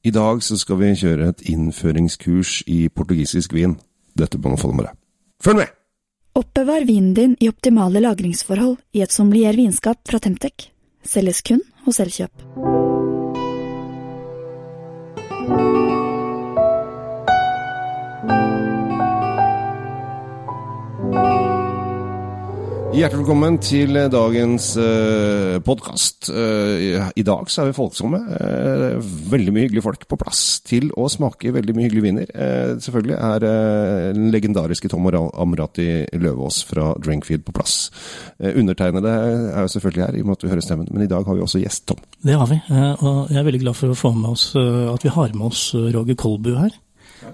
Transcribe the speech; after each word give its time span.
I 0.00 0.10
dag 0.10 0.40
så 0.42 0.56
skal 0.56 0.78
vi 0.80 0.94
kjøre 0.96 1.28
et 1.28 1.42
innføringskurs 1.52 2.62
i 2.72 2.86
portugisisk 2.88 3.52
vin. 3.52 3.76
Dette 4.16 4.40
må 4.40 4.54
du 4.54 4.60
få 4.60 4.72
med 4.72 4.88
deg. 4.88 4.96
Følg 5.44 5.60
med! 5.60 5.76
Oppbevar 6.40 6.86
vinen 6.88 7.12
din 7.16 7.36
i 7.42 7.50
optimale 7.50 8.00
lagringsforhold 8.00 8.78
i 8.96 9.04
et 9.04 9.12
sommelier 9.12 9.58
vinskap 9.58 10.00
fra 10.08 10.22
Temtec. 10.22 10.70
Selges 11.04 11.42
kun 11.44 11.60
hos 11.84 12.00
Elkjøp. 12.00 12.79
Hjertelig 23.00 23.22
velkommen 23.22 23.54
til 23.64 23.96
dagens 24.12 24.64
uh, 24.76 25.56
podkast. 25.64 26.26
I 26.28 27.22
dag 27.24 27.48
så 27.48 27.62
er 27.62 27.70
vi 27.70 27.76
folksomme. 27.78 28.18
Uh, 28.28 28.98
veldig 29.32 29.54
mye 29.56 29.64
hyggelige 29.64 29.84
folk 29.86 30.04
på 30.10 30.18
plass 30.20 30.42
til 30.68 30.90
å 30.92 31.06
smake 31.08 31.54
veldig 31.54 31.76
mye 31.78 31.86
hyggelige 31.86 32.04
viner. 32.04 32.28
Uh, 32.34 32.74
selvfølgelig 32.76 33.16
er 33.16 33.46
den 33.46 34.28
legendariske 34.34 34.90
Tom 34.92 35.08
Amrati 35.08 35.86
Løvaas 36.12 36.60
fra 36.68 36.90
Drinkfeed 37.00 37.46
på 37.46 37.56
plass. 37.56 37.78
undertegnede 38.36 39.16
er 39.54 39.64
jo 39.64 39.72
selvfølgelig 39.78 40.04
her, 40.04 40.20
i 40.20 40.20
og 40.20 40.28
med 40.28 40.36
at 40.36 40.44
vi 40.44 40.52
hører 40.52 40.68
stemmen, 40.68 40.92
men 40.92 41.06
i 41.06 41.10
dag 41.14 41.24
har 41.24 41.40
vi 41.40 41.46
også 41.46 41.64
gjest, 41.64 41.86
Tom. 41.88 42.04
Det 42.20 42.36
har 42.36 42.52
vi, 42.52 42.60
og 43.00 43.32
jeg 43.32 43.40
er 43.40 43.48
veldig 43.48 43.64
glad 43.64 43.80
for 43.80 43.94
å 43.94 43.96
få 43.96 44.12
med 44.12 44.28
oss 44.34 44.50
at 44.60 45.08
vi 45.08 45.16
har 45.16 45.32
med 45.32 45.48
oss 45.48 45.70
Roger 45.72 46.20
Kolbu 46.20 46.52
her. 46.58 46.76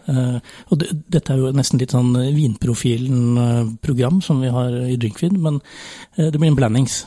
Uh, 0.08 0.38
og 0.70 0.80
det, 0.82 0.90
dette 1.12 1.32
er 1.32 1.42
jo 1.42 1.52
nesten 1.54 1.80
litt 1.80 1.94
sånn 1.94 2.14
Vinprofilen-program 2.36 4.22
som 4.24 4.42
vi 4.42 4.52
har 4.52 4.74
i 4.86 4.96
Drinkfeed, 5.00 5.36
men 5.42 5.60
uh, 5.60 6.28
det 6.28 6.36
blir 6.38 6.50
en 6.50 6.58
blandings. 6.58 7.04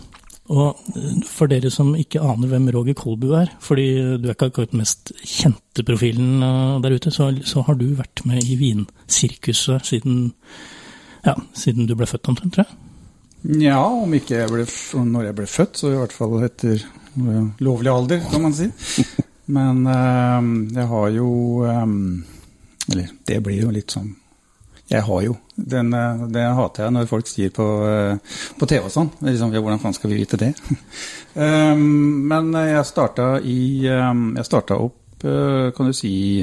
Og 0.49 0.79
for 1.29 1.49
dere 1.49 1.70
som 1.70 1.91
ikke 1.93 2.23
aner 2.25 2.49
hvem 2.49 2.71
Roger 2.73 2.95
Kolbu 2.97 3.27
er, 3.37 3.51
fordi 3.61 3.85
du 4.17 4.25
er 4.25 4.34
ikke 4.34 4.49
akkurat 4.49 4.71
den 4.71 4.81
mest 4.81 5.11
kjente 5.21 5.85
profilen 5.85 6.41
der 6.81 6.95
ute, 6.95 7.13
så, 7.13 7.29
så, 7.45 7.61
har 7.67 7.77
du 7.77 7.91
vært 7.99 8.23
med 8.25 8.41
i 8.41 8.57
vinsirkuset 8.57 9.85
siden, 9.85 10.32
ja, 11.27 11.35
siden 11.54 11.85
du 11.85 11.93
ble 11.93 12.09
født 12.09 12.32
omtrent, 12.34 12.57
tror 12.57 12.65
jeg? 12.65 12.79
Ja, 13.61 13.84
om 13.85 14.11
ikke 14.17 14.41
jeg 14.41 14.51
ble, 14.51 14.65
når 15.05 15.29
jeg 15.29 15.37
ble 15.37 15.45
født, 15.48 15.77
så 15.79 15.93
i 15.93 15.99
hvert 15.99 16.17
fall 16.17 16.34
etter 16.43 16.82
lovlig 17.61 17.93
alder, 17.93 18.26
kan 18.32 18.48
man 18.48 18.57
si. 18.57 18.71
Men 19.55 19.85
jeg 20.73 20.89
har 20.89 21.07
jo 21.13 21.29
um, 21.65 22.01
eller 22.91 23.13
det 23.27 23.40
blir 23.45 23.63
jo 23.63 23.73
litt 23.73 23.93
sånn 23.93 24.09
Jeg 24.90 25.05
har 25.05 25.20
jo. 25.21 25.35
Den, 25.54 25.91
eh, 25.93 26.21
det 26.34 26.43
hater 26.57 26.87
jeg 26.87 26.93
når 26.95 27.09
folk 27.12 27.27
sier 27.29 27.51
på, 27.54 27.65
eh, 27.85 28.37
på 28.57 28.65
TV 28.65 28.87
og 28.87 28.93
sånn. 28.93 29.12
Liksom, 29.21 29.51
ja, 29.54 29.62
hvordan 29.62 29.82
faen 29.84 29.93
skal 29.93 30.09
vi 30.09 30.18
vite 30.18 30.40
det? 30.41 30.55
um, 31.35 31.84
men 32.26 32.49
jeg 32.57 32.87
starta 32.90 33.35
i 33.45 33.85
Jeg 33.85 34.48
starta 34.48 34.79
opp, 34.82 34.98
uh, 35.21 35.70
kan 35.77 35.91
du 35.91 35.93
si, 35.93 36.41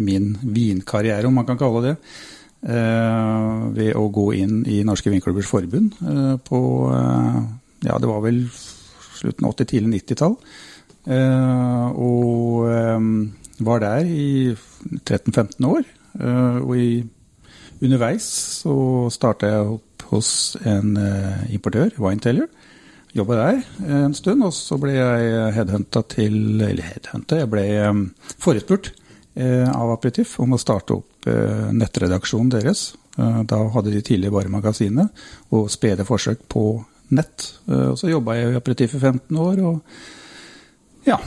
min 0.00 0.32
vinkarriere, 0.40 1.28
om 1.28 1.36
man 1.36 1.44
kan 1.44 1.60
kalle 1.60 1.84
det. 1.84 1.94
Uh, 2.64 3.68
ved 3.76 3.92
å 4.00 4.08
gå 4.08 4.30
inn 4.40 4.62
i 4.64 4.80
Norske 4.88 5.12
Vinklubbers 5.12 5.50
Forbund 5.50 5.98
uh, 6.00 6.40
på 6.40 6.60
Ja, 7.84 7.98
det 8.00 8.08
var 8.08 8.24
vel 8.24 8.46
slutten 9.20 9.44
av 9.44 9.52
80-, 9.52 9.68
tidlig 9.74 10.00
90-tall. 10.00 10.38
og 12.00 12.64
um, 12.96 13.34
var 13.58 13.82
der 13.84 14.06
i 14.08 14.54
13-15 15.04 15.66
år. 15.68 15.84
Eh, 16.20 16.58
og 16.62 16.76
i, 16.78 17.04
underveis 17.82 18.26
så 18.62 18.74
starta 19.12 19.50
jeg 19.50 19.74
opp 19.76 20.06
hos 20.10 20.30
en 20.66 20.96
eh, 21.00 21.44
importør, 21.54 21.94
Winetailor. 21.98 22.50
Jobba 23.14 23.36
der 23.38 23.60
en 24.02 24.14
stund, 24.14 24.42
og 24.42 24.50
så 24.56 24.74
ble 24.82 24.96
jeg 24.96 25.50
headhunta 25.54 26.00
til 26.10 26.58
Eller 26.58 26.82
headhunta, 26.82 27.36
jeg 27.38 27.50
ble 27.52 27.66
forespurt 28.42 28.90
av 29.38 29.92
Aperitif 29.92 30.32
om 30.42 30.54
å 30.54 30.58
starte 30.58 30.96
opp 30.96 31.28
nettredaksjonen 31.74 32.50
deres. 32.50 32.82
Da 33.14 33.60
hadde 33.74 33.92
de 33.94 34.02
tidligere 34.02 34.34
bare 34.34 34.50
magasinet 34.50 35.22
og 35.54 35.70
spede 35.70 36.06
forsøk 36.06 36.42
på 36.50 36.64
nett. 37.14 37.46
og 37.70 37.94
så 37.98 38.10
jobba 38.10 38.34
jeg 38.34 38.50
i 38.50 38.58
Aperitif 38.58 38.98
i 38.98 39.02
15 39.02 39.40
år, 39.46 39.62
og 39.62 41.06
ja, 41.06 41.20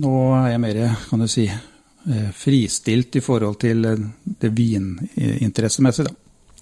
nå 0.00 0.16
er 0.40 0.50
jeg 0.54 0.64
mer, 0.64 0.82
kan 1.10 1.24
du 1.24 1.28
si, 1.28 1.44
Eh, 1.48 1.73
fristilt 2.36 3.16
i 3.16 3.22
forhold 3.24 3.58
til 3.62 3.84
eh, 3.88 4.04
det 4.40 4.50
vininteressemessige. 4.56 6.12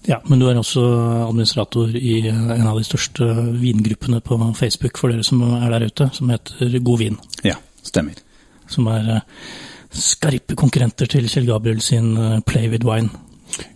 Ja, 0.07 0.19
men 0.27 0.39
du 0.39 0.49
er 0.49 0.59
også 0.59 0.83
administrator 1.29 1.91
i 1.95 2.17
eh, 2.27 2.39
en 2.57 2.69
av 2.69 2.79
de 2.79 2.87
største 2.87 3.27
vingruppene 3.59 4.21
på 4.23 4.39
Facebook 4.59 4.99
for 4.99 5.11
dere 5.11 5.25
som 5.27 5.43
er 5.59 5.69
der 5.75 5.87
ute, 5.89 6.09
som 6.15 6.31
heter 6.31 6.79
God 6.79 7.03
vin. 7.03 7.19
Ja, 7.43 7.57
stemmer. 7.83 8.19
Som 8.71 8.87
er 8.91 9.19
skarpe 9.93 10.55
konkurrenter 10.57 11.11
til 11.11 11.27
Kjell 11.29 11.45
Gabriel 11.45 11.81
sin 11.83 12.15
Play 12.47 12.71
with 12.71 12.87
Wine. 12.87 13.11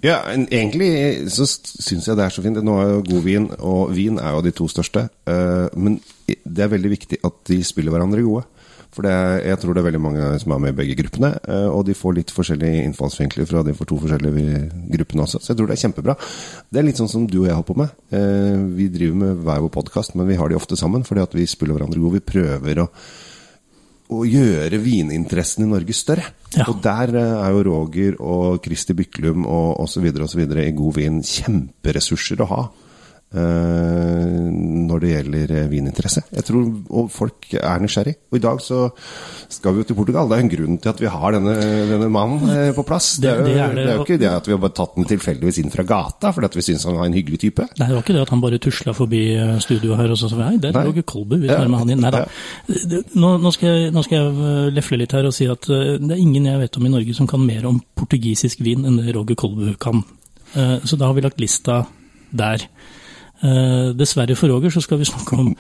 Ja, 0.02 0.24
egentlig 0.34 1.30
så 1.30 1.46
syns 1.46 2.08
jeg 2.08 2.18
det 2.18 2.24
er 2.26 2.34
så 2.34 2.42
fint. 2.42 2.58
Nå 2.66 2.78
er 2.82 2.94
jo 2.96 3.04
god 3.12 3.26
vin 3.28 3.46
og 3.60 3.92
vin 3.94 4.18
er 4.18 4.32
jo 4.34 4.42
de 4.42 4.54
to 4.58 4.66
største. 4.72 5.04
Men 5.78 6.00
det 6.26 6.64
er 6.64 6.72
veldig 6.72 6.90
viktig 6.96 7.20
at 7.28 7.38
de 7.52 7.60
spiller 7.68 7.94
hverandre 7.94 8.24
gode. 8.26 8.48
For 8.98 9.06
det, 9.06 9.14
jeg 9.46 9.60
tror 9.62 9.76
det 9.78 9.82
er 9.84 9.86
veldig 9.92 10.02
mange 10.02 10.28
som 10.42 10.54
er 10.56 10.62
med 10.64 10.72
i 10.74 10.78
begge 10.80 10.96
gruppene. 10.98 11.30
Eh, 11.46 11.68
og 11.70 11.84
de 11.86 11.94
får 11.94 12.16
litt 12.18 12.32
forskjellige 12.34 12.88
innfallsvinkler 12.88 13.46
fra 13.46 13.62
de 13.68 13.76
for 13.78 13.86
to 13.90 14.00
forskjellige 14.02 14.62
gruppene 14.96 15.28
også. 15.28 15.42
Så 15.44 15.52
jeg 15.52 15.60
tror 15.60 15.70
det 15.70 15.76
er 15.76 15.84
kjempebra. 15.84 16.16
Det 16.66 16.82
er 16.82 16.88
litt 16.88 16.98
sånn 16.98 17.12
som 17.12 17.28
du 17.30 17.44
og 17.44 17.46
jeg 17.46 17.60
holder 17.60 17.70
på 17.70 17.78
med. 17.84 17.94
Eh, 18.10 18.58
vi 18.80 18.90
driver 18.96 19.20
med 19.22 19.44
hver 19.46 19.62
vår 19.68 19.74
podkast, 19.78 20.18
men 20.18 20.26
vi 20.32 20.40
har 20.40 20.50
de 20.50 20.58
ofte 20.58 20.80
sammen 20.80 21.06
fordi 21.06 21.28
at 21.28 21.38
vi 21.38 21.46
spiller 21.46 21.78
hverandre 21.78 22.02
gode. 22.02 22.18
Vi 22.18 22.32
prøver 22.32 22.82
å, 22.82 22.88
å 24.18 24.24
gjøre 24.26 24.82
vininteressen 24.82 25.68
i 25.68 25.70
Norge 25.76 25.94
større. 25.94 26.26
Ja. 26.58 26.66
Og 26.66 26.82
der 26.82 27.14
eh, 27.22 27.38
er 27.38 27.54
jo 27.54 27.64
Roger 27.70 28.18
og 28.18 28.64
Kristi 28.66 28.98
Byklum 28.98 29.46
og 29.46 29.86
osv. 29.86 30.10
osv. 30.26 30.42
i 30.42 30.74
god 30.82 30.98
vin 30.98 31.22
kjemperessurser 31.22 32.42
å 32.42 32.52
ha. 32.56 32.66
Eh, 33.28 34.36
når 34.88 35.02
det 35.04 35.10
gjelder 35.10 35.52
eh, 35.52 35.66
vininteresse. 35.68 36.22
Jeg 36.32 36.46
tror 36.48 36.68
og 36.96 37.10
folk 37.12 37.50
er 37.60 37.82
nysgjerrig. 37.84 38.14
Og 38.32 38.38
i 38.38 38.44
dag 38.46 38.62
så 38.64 38.86
skal 39.52 39.74
vi 39.76 39.82
jo 39.82 39.88
til 39.90 39.98
Portugal. 39.98 40.30
Det 40.30 40.38
er 40.38 40.44
en 40.46 40.52
grunn 40.54 40.78
til 40.80 40.92
at 40.94 41.02
vi 41.04 41.10
har 41.12 41.36
denne, 41.36 41.56
denne 41.90 42.08
mannen 42.14 42.54
eh, 42.54 42.70
på 42.76 42.86
plass. 42.88 43.18
Det, 43.20 43.34
det, 43.44 43.58
er, 43.60 43.74
det, 43.76 43.84
er, 43.84 43.98
jo 44.00 44.06
ikke 44.06 44.20
det 44.22 44.30
at 44.32 44.48
vi 44.48 44.56
har 44.56 44.62
bare 44.64 44.76
tatt 44.80 44.96
den 44.96 45.10
tilfeldigvis 45.10 45.60
inn 45.60 45.74
fra 45.74 45.84
gata 45.88 46.32
fordi 46.32 46.48
at 46.48 46.56
vi 46.56 46.64
syns 46.70 46.88
han 46.88 46.96
var 47.02 47.10
en 47.10 47.18
hyggelig 47.18 47.42
type. 47.44 47.68
Nei, 47.68 47.90
det 47.90 47.98
var 47.98 48.06
ikke 48.06 48.16
det 48.16 48.24
at 48.24 48.32
han 48.32 48.44
bare 48.46 48.62
tusla 48.64 48.96
forbi 48.96 49.22
studioet 49.66 50.00
her 50.00 50.14
og 50.16 50.22
så 50.22 50.32
sa 50.32 50.48
hei, 50.48 50.56
der 50.64 50.80
lå 50.88 51.04
Kolbu, 51.08 51.36
vi 51.42 51.52
tar 51.52 51.68
med 51.68 51.84
han 51.84 51.92
inn. 51.92 52.06
Nei 52.08 52.14
da. 52.16 52.24
Nå, 53.20 53.34
nå, 53.44 53.52
skal 53.56 53.74
jeg, 53.74 53.92
nå, 53.96 54.06
skal 54.08 54.22
jeg, 54.24 54.72
lefle 54.78 55.02
litt 55.04 55.16
her 55.18 55.28
og 55.28 55.36
si 55.36 55.50
at 55.52 55.68
det 55.68 56.14
er 56.16 56.22
ingen 56.22 56.48
jeg 56.48 56.64
vet 56.64 56.80
om 56.80 56.88
i 56.88 56.94
Norge 56.96 57.18
som 57.18 57.28
kan 57.28 57.44
mer 57.44 57.68
om 57.68 57.82
portugisisk 58.00 58.64
vin 58.64 58.88
enn 58.88 59.02
det 59.02 59.18
Roger 59.18 59.36
Kolbu 59.36 59.74
kan. 59.84 60.06
Så 60.56 60.96
da 60.96 61.10
har 61.10 61.18
vi 61.18 61.28
lagt 61.28 61.44
lista 61.44 61.84
der. 62.32 62.64
Uh, 63.38 63.94
dessverre 63.94 64.34
for 64.34 64.50
Roger 64.50 64.74
så 64.74 64.82
skal 64.82 64.98
vi 64.98 65.06
snakke 65.06 65.38
om 65.38 65.52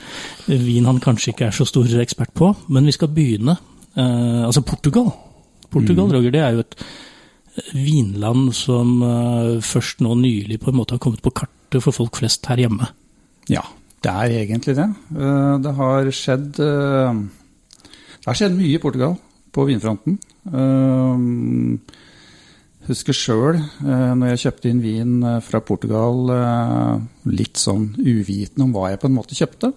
vin 0.50 0.88
han 0.90 0.98
kanskje 1.04 1.30
ikke 1.34 1.46
er 1.46 1.54
så 1.54 1.66
stor 1.68 1.92
ekspert 2.02 2.34
på, 2.34 2.50
men 2.74 2.88
vi 2.90 2.96
skal 2.96 3.12
begynne. 3.14 3.54
Uh, 3.98 4.48
altså 4.48 4.64
Portugal. 4.66 5.12
Portugal, 5.70 6.08
mm. 6.08 6.16
Roger, 6.16 6.34
det 6.34 6.42
er 6.42 6.56
jo 6.56 6.64
et 6.66 6.78
vinland 7.78 8.50
som 8.58 9.02
uh, 9.04 9.62
først 9.62 10.02
nå 10.02 10.16
nylig 10.18 10.60
på 10.62 10.72
en 10.72 10.80
måte 10.80 10.98
har 10.98 11.04
kommet 11.04 11.22
på 11.22 11.34
kartet 11.38 11.84
for 11.84 11.94
folk 11.94 12.18
flest 12.18 12.50
her 12.50 12.64
hjemme. 12.66 12.90
Ja, 13.52 13.62
det 14.02 14.14
er 14.14 14.36
egentlig 14.42 14.76
det. 14.78 14.88
Det 15.64 15.74
har 15.78 16.10
skjedd 16.14 16.58
Det 16.58 18.28
har 18.28 18.38
skjedd 18.38 18.58
mye 18.58 18.76
i 18.76 18.82
Portugal 18.82 19.16
på 19.56 19.66
vinfronten. 19.70 20.18
Husker 22.88 23.16
sjøl, 23.16 23.58
eh, 23.60 24.12
når 24.16 24.32
jeg 24.32 24.44
kjøpte 24.46 24.70
inn 24.72 24.80
vin 24.80 25.16
eh, 25.28 25.42
fra 25.44 25.60
Portugal, 25.66 26.22
eh, 26.32 26.94
litt 27.36 27.60
sånn 27.60 27.90
uvitende 28.00 28.64
om 28.64 28.74
hva 28.76 28.94
jeg 28.94 29.02
på 29.02 29.10
en 29.10 29.18
måte 29.18 29.38
kjøpte. 29.38 29.74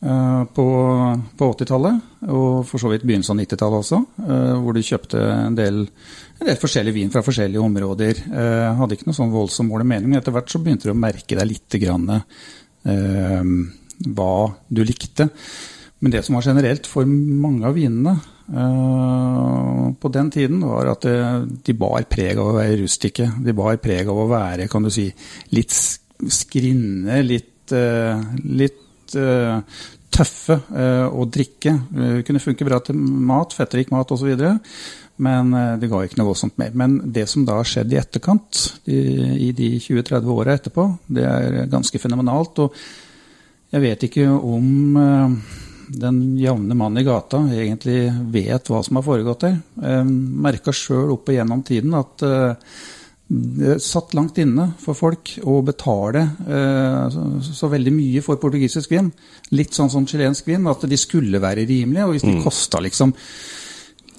På, 0.00 0.64
på 1.36 1.46
80-tallet, 1.52 1.96
og 2.32 2.62
for 2.64 2.80
så 2.80 2.88
vidt 2.88 3.02
begynnelsen 3.04 3.34
av 3.34 3.42
90-tallet 3.42 3.82
også, 3.82 3.98
hvor 4.62 4.72
du 4.72 4.80
kjøpte 4.80 5.20
en 5.20 5.58
del, 5.58 5.82
en 6.38 6.48
del, 6.48 6.56
forskjellig 6.56 6.94
vin 6.96 7.12
fra 7.12 7.20
forskjellige 7.26 7.60
områder. 7.60 8.22
Jeg 8.24 8.78
hadde 8.78 8.96
ikke 8.96 9.10
noe 9.10 9.18
sånn 9.18 9.34
voldsom 9.34 9.68
mål 9.68 9.84
og 9.84 9.90
mening, 9.90 10.08
men 10.08 10.22
etter 10.22 10.32
hvert 10.32 10.48
så 10.48 10.62
begynte 10.64 10.88
du 10.88 10.94
å 10.94 10.96
merke 10.96 11.36
deg 11.36 11.50
litt 11.50 11.76
grann, 11.84 12.08
hva 14.16 14.30
du 14.72 14.80
likte. 14.88 15.28
Men 16.00 16.16
det 16.16 16.24
som 16.24 16.38
var 16.38 16.48
generelt 16.48 16.88
for 16.88 17.04
mange 17.04 17.68
av 17.68 17.76
vinene 17.76 18.16
på 18.50 20.10
den 20.10 20.30
tiden, 20.34 20.62
var 20.66 20.90
at 20.90 21.06
det, 21.06 21.16
de 21.66 21.74
bar 21.78 22.02
preg 22.10 22.38
av 22.40 22.50
å 22.50 22.56
være 22.56 22.80
rustikke. 22.82 23.28
De 23.44 23.54
bar 23.56 23.78
preg 23.82 24.10
av 24.10 24.18
å 24.18 24.28
være 24.30 24.68
kan 24.70 24.86
du 24.86 24.90
si, 24.90 25.06
litt 25.54 25.74
skrinne, 25.74 27.20
litt, 27.26 27.70
uh, 27.74 28.18
litt 28.44 28.86
tøffe 30.10 30.54
å 31.10 31.24
drikke. 31.26 31.72
Det 31.90 32.24
kunne 32.28 32.42
funke 32.42 32.66
bra 32.66 32.78
til 32.84 32.94
mat, 32.98 33.54
fettrik 33.56 33.88
mat 33.90 34.12
osv. 34.14 34.28
Men 35.18 35.50
det 35.82 35.88
ga 35.90 36.02
ikke 36.04 36.20
noe 36.20 36.28
voldsomt 36.28 36.60
mer. 36.62 36.70
Men 36.78 36.94
det 37.10 37.24
som 37.30 37.42
da 37.46 37.56
har 37.58 37.66
skjedd 37.66 37.90
i 37.90 37.98
etterkant, 37.98 38.60
i 38.86 39.50
de 39.56 39.72
20-30 39.82 40.30
åra 40.30 40.54
etterpå, 40.54 40.86
det 41.10 41.26
er 41.26 41.58
ganske 41.72 42.02
fenomenalt. 42.02 42.62
Og 42.62 42.78
jeg 43.74 43.84
vet 43.88 44.06
ikke 44.06 44.28
om 44.30 44.94
den 45.90 46.38
jevne 46.38 46.76
mann 46.78 46.98
i 47.00 47.04
gata 47.06 47.42
egentlig 47.54 48.06
vet 48.30 48.70
hva 48.70 48.82
som 48.86 49.00
har 49.00 49.06
foregått 49.06 49.44
der. 49.46 49.58
Jeg 49.82 50.06
merka 50.46 50.74
sjøl 50.74 51.16
opp 51.16 51.30
igjennom 51.32 51.64
tiden 51.66 51.96
at 51.98 52.24
det 53.30 53.76
satt 53.84 54.14
langt 54.18 54.38
inne 54.42 54.72
for 54.82 54.98
folk 54.98 55.36
å 55.46 55.60
betale 55.62 56.24
så, 57.14 57.26
så, 57.46 57.68
veldig 57.70 57.92
mye 57.94 58.22
for 58.26 58.40
portugisisk 58.42 58.90
vin. 58.90 59.12
Litt 59.54 59.76
sånn 59.76 59.90
som 59.92 60.06
chilensk 60.10 60.48
vin, 60.50 60.66
at 60.66 60.82
de 60.90 60.98
skulle 60.98 61.38
være 61.42 61.66
rimelige. 61.68 62.08
Og 62.08 62.16
hvis 62.16 62.26
de 62.26 62.34
mm. 62.34 62.42
kosta 62.42 62.82
liksom 62.82 63.14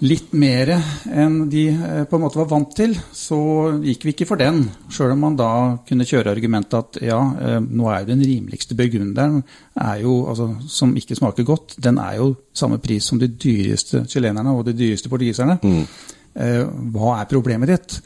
litt 0.01 0.31
mer 0.33 0.71
enn 0.73 1.43
de 1.51 1.65
eh, 1.69 2.03
på 2.09 2.17
en 2.17 2.23
måte 2.23 2.39
var 2.39 2.49
vant 2.49 2.71
til, 2.77 2.95
så 3.13 3.37
gikk 3.83 4.05
vi 4.07 4.13
ikke 4.15 4.27
for 4.29 4.41
den. 4.41 4.63
Sjøl 4.91 5.13
om 5.13 5.21
man 5.27 5.37
da 5.37 5.51
kunne 5.87 6.07
kjøre 6.09 6.33
argumentet 6.33 6.77
at 6.77 7.01
ja, 7.05 7.19
eh, 7.37 7.59
nå 7.61 7.89
er 7.89 8.01
jo 8.01 8.09
den 8.09 8.23
rimeligste 8.25 8.77
burgunderen 8.77 9.41
altså, 9.77 10.49
som 10.71 10.95
ikke 10.97 11.17
smaker 11.19 11.45
godt, 11.47 11.77
den 11.81 12.01
er 12.01 12.17
jo 12.17 12.31
samme 12.53 12.81
pris 12.81 13.11
som 13.11 13.21
de 13.21 13.29
dyreste 13.29 14.05
chilenerne 14.09 14.55
og 14.55 14.65
de 14.67 14.75
dyreste 14.77 15.11
portugiserne. 15.11 15.59
Mm. 15.61 15.85
Eh, 16.33 16.65
hva 16.95 17.19
er 17.19 17.29
problemet 17.29 17.73
ditt? 17.75 18.01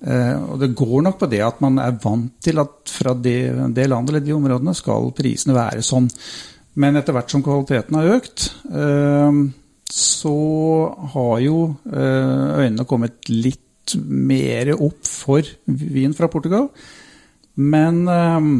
Og 0.00 0.54
det 0.56 0.70
går 0.72 1.02
nok 1.04 1.18
på 1.20 1.26
det 1.28 1.42
at 1.44 1.58
man 1.60 1.74
er 1.76 1.98
vant 2.00 2.38
til 2.40 2.56
at 2.62 2.88
fra 2.88 3.12
det, 3.12 3.52
det 3.76 3.84
landet 3.84 4.14
eller 4.14 4.22
de 4.24 4.32
områdene 4.32 4.72
skal 4.72 5.10
prisene 5.12 5.52
være 5.52 5.84
sånn. 5.84 6.06
Men 6.80 6.96
etter 6.96 7.12
hvert 7.12 7.28
som 7.28 7.42
kvaliteten 7.44 7.98
har 7.98 8.08
økt, 8.14 8.46
så 9.92 10.34
har 11.14 11.38
jo 11.42 11.56
eh, 11.90 12.64
øynene 12.64 12.86
kommet 12.88 13.30
litt 13.30 13.96
mer 14.06 14.70
opp 14.76 15.02
for 15.08 15.46
vin 15.66 16.14
fra 16.16 16.28
Portugal. 16.30 16.68
Men 17.60 18.04
eh, 18.08 18.50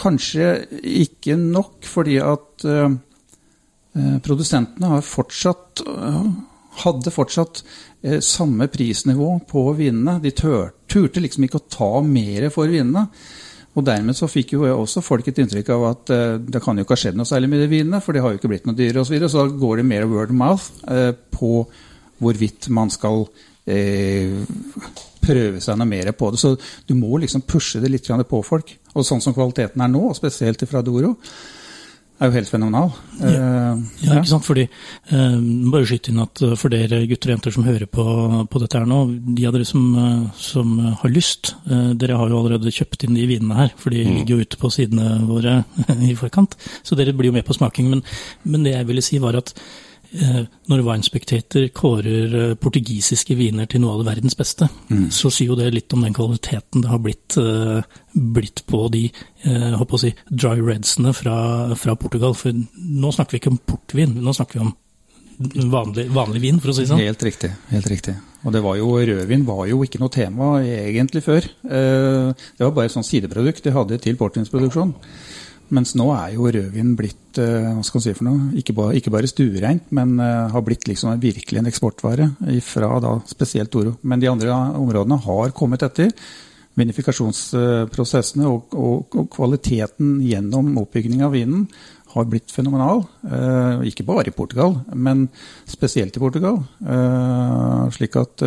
kanskje 0.00 0.52
ikke 0.80 1.36
nok, 1.40 1.84
fordi 1.88 2.16
at 2.24 2.66
eh, 2.68 2.96
produsentene 4.24 4.94
har 4.94 5.04
fortsatt 5.04 5.82
hadde 6.80 7.10
fortsatt 7.10 7.58
samme 8.22 8.68
prisnivå 8.70 9.32
på 9.50 9.64
vinene. 9.74 10.20
De 10.22 10.30
turte 10.30 11.20
liksom 11.20 11.44
ikke 11.44 11.58
å 11.58 11.66
ta 11.74 11.88
mer 12.06 12.46
for 12.54 12.70
vinene. 12.70 13.08
Og 13.78 13.86
dermed 13.86 14.16
så 14.18 14.26
fikk 14.30 14.56
jo 14.56 14.64
også 14.66 15.02
folk 15.04 15.28
et 15.30 15.38
inntrykk 15.38 15.68
av 15.76 15.84
at 15.92 16.12
uh, 16.14 16.38
det 16.42 16.62
kan 16.64 16.78
jo 16.78 16.86
ikke 16.86 16.96
ha 16.96 17.02
skjedd 17.04 17.20
noe 17.20 17.28
særlig 17.28 17.52
med 17.52 17.62
de 17.62 17.68
vinene, 17.70 18.00
for 18.02 18.16
de 18.16 18.24
har 18.24 18.34
jo 18.34 18.40
ikke 18.40 18.50
blitt 18.50 18.66
noe 18.66 18.78
dyre 18.78 19.02
osv. 19.02 19.12
Så, 19.12 19.14
videre, 19.14 19.30
så 19.30 19.44
da 19.44 19.60
går 19.62 19.80
det 19.80 19.86
mer 19.92 20.08
word 20.10 20.34
of 20.34 20.40
mouth 20.40 20.82
uh, 20.90 21.12
på 21.14 21.52
hvorvidt 22.20 22.68
man 22.74 22.90
skal 22.92 23.22
uh, 23.24 24.58
prøve 25.22 25.62
seg 25.62 25.78
noe 25.78 25.88
mer 25.88 26.10
på 26.18 26.32
det. 26.34 26.42
Så 26.42 26.56
du 26.88 26.96
må 26.98 27.20
liksom 27.22 27.46
pushe 27.46 27.82
det 27.82 27.92
litt 27.92 28.10
på 28.10 28.42
folk. 28.42 28.74
Og 28.94 29.06
sånn 29.06 29.22
som 29.22 29.36
kvaliteten 29.36 29.82
er 29.84 29.92
nå, 29.92 30.02
og 30.10 30.18
spesielt 30.18 30.66
fra 30.66 30.82
Doro, 30.82 31.14
er 32.20 32.30
jo 32.30 32.36
helt 32.36 32.52
fenomenal. 32.52 32.92
Ja, 33.20 33.30
ja, 33.32 33.72
ja. 34.04 34.18
ikke 34.18 34.30
sant. 34.30 34.46
Fordi, 34.46 34.66
eh, 35.10 35.36
bare 35.72 35.88
skyte 35.88 36.12
inn 36.12 36.22
at 36.22 36.42
for 36.60 36.72
dere 36.72 37.02
gutter 37.10 37.30
og 37.30 37.36
jenter 37.36 37.56
som 37.56 37.66
hører 37.66 37.90
på, 37.90 38.06
på 38.50 38.62
dette 38.62 38.80
her 38.80 38.88
nå, 38.88 39.02
de 39.36 39.46
av 39.48 39.56
dere 39.56 39.68
som, 39.68 39.84
som, 40.36 40.78
har 41.02 41.12
lyst, 41.12 41.54
eh, 41.70 41.92
dere 42.00 42.18
har 42.20 42.32
jo 42.32 42.40
allerede 42.42 42.74
kjøpt 42.76 43.08
inn 43.08 43.18
de 43.18 43.28
vinene 43.30 43.58
her. 43.58 43.74
For 43.80 43.94
de 43.94 44.04
mm. 44.04 44.16
ligger 44.18 44.34
jo 44.36 44.48
ute 44.48 44.60
på 44.60 44.72
sidene 44.74 45.20
våre 45.28 45.62
i 46.10 46.16
forkant. 46.18 46.58
Så 46.84 46.98
dere 46.98 47.16
blir 47.16 47.32
jo 47.32 47.38
med 47.38 47.46
på 47.48 47.56
smaking. 47.56 47.92
Men, 47.94 48.04
men 48.44 48.66
det 48.66 48.76
jeg 48.76 48.90
ville 48.90 49.04
si 49.04 49.22
var 49.22 49.40
at 49.40 49.54
Eh, 49.54 49.89
når 50.10 50.82
Wine 50.82 51.06
Spectator 51.06 51.68
kårer 51.74 52.34
eh, 52.34 52.54
portugisiske 52.58 53.36
viner 53.38 53.68
til 53.70 53.82
noe 53.84 53.94
av 53.94 54.02
det 54.02 54.08
verdens 54.08 54.36
beste, 54.38 54.66
mm. 54.90 55.06
så 55.14 55.30
sier 55.30 55.52
jo 55.52 55.58
det 55.58 55.70
litt 55.74 55.94
om 55.94 56.02
den 56.02 56.16
kvaliteten 56.16 56.82
det 56.82 56.90
har 56.90 57.02
blitt, 57.04 57.36
eh, 57.38 57.82
blitt 58.14 58.64
på 58.66 58.82
de 58.90 59.04
si, 60.02 60.12
dry 60.30 60.56
redsene 60.58 61.14
fra, 61.14 61.36
fra, 61.78 61.96
Portugal. 62.00 62.34
For 62.38 62.54
nå 62.54 63.12
snakker 63.14 63.36
vi 63.36 63.42
ikke 63.42 63.54
om 63.54 63.60
portvin, 63.70 64.16
nå 64.18 64.34
snakker 64.34 64.58
vi 64.58 64.66
om 64.66 64.74
vanlig, 65.70 66.08
vanlig 66.12 66.42
vin, 66.42 66.58
for 66.60 66.72
å 66.72 66.76
si 66.76 66.84
det 66.84 66.90
sånn. 66.90 67.04
Helt 67.06 67.22
riktig. 67.24 67.52
helt 67.70 67.88
riktig. 67.88 68.16
Og 68.44 68.54
det 68.56 68.64
var 68.64 68.76
jo, 68.80 68.90
rødvin 68.96 69.46
var 69.46 69.66
jo 69.68 69.82
ikke 69.84 70.00
noe 70.00 70.12
tema 70.12 70.54
egentlig 70.64 71.22
før. 71.24 71.44
Det 71.60 72.64
var 72.64 72.74
bare 72.76 72.88
et 72.88 72.94
sånt 72.94 73.08
sideprodukt 73.08 73.64
de 73.64 73.72
hadde 73.74 74.00
til 74.00 74.16
portvinsproduksjon. 74.20 74.94
Mens 75.74 75.92
nå 75.98 76.08
er 76.16 76.34
jo 76.34 76.48
rødvin 76.50 76.94
blitt 76.98 77.38
eh, 77.38 77.70
hva 77.70 77.84
skal 77.86 78.00
man 78.00 78.04
si 78.04 78.14
for 78.16 78.26
noe, 78.26 78.46
ikke 78.58 78.74
bare, 78.74 78.96
ikke 78.98 79.12
bare 79.14 79.30
stuereint, 79.30 79.86
men 79.94 80.16
uh, 80.18 80.50
har 80.50 80.64
blitt 80.66 80.88
liksom 80.90 81.20
virkelig 81.22 81.60
en 81.60 81.70
eksportvare 81.70 82.26
fra 82.66 82.90
da 83.02 83.14
spesielt 83.30 83.70
Toro. 83.70 83.94
Men 84.02 84.22
de 84.22 84.30
andre 84.30 84.50
områdene 84.80 85.20
har 85.26 85.54
kommet 85.54 85.84
etter. 85.86 86.10
Vinifikasjonsprosessene 86.80 88.48
og, 88.50 88.74
og, 88.74 89.14
og 89.14 89.30
kvaliteten 89.30 90.18
gjennom 90.26 90.72
oppbygging 90.82 91.22
av 91.26 91.34
vinen 91.36 91.68
har 92.16 92.26
blitt 92.26 92.50
fenomenal. 92.50 93.04
Uh, 93.22 93.86
ikke 93.86 94.08
bare 94.08 94.32
i 94.32 94.34
Portugal, 94.34 94.80
men 94.90 95.28
spesielt 95.70 96.18
i 96.18 96.24
Portugal. 96.24 96.58
Slik 97.94 98.18
at 98.18 98.42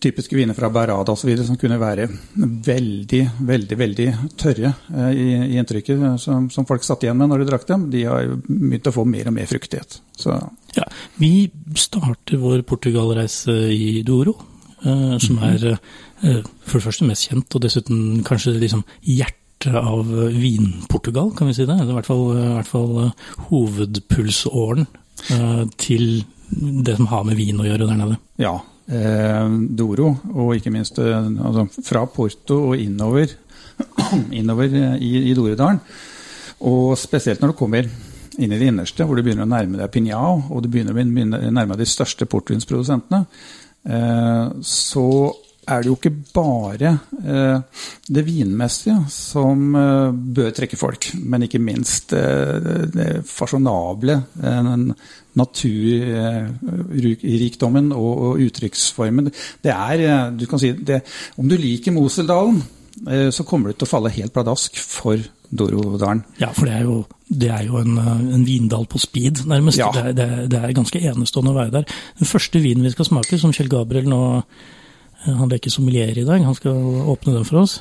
typiske 0.00 0.36
viner 0.36 0.56
fra 0.56 0.70
Barada 0.72 1.12
osv. 1.12 1.32
som 1.46 1.58
kunne 1.60 1.78
være 1.80 2.06
veldig, 2.66 3.22
veldig 3.48 3.78
veldig 3.78 4.06
tørre 4.40 4.72
eh, 4.94 5.10
i, 5.12 5.26
i 5.52 5.58
inntrykket 5.60 6.04
som, 6.22 6.48
som, 6.52 6.66
folk 6.68 6.84
satt 6.86 7.04
igjen 7.04 7.18
med 7.20 7.30
når 7.30 7.42
de 7.42 7.50
drakk 7.50 7.66
dem, 7.68 7.88
de 7.92 8.04
har 8.08 8.30
begynt 8.46 8.88
å 8.90 8.94
få 8.94 9.06
mer 9.08 9.30
og 9.30 9.36
mer 9.36 9.50
fruktighet. 9.50 10.00
Så. 10.16 10.36
Ja, 10.76 10.86
vi 11.20 11.50
starter 11.78 12.40
vår 12.40 12.64
Portugal-reise 12.68 13.56
i 13.74 14.00
Douro, 14.06 14.36
eh, 14.84 15.18
som 15.22 15.38
mhm. 15.38 15.44
er 15.52 15.68
eh, 15.74 16.40
for 16.64 16.80
det 16.80 16.86
første 16.88 17.08
mest 17.08 17.28
kjent, 17.28 17.54
og 17.54 17.64
dessuten 17.66 18.24
kanskje 18.26 18.56
liksom 18.58 18.84
hjertet 19.02 19.38
av 19.76 20.08
Vin-Portugal, 20.32 21.34
kan 21.36 21.50
vi 21.50 21.56
si 21.58 21.66
det. 21.68 21.76
Eller 21.76 21.92
i 21.92 21.98
hvert 21.98 22.08
fall, 22.08 22.26
i 22.32 22.52
hvert 22.56 22.70
fall 22.70 23.10
hovedpulsåren 23.50 24.86
eh, 24.88 25.64
til 25.76 26.22
det 26.50 26.96
som 26.96 27.06
har 27.06 27.24
med 27.26 27.38
vin 27.38 27.60
å 27.60 27.66
gjøre 27.66 27.86
der 27.86 27.98
nede. 27.98 28.18
Ja, 28.40 28.54
eh, 28.56 28.79
Doro, 28.90 30.12
og 30.34 30.54
ikke 30.56 30.72
minst 30.74 30.98
eh, 30.98 31.16
altså, 31.16 31.66
fra 31.86 32.04
Porto 32.10 32.60
og 32.70 32.80
innover, 32.80 33.32
innover 34.40 34.76
i, 34.98 35.12
i 35.30 35.34
Doredalen. 35.36 35.80
Og 36.68 36.96
spesielt 37.00 37.40
når 37.40 37.52
du 37.52 37.58
kommer 37.58 37.86
inn 38.40 38.52
i 38.52 38.58
det 38.58 38.70
innerste, 38.70 39.04
hvor 39.04 39.16
du 39.16 39.24
begynner 39.24 39.46
å 39.46 39.50
nærme 39.50 39.78
deg 39.80 39.92
Pinjao, 39.92 40.42
og 40.50 40.64
du 40.64 40.68
begynner 40.72 40.96
å 40.96 41.52
nærme 41.52 41.74
deg 41.74 41.84
de 41.84 41.88
største 41.88 42.28
portvinsprodusentene, 42.30 43.24
eh, 43.88 44.50
så 44.66 45.06
er 45.70 45.82
det 45.82 45.90
jo 45.90 45.96
ikke 45.98 46.18
bare 46.34 46.90
eh, 47.20 47.58
det 48.08 48.26
vinmessige 48.26 49.04
som 49.12 49.76
eh, 49.78 50.10
bør 50.36 50.50
trekke 50.56 50.76
folk, 50.80 51.02
men 51.22 51.42
ikke 51.46 51.60
minst 51.62 52.12
eh, 52.16 52.54
det 52.90 53.24
fasjonable, 53.28 54.14
naturrikdommen 55.40 57.92
og, 57.94 58.40
uttrykksformen. 58.42 59.30
Det 59.62 59.72
er, 59.72 60.30
du 60.34 60.46
kan 60.50 60.58
si, 60.58 60.72
det, 60.74 61.00
Om 61.38 61.48
du 61.48 61.56
liker 61.56 61.92
Moseldalen, 61.94 62.62
så 63.30 63.44
kommer 63.46 63.70
du 63.70 63.74
til 63.78 63.86
å 63.86 63.92
falle 63.94 64.10
helt 64.12 64.32
pladask 64.34 64.76
for 64.82 65.16
Dorodalen. 65.50 66.24
Ja, 66.42 66.50
for 66.54 66.66
det 66.66 66.74
er 66.74 66.82
jo, 66.86 66.96
det 67.26 67.50
er 67.54 67.64
jo 67.66 67.78
en, 67.80 67.96
en, 67.98 68.44
vindal 68.46 68.86
på 68.90 68.98
speed, 69.02 69.44
nærmest. 69.50 69.78
Ja. 69.78 69.90
Det, 69.94 70.14
det, 70.18 70.28
det, 70.50 70.58
er 70.58 70.76
ganske 70.76 70.98
enestående 70.98 71.54
å 71.54 71.58
være 71.58 71.74
der. 71.78 71.96
Den 72.18 72.30
første 72.30 72.62
vinen 72.62 72.86
vi 72.86 72.92
skal 72.94 73.08
smake, 73.08 73.38
som 73.38 73.54
Kjell 73.54 73.70
Gabriel 73.72 74.06
nå 74.10 74.20
han 75.24 75.50
leker 75.52 75.72
sommelier 75.72 76.16
i 76.18 76.24
dag. 76.26 76.42
Han 76.44 76.56
skal 76.56 76.76
åpne 77.12 77.36
den 77.36 77.48
for 77.48 77.62
oss. 77.64 77.80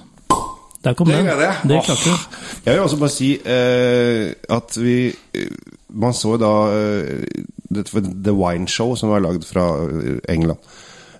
Der 0.84 0.96
kom 0.96 1.10
den. 1.12 1.27
Det, 1.27 1.50
det 1.67 1.81
klarte 1.84 2.08
du. 2.08 2.27
Jeg 2.65 2.75
vil 2.75 2.84
også 2.86 3.00
bare 3.01 3.12
si 3.12 3.34
eh, 3.36 4.29
at 4.55 4.77
vi 4.79 4.96
eh, 5.12 5.51
Man 5.89 6.13
så 6.15 6.38
da 6.39 6.51
eh, 6.72 7.25
The 7.74 8.36
Wine 8.36 8.69
Show, 8.69 8.93
som 8.96 9.12
var 9.12 9.24
lagd 9.25 9.43
fra 9.48 9.65
eh, 9.89 10.19
England. 10.31 10.60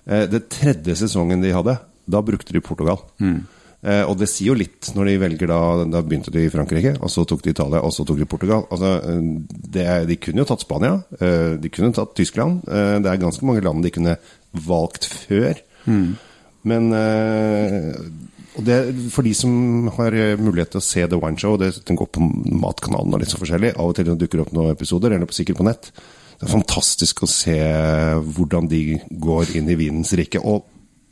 Eh, 0.06 0.24
det 0.32 0.46
tredje 0.54 0.96
sesongen 1.02 1.44
de 1.44 1.52
hadde, 1.52 1.76
da 2.08 2.22
brukte 2.24 2.56
de 2.56 2.62
Portugal. 2.64 3.02
Mm. 3.20 3.40
og 3.80 4.18
det 4.20 4.26
sier 4.28 4.50
jo 4.50 4.54
litt 4.60 4.90
når 4.92 5.08
de 5.08 5.12
velger 5.22 5.48
da 5.48 5.58
Da 5.88 6.02
begynte 6.04 6.28
de 6.34 6.42
i 6.44 6.50
Frankrike, 6.52 6.98
og 7.00 7.08
så 7.08 7.22
tok 7.24 7.40
de 7.46 7.54
Italia, 7.54 7.80
og 7.80 7.94
så 7.96 8.04
tok 8.04 8.18
de 8.20 8.26
Portugal. 8.28 8.66
Altså, 8.68 8.90
det, 9.48 9.86
de 10.10 10.16
kunne 10.20 10.42
jo 10.42 10.48
tatt 10.50 10.64
Spania, 10.66 10.98
de 11.56 11.70
kunne 11.72 11.88
tatt 11.96 12.12
Tyskland. 12.18 12.60
det 12.66 13.08
er 13.08 13.22
ganske 13.22 13.46
mange 13.48 13.64
land 13.64 13.80
de 13.84 13.92
kunne 13.94 14.18
valgt 14.52 15.08
før. 15.08 15.56
Mm. 15.90 16.10
Men 16.70 16.90
uh, 16.92 17.96
og 18.58 18.64
det, 18.66 18.78
For 19.14 19.26
de 19.26 19.34
som 19.36 19.52
har 19.96 20.16
mulighet 20.40 20.74
til 20.74 20.80
å 20.80 20.84
se 20.84 21.04
The 21.06 21.18
Wine 21.20 21.38
Show, 21.40 21.56
det, 21.60 21.72
den 21.86 21.98
går 21.98 22.10
på 22.12 22.24
Matkanalen 22.60 23.14
og 23.14 23.22
litt 23.22 23.32
så 23.32 23.40
forskjellig, 23.40 23.74
av 23.76 23.92
og 23.92 23.96
til 23.98 24.10
dukker 24.10 24.42
opp 24.44 24.50
noen 24.56 24.74
episoder, 24.74 25.14
eller 25.14 25.30
sikkert 25.34 25.60
på 25.60 25.68
nett. 25.68 25.92
Det 26.40 26.48
er 26.48 26.54
fantastisk 26.54 27.22
å 27.24 27.30
se 27.30 27.56
hvordan 28.34 28.68
de 28.70 28.98
går 29.22 29.54
inn 29.60 29.70
i 29.70 29.78
vinens 29.78 30.12
rike. 30.18 30.40
Og 30.40 30.66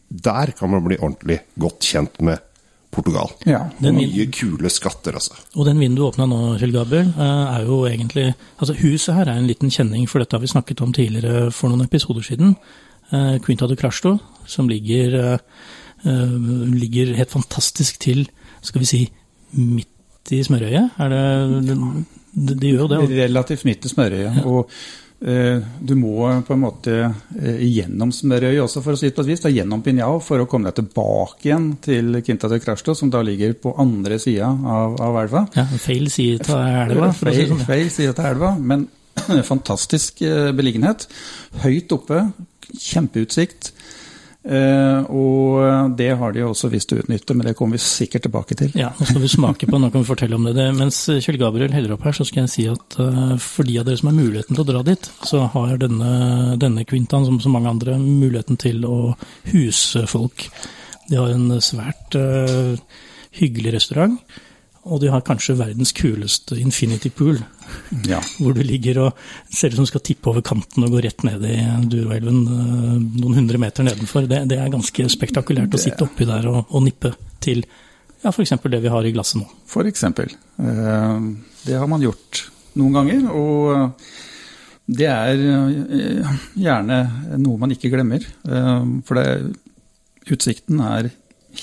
der 0.09 0.55
kan 0.57 0.73
man 0.73 0.85
bli 0.87 0.97
ordentlig 0.99 1.43
godt 1.61 1.85
kjent 1.85 2.17
med 2.25 2.41
Portugal. 2.91 3.31
Ja, 3.45 3.67
Mye 3.85 4.25
kule 4.33 4.71
skatter, 4.73 5.19
altså. 5.21 5.37
Og 5.55 5.69
den 5.69 5.79
vinen 5.79 5.99
du 5.99 6.07
åpna 6.07 6.25
nå, 6.27 6.57
Kjell 6.59 6.73
Gabriel, 6.73 7.13
eh, 7.13 7.45
er 7.53 7.69
jo 7.69 7.83
egentlig 7.87 8.33
Altså, 8.59 8.75
huset 8.81 9.15
her 9.15 9.29
er 9.29 9.37
en 9.37 9.47
liten 9.47 9.71
kjenning, 9.71 10.09
for 10.09 10.19
dette 10.19 10.35
har 10.35 10.41
vi 10.41 10.51
snakket 10.51 10.81
om 10.83 10.93
tidligere 10.97 11.53
for 11.53 11.69
noen 11.69 11.85
episoder 11.85 12.25
siden. 12.25 12.57
Eh, 13.13 13.37
Quinta 13.45 13.69
de 13.69 13.77
Crasto, 13.77 14.17
som 14.49 14.69
ligger, 14.69 15.15
eh, 15.15 15.39
eh, 16.05 16.39
ligger, 16.75 17.15
helt 17.19 17.35
fantastisk 17.35 17.99
til, 18.01 18.25
skal 18.63 18.85
vi 18.85 18.89
si, 18.89 19.03
midt 19.59 20.33
i 20.33 20.43
smørøyet. 20.45 20.97
Er 20.99 21.13
det, 21.15 21.77
Det, 22.39 22.55
det 22.61 22.71
gjør 22.71 22.89
det. 22.93 22.99
Relativt 23.25 23.65
midt 23.65 23.85
i 23.85 23.91
smørøyet. 23.91 24.37
Ja. 24.37 24.43
Og 24.47 24.69
eh, 25.25 25.63
du 25.81 25.95
må 25.99 26.29
på 26.47 26.55
en 26.55 26.61
måte 26.61 26.99
gjennom 27.35 28.13
smørøyet 28.13 28.61
også, 28.63 28.83
for 28.85 28.95
å 28.95 29.01
si 29.01 29.09
det 29.09 29.17
på 29.17 29.25
et 29.25 29.31
vis. 29.33 29.41
Da, 29.43 29.51
gjennom 29.51 29.83
Pinjao 29.83 30.21
for 30.23 30.45
å 30.45 30.47
komme 30.47 30.69
deg 30.69 30.77
tilbake 30.77 31.49
igjen 31.49 31.71
til 31.83 32.21
Quinta 32.23 32.51
de 32.53 32.61
Crashto, 32.63 32.95
som 32.95 33.11
da 33.11 33.25
ligger 33.25 33.57
på 33.59 33.73
andre 33.81 34.21
sida 34.23 34.53
av, 34.53 35.01
av, 35.01 35.19
elva. 35.25 35.47
Ja, 35.57 35.65
feil 35.81 36.07
side 36.13 36.47
av 36.53 36.93
elva. 36.93 37.11
Feil, 37.17 37.49
sånn. 37.49 37.65
feil 37.67 37.91
side 37.91 38.15
av 38.15 38.31
elva, 38.35 38.53
men 38.61 38.87
fantastisk 39.53 40.23
beliggenhet. 40.61 41.09
Høyt 41.65 41.97
oppe, 41.97 42.29
kjempeutsikt. 42.77 43.73
Uh, 44.49 45.05
og 45.13 45.97
det 45.99 46.09
har 46.17 46.33
de 46.33 46.45
også 46.47 46.71
visst 46.73 46.95
å 46.95 46.99
utnytte, 47.03 47.35
men 47.37 47.51
det 47.51 47.55
kommer 47.59 47.77
vi 47.77 47.85
sikkert 47.85 48.25
tilbake 48.25 48.57
til. 48.57 48.73
Ja, 48.79 48.95
Nå 48.97 49.09
skal 49.11 49.21
vi 49.21 49.29
smake 49.29 49.69
på 49.69 49.81
nå 49.81 49.91
kan 49.93 50.05
vi 50.05 50.09
fortelle 50.09 50.39
om 50.39 50.47
det. 50.49 50.55
det 50.57 50.71
mens 50.79 51.03
Kjell 51.21 51.37
Gabriel 51.41 51.75
heller 51.75 51.97
opp 51.99 52.07
her, 52.09 52.17
så 52.17 52.25
skal 52.25 52.47
jeg 52.47 52.55
si 52.55 52.65
at 52.71 52.99
uh, 53.03 53.37
for 53.43 53.69
de 53.69 53.77
av 53.81 53.89
dere 53.89 54.01
som 54.01 54.09
har 54.09 54.17
muligheten 54.17 54.57
til 54.57 54.65
å 54.65 54.69
dra 54.71 54.83
dit, 54.87 55.11
så 55.29 55.45
har 55.53 55.77
denne, 55.83 56.57
denne 56.61 56.87
kvintaen, 56.89 57.29
som 57.29 57.41
så 57.45 57.53
mange 57.53 57.75
andre, 57.75 57.99
muligheten 58.01 58.61
til 58.61 58.89
å 58.89 58.99
huse 59.53 60.07
folk. 60.09 60.49
De 61.11 61.21
har 61.21 61.35
en 61.35 61.61
svært 61.65 62.17
uh, 62.17 62.77
hyggelig 63.37 63.77
restaurant. 63.77 64.17
Og 64.87 65.01
de 65.03 65.11
har 65.11 65.25
kanskje 65.27 65.57
verdens 65.59 65.93
kuleste 65.97 66.57
infinity 66.61 67.11
pool. 67.15 67.41
Ja. 68.09 68.21
Hvor 68.41 68.55
du 68.57 68.63
ligger 68.65 69.03
og 69.07 69.19
ser 69.51 69.73
ut 69.73 69.79
som 69.79 69.89
du 69.89 69.91
skal 69.91 70.05
tippe 70.07 70.31
over 70.31 70.45
kanten 70.47 70.87
og 70.87 70.95
gå 70.95 71.03
rett 71.05 71.25
ned 71.27 71.45
i 71.49 71.57
Duroelven 71.91 72.41
eh, 72.45 72.95
noen 73.19 73.41
hundre 73.41 73.61
meter 73.61 73.87
nedenfor. 73.89 74.29
Det, 74.31 74.45
det 74.51 74.61
er 74.61 74.73
ganske 74.73 75.09
spektakulært 75.13 75.75
å 75.75 75.83
sitte 75.83 76.07
oppi 76.07 76.29
der 76.29 76.49
og, 76.51 76.63
og 76.71 76.87
nippe 76.87 77.13
til 77.45 77.65
ja, 78.23 78.33
f.eks. 78.33 78.57
det 78.67 78.81
vi 78.83 78.91
har 78.91 79.07
i 79.07 79.13
glasset 79.15 79.43
nå. 79.43 79.47
For 79.71 79.87
eksempel. 79.91 80.33
Eh, 80.63 81.29
det 81.67 81.79
har 81.79 81.91
man 81.91 82.03
gjort 82.03 82.47
noen 82.79 82.97
ganger. 82.97 83.29
Og 83.35 84.91
det 84.99 85.11
er 85.11 85.47
eh, 85.53 86.37
gjerne 86.57 87.03
noe 87.37 87.61
man 87.61 87.75
ikke 87.75 87.93
glemmer. 87.93 88.25
For 88.47 89.19
det, 89.19 89.55
utsikten 90.33 90.81
er 90.85 91.11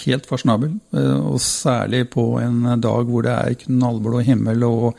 helt 0.04 0.28
fasjonabel. 0.30 0.75
Eh, 0.96 1.20
og 1.32 1.40
særlig 1.44 2.06
på 2.14 2.28
en 2.42 2.75
dag 2.82 3.12
hvor 3.12 3.25
det 3.25 3.36
er 3.36 3.60
knallblå 3.66 4.24
himmel 4.28 4.68
og 4.68 4.90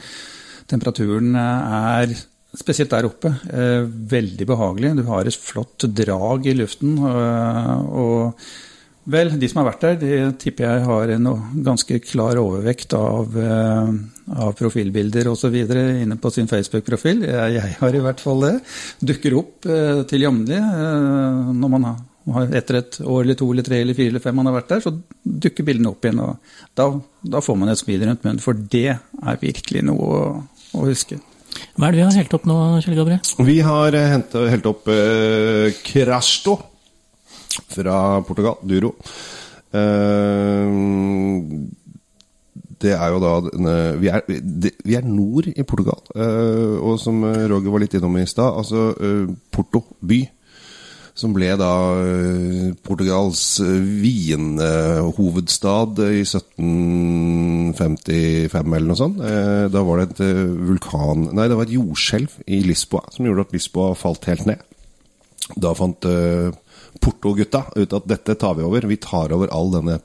temperaturen 0.70 1.36
er 1.38 2.14
spesielt 2.56 2.90
der 2.94 3.06
oppe, 3.08 3.34
eh, 3.52 3.82
veldig 3.84 4.46
behagelig. 4.48 4.94
Du 4.96 5.04
har 5.10 5.26
et 5.26 5.36
flott 5.36 5.84
drag 5.92 6.46
i 6.46 6.56
luften. 6.56 6.96
Eh, 6.96 7.74
og 7.92 8.40
vel, 9.06 9.30
de 9.38 9.48
som 9.48 9.60
har 9.60 9.68
vært 9.70 9.84
der, 9.84 9.98
de 10.00 10.32
tipper 10.40 10.64
jeg 10.64 10.86
har 10.88 11.12
en 11.14 11.28
ganske 11.62 12.00
klar 12.02 12.40
overvekt 12.40 12.96
av, 12.98 13.36
av 13.36 14.56
profilbilder 14.58 15.28
osv. 15.30 15.54
inne 15.54 16.16
på 16.18 16.32
sin 16.34 16.48
Facebook-profil. 16.50 17.22
Jeg 17.22 17.76
har 17.78 17.94
i 17.94 18.02
hvert 18.02 18.18
fall 18.18 18.42
det. 18.42 18.56
Dukker 18.98 19.38
opp 19.38 19.68
til 20.10 20.26
jevnlig 20.26 20.58
når 20.58 21.70
man 21.76 21.86
har 21.92 22.02
etter 22.26 22.80
et 22.80 22.98
år 23.06 23.22
eller 23.22 23.38
to 23.38 23.46
eller 23.52 23.66
tre 23.66 23.78
eller 23.82 23.94
fire 23.94 24.10
eller 24.10 24.22
fem 24.22 24.34
man 24.34 24.48
har 24.50 24.56
vært 24.58 24.72
der, 24.72 24.82
så 24.82 24.92
dukker 25.46 25.66
bildene 25.66 25.92
opp 25.92 26.04
igjen. 26.04 26.22
og 26.24 26.74
Da, 26.78 26.88
da 27.22 27.42
får 27.44 27.58
man 27.60 27.70
et 27.70 27.80
smil 27.80 28.02
rundt 28.02 28.26
munnen, 28.26 28.42
for 28.42 28.58
det 28.58 28.98
er 28.98 29.40
virkelig 29.42 29.84
noe 29.86 30.10
å, 30.10 30.24
å, 30.74 30.84
huske. 30.88 31.20
Hva 31.76 31.88
er 31.88 31.94
det 31.94 32.00
vi 32.00 32.06
har 32.08 32.18
helt 32.18 32.36
opp 32.36 32.48
nå, 32.50 32.58
Kjell 32.84 32.98
Gabriel? 32.98 33.32
Vi 33.46 33.56
har 33.64 33.96
eh, 33.96 34.10
hentet, 34.16 34.50
helt 34.52 34.68
opp 34.68 34.90
eh, 34.92 35.70
Crasto 35.86 36.58
fra 37.70 38.20
Portugal, 38.26 38.58
Duro. 38.66 38.96
Eh, 39.70 40.78
det 42.76 42.92
er 42.92 43.08
jo 43.14 43.20
da 43.22 43.30
vi 43.96 44.10
er, 44.12 44.26
vi 44.28 44.98
er, 44.98 45.06
nord 45.06 45.46
i 45.48 45.62
Portugal. 45.62 46.02
Eh, 46.10 46.74
og 46.82 46.98
som 47.00 47.22
Roger 47.22 47.70
var 47.70 47.86
litt 47.86 47.94
innom 47.96 48.18
i 48.18 48.26
stad, 48.28 48.50
altså 48.50 48.90
eh, 48.98 49.30
Porto 49.54 49.86
by 50.02 50.24
som 51.16 51.32
ble 51.32 51.46
da 51.56 51.70
eh, 51.96 52.74
Portugals 52.84 53.56
eh, 53.64 53.80
vinhovedstad 54.02 55.96
i 56.04 56.20
1755 56.26 58.74
eller 58.76 58.88
noe 58.90 58.98
sånt. 59.00 59.22
Eh, 59.24 59.64
da 59.72 59.80
var 59.86 60.02
det 60.02 60.06
et 60.10 60.20
vulkan 60.68 61.20
Nei, 61.32 61.46
det 61.48 61.56
var 61.56 61.64
et 61.66 61.76
jordskjelv 61.76 62.30
i 62.44 62.58
Lisboa 62.68 63.04
som 63.14 63.26
gjorde 63.26 63.44
at 63.48 63.54
Lisboa 63.56 63.88
falt 63.96 64.28
helt 64.28 64.46
ned. 64.50 64.60
Da 65.56 65.70
fant 65.78 66.02
Porto-gutta 67.00 67.60
ut 67.76 67.92
at 67.96 68.08
dette 68.10 68.34
tar 68.40 68.54
vi 68.58 68.62
over. 68.66 68.90
Vi 68.90 68.98
tar 69.00 69.32
over 69.32 69.48
all 69.54 69.70
denne 69.70 69.96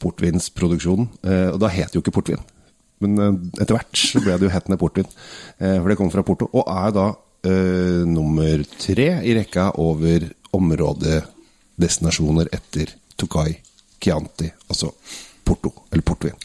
portvinsproduksjonen. 0.00 1.06
Og 1.52 1.58
da 1.60 1.68
het 1.72 1.88
det 1.90 1.96
jo 1.98 2.02
ikke 2.04 2.16
portvin. 2.16 2.42
Men 3.04 3.12
etter 3.60 3.74
hvert 3.76 3.96
så 4.00 4.18
ble 4.24 4.34
det 4.38 4.46
jo 4.46 4.54
hetende 4.54 4.80
portvin. 4.80 5.08
For 5.60 5.88
det 5.90 5.98
kom 6.00 6.12
fra 6.14 6.24
Porto. 6.24 6.46
Og 6.56 6.64
er 6.72 6.90
da 6.96 7.06
uh, 7.46 8.02
nummer 8.08 8.64
tre 8.78 9.08
i 9.22 9.34
rekka 9.38 9.70
over 9.82 10.26
områdedestinasjoner 10.56 12.50
etter 12.52 12.92
Tokai, 13.16 13.54
Chianti, 14.02 14.50
altså 14.68 14.90
Porto, 15.46 15.72
eller 15.92 16.02
portvin. 16.02 16.36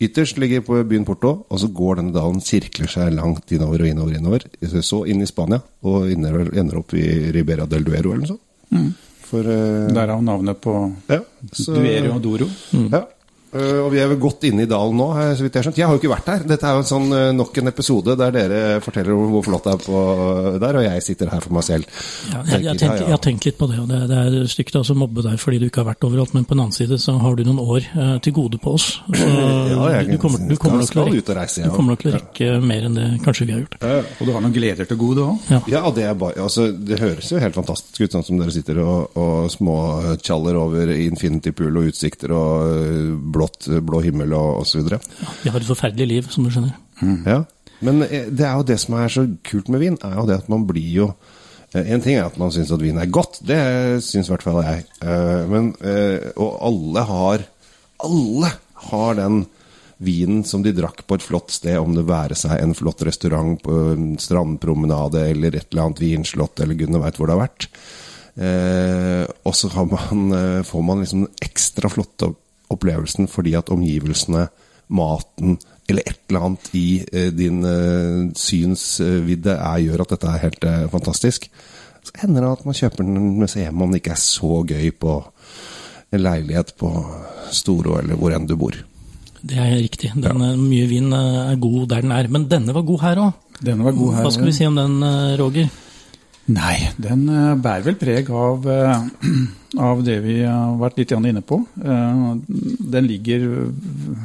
Ytterst 0.00 0.38
ligger 0.40 0.62
på 0.64 0.78
byen 0.88 1.04
Porto, 1.04 1.34
og 1.44 1.60
så 1.60 1.68
går 1.68 1.98
denne 2.00 2.14
dalen, 2.14 2.40
sirkler 2.40 2.88
seg 2.88 3.12
langt 3.12 3.52
innover 3.52 3.84
og 3.84 3.90
innover, 3.90 4.16
innover. 4.16 4.46
Så 4.80 5.02
inn 5.12 5.20
i 5.20 5.28
Spania, 5.28 5.60
og 5.84 6.08
ender, 6.08 6.78
opp 6.80 6.94
i 6.96 7.04
Ribera 7.34 7.66
del 7.68 7.84
Duero 7.84 8.14
eller 8.14 8.24
noe 8.24 8.30
sånt. 8.32 8.46
Mm. 8.72 8.90
For, 9.30 9.44
uh, 9.44 9.90
Derav 9.92 10.22
navnet 10.24 10.58
på 10.64 10.72
ja, 11.10 11.20
så, 11.52 11.74
Duero 11.76 12.14
og 12.16 12.22
Doro. 12.24 12.48
Mm. 12.72 12.88
Ja, 12.88 13.04
Uh, 13.50 13.80
og 13.82 13.88
vi 13.90 13.98
er 13.98 14.06
vel 14.12 14.20
godt 14.22 14.44
inne 14.46 14.62
i 14.62 14.70
dalen 14.70 14.94
nå, 14.94 15.08
så 15.34 15.42
vidt 15.42 15.56
jeg 15.56 15.60
har 15.60 15.66
skjønt. 15.66 15.78
Jeg 15.80 15.88
har 15.88 15.96
jo 15.96 16.00
ikke 16.00 16.12
vært 16.12 16.28
der. 16.28 16.44
Dette 16.52 16.68
er 16.68 16.76
jo 16.76 16.82
en 16.84 16.86
sånn, 16.86 17.08
uh, 17.10 17.30
nok 17.34 17.56
en 17.58 17.70
episode 17.72 18.14
der 18.20 18.34
dere 18.36 18.60
forteller 18.84 19.16
om 19.16 19.32
hvor 19.34 19.46
flott 19.48 19.66
det 19.66 19.72
er 19.72 19.80
på 19.82 20.02
der, 20.62 20.78
og 20.78 20.86
jeg 20.86 21.02
sitter 21.02 21.32
her 21.32 21.42
for 21.42 21.56
meg 21.56 21.66
selv. 21.66 21.88
Ja, 22.30 22.44
jeg, 22.52 22.64
jeg, 22.68 22.76
tenker, 22.84 23.02
jeg, 23.10 23.20
tenkt 23.26 23.48
litt 23.48 23.58
på 23.58 23.66
det, 23.70 23.80
og 23.82 23.90
det, 23.90 24.00
det 24.10 24.20
er 24.20 24.50
stygt 24.52 24.78
å 24.78 24.84
mobbe 24.94 25.24
deg 25.26 25.40
fordi 25.42 25.58
du 25.62 25.66
ikke 25.66 25.82
har 25.82 25.90
vært 25.90 26.06
overalt. 26.06 26.36
Men 26.36 26.46
på 26.46 26.54
den 26.54 26.64
annen 26.66 26.76
side 26.76 27.00
så 27.02 27.16
har 27.18 27.38
du 27.38 27.42
noen 27.48 27.62
år 27.64 27.88
uh, 27.96 28.14
til 28.22 28.36
gode 28.38 28.60
på 28.62 28.76
oss. 28.78 28.88
Så 29.08 29.30
ja, 29.72 29.80
jeg, 29.96 30.12
du, 30.12 30.16
kommer, 30.22 30.46
du, 30.46 30.54
kommer 30.60 30.86
skal, 30.86 31.10
skal 31.10 31.40
rekke, 31.40 31.66
du 31.66 31.74
kommer 31.74 31.96
nok 31.96 32.04
til 32.04 32.12
å 32.12 32.16
rekke 32.20 32.52
ja. 32.52 32.60
mer 32.70 32.86
enn 32.86 32.98
det 33.00 33.08
kanskje 33.24 33.48
vi 33.48 33.56
har 33.56 33.64
gjort. 33.64 33.78
og 33.82 34.22
du 34.28 34.34
har 34.36 34.46
noen 34.46 34.54
gleder 34.54 34.86
til 34.86 35.00
gode 35.00 35.26
òg? 35.26 35.50
Ja. 35.50 35.60
ja, 35.74 35.82
det, 35.96 36.06
er 36.06 36.14
bare, 36.22 36.38
altså, 36.46 36.68
det 36.70 37.00
høres 37.02 37.34
jo 37.34 37.42
helt 37.42 37.58
fantastisk 37.58 38.04
ut, 38.04 38.14
sånn 38.14 38.26
som 38.30 38.38
dere 38.38 38.54
sitter 38.54 38.78
og, 38.84 39.18
og 39.18 39.50
småtjaller 39.50 40.58
over 40.60 40.94
Infinity 40.94 41.54
Pool 41.56 41.82
og 41.82 41.90
utsikter 41.90 42.36
og 42.36 43.39
blått, 43.40 43.72
blå 43.88 44.04
himmel 44.04 44.36
og 44.36 44.60
osv. 44.60 44.84
Ja, 44.92 45.00
vi 45.40 45.50
har 45.50 45.58
et 45.58 45.72
forferdelig 45.72 46.12
liv, 46.12 46.30
som 46.30 46.44
du 46.44 46.52
skjønner. 46.52 46.76
Mm. 47.00 47.24
Ja, 47.24 47.40
Men 47.84 48.02
eh, 48.04 48.28
det 48.28 48.46
er 48.46 48.58
jo 48.58 48.66
det 48.68 48.78
som 48.82 48.96
er 49.00 49.12
så 49.12 49.26
kult 49.46 49.70
med 49.72 49.82
vin, 49.82 50.00
er 50.04 50.18
jo 50.18 50.26
det 50.28 50.40
at 50.42 50.50
man 50.52 50.66
blir 50.68 50.90
jo 50.92 51.06
eh, 51.72 51.86
en 51.86 52.02
ting 52.04 52.18
er 52.18 52.28
at 52.28 52.36
man 52.40 52.52
syns 52.54 52.72
at 52.74 52.82
vin 52.82 53.00
er 53.00 53.12
godt, 53.12 53.40
det 53.48 53.60
syns 54.04 54.28
i 54.28 54.34
hvert 54.34 54.44
fall 54.44 54.60
jeg. 54.66 54.84
Eh, 55.00 55.46
men, 55.50 55.72
og 56.36 56.52
alle 56.70 57.06
har 57.08 57.48
Alle 58.00 58.52
har 58.90 59.16
den 59.18 59.42
vinen 60.00 60.44
som 60.48 60.62
de 60.64 60.72
drakk 60.72 61.02
på 61.04 61.18
et 61.18 61.24
flott 61.24 61.52
sted, 61.52 61.76
om 61.76 61.92
det 61.92 62.06
være 62.08 62.36
seg 62.38 62.54
en 62.56 62.72
flott 62.72 63.02
restaurant 63.04 63.58
på 63.60 63.74
en 63.92 64.14
strandpromenade 64.16 65.26
eller 65.28 65.58
et 65.58 65.66
eller 65.68 65.90
annet 65.90 66.00
vinslott 66.00 66.62
eller 66.64 66.78
gudene 66.78 67.02
veit 67.02 67.20
hvor 67.20 67.28
det 67.28 67.36
har 67.36 67.42
vært. 67.42 67.66
og 69.44 69.58
så 69.58 69.68
man, 69.90 70.32
får 70.64 70.86
man 70.88 71.04
liksom 71.04 71.26
ekstra 71.44 71.92
flotte 71.92 72.30
opplevelsen 72.70 73.28
fordi 73.30 73.56
at 73.58 73.72
omgivelsene, 73.72 74.48
maten 74.90 75.58
eller 75.90 76.06
et 76.06 76.20
eller 76.30 76.46
annet 76.46 76.70
i 76.78 76.86
eh, 77.02 77.30
din 77.34 77.64
eh, 77.66 78.30
synsvidde 78.38 79.56
er, 79.56 79.82
gjør 79.84 80.04
at 80.04 80.14
dette 80.14 80.30
er 80.30 80.44
helt 80.44 80.66
eh, 80.66 80.86
fantastisk. 80.92 81.48
Så 82.06 82.14
hender 82.22 82.46
det 82.46 82.52
at 82.54 82.64
man 82.68 82.78
kjøper 82.78 83.04
den 83.04 83.18
med 83.40 83.50
seg 83.50 83.66
hjem 83.66 83.82
om 83.84 83.92
det 83.92 84.00
ikke 84.02 84.14
er 84.14 84.22
så 84.22 84.62
gøy 84.66 84.92
på 85.02 85.16
en 86.10 86.24
leilighet 86.24 86.72
på 86.80 86.90
Storo 87.54 87.98
eller 88.00 88.18
hvor 88.18 88.34
enn 88.34 88.48
du 88.48 88.56
bor. 88.58 88.78
Det 89.40 89.56
er 89.56 89.76
riktig. 89.78 90.12
Den, 90.14 90.42
ja. 90.42 90.54
Mye 90.58 90.88
vin 90.90 91.12
er 91.16 91.54
god 91.60 91.86
der 91.92 92.02
den 92.04 92.12
er. 92.12 92.28
Men 92.28 92.48
denne 92.50 92.74
var 92.76 92.84
god 92.86 93.04
her 93.04 93.22
òg. 93.22 93.46
Hva 93.60 94.32
skal 94.32 94.48
vi 94.48 94.56
si 94.56 94.66
om 94.68 94.76
den, 94.76 94.98
Roger? 95.40 95.68
Nei, 96.50 96.76
den 96.98 97.26
bærer 97.62 97.86
vel 97.86 97.98
preg 98.00 98.30
av 98.34 98.66
av 99.78 100.02
det 100.02 100.16
vi 100.24 100.40
har 100.42 100.74
vært 100.80 100.98
litt 100.98 101.12
inne 101.14 101.42
på. 101.46 101.60
Eh, 101.78 102.22
den 102.94 103.06
ligger 103.06 103.46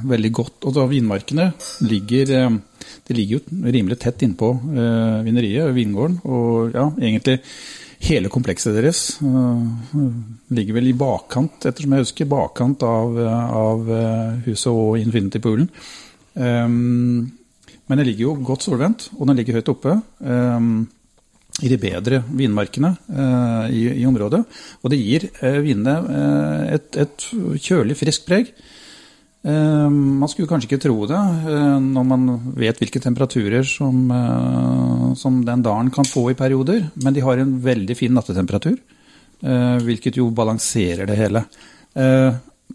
veldig 0.10 0.32
godt 0.34 0.66
Og 0.66 0.90
vinmarkene 0.90 1.52
ligger, 1.86 2.32
eh, 2.32 2.58
det 3.06 3.18
ligger 3.18 3.38
jo 3.38 3.72
rimelig 3.72 4.00
tett 4.00 4.24
innpå 4.26 4.52
eh, 4.74 5.22
vineriet, 5.28 5.74
vingården. 5.76 6.20
Og 6.26 6.74
ja, 6.74 6.90
egentlig 6.98 7.40
hele 8.06 8.30
komplekset 8.30 8.76
deres 8.76 9.18
ligger 10.54 10.76
vel 10.76 10.90
i 10.92 10.98
bakkant, 10.98 11.66
ettersom 11.66 11.96
jeg 11.96 12.06
husker, 12.06 12.30
bakkant 12.30 12.84
av, 12.86 13.16
av 13.18 13.88
huset 14.46 14.68
og 14.70 15.00
Infinity 15.00 15.40
Poolen. 15.42 15.70
Men 16.36 17.32
den 17.98 18.06
ligger 18.06 18.28
jo 18.28 18.36
godt 18.46 18.68
solvendt, 18.68 19.08
og 19.16 19.32
den 19.32 19.40
ligger 19.40 19.58
høyt 19.58 19.72
oppe 19.74 19.96
i 21.64 21.72
de 21.72 21.78
bedre 21.80 22.22
vinmarkene 22.36 22.92
eh, 23.08 23.68
i, 23.72 23.84
i, 24.02 24.06
området. 24.08 24.42
Og 24.84 24.92
det 24.92 25.00
gir 25.00 25.30
eh, 25.40 25.62
vinene 25.64 25.96
eh, 26.12 26.74
et, 26.76 26.90
et, 27.06 27.28
kjølig, 27.64 27.96
friskt 28.00 28.28
preg. 28.28 28.52
Eh, 29.46 29.90
man 29.92 30.30
skulle 30.32 30.50
kanskje 30.50 30.72
ikke 30.72 30.82
tro 30.88 31.06
det 31.10 31.20
eh, 31.52 31.78
når 31.84 32.06
man 32.10 32.26
vet 32.58 32.80
hvilke 32.82 33.02
temperaturer 33.04 33.68
som, 33.70 34.08
eh, 34.10 35.06
som 35.22 35.44
den 35.46 35.62
dalen 35.66 35.92
kan 35.94 36.08
få 36.10 36.32
i 36.32 36.38
perioder, 36.40 36.88
men 37.04 37.14
de 37.14 37.24
har 37.24 37.38
en 37.38 37.56
veldig 37.62 37.98
fin 37.98 38.14
nattetemperatur, 38.16 38.78
hvilket 39.86 40.16
jo 40.18 40.30
balanserer 40.34 41.06
det 41.06 41.18
hele. 41.20 41.42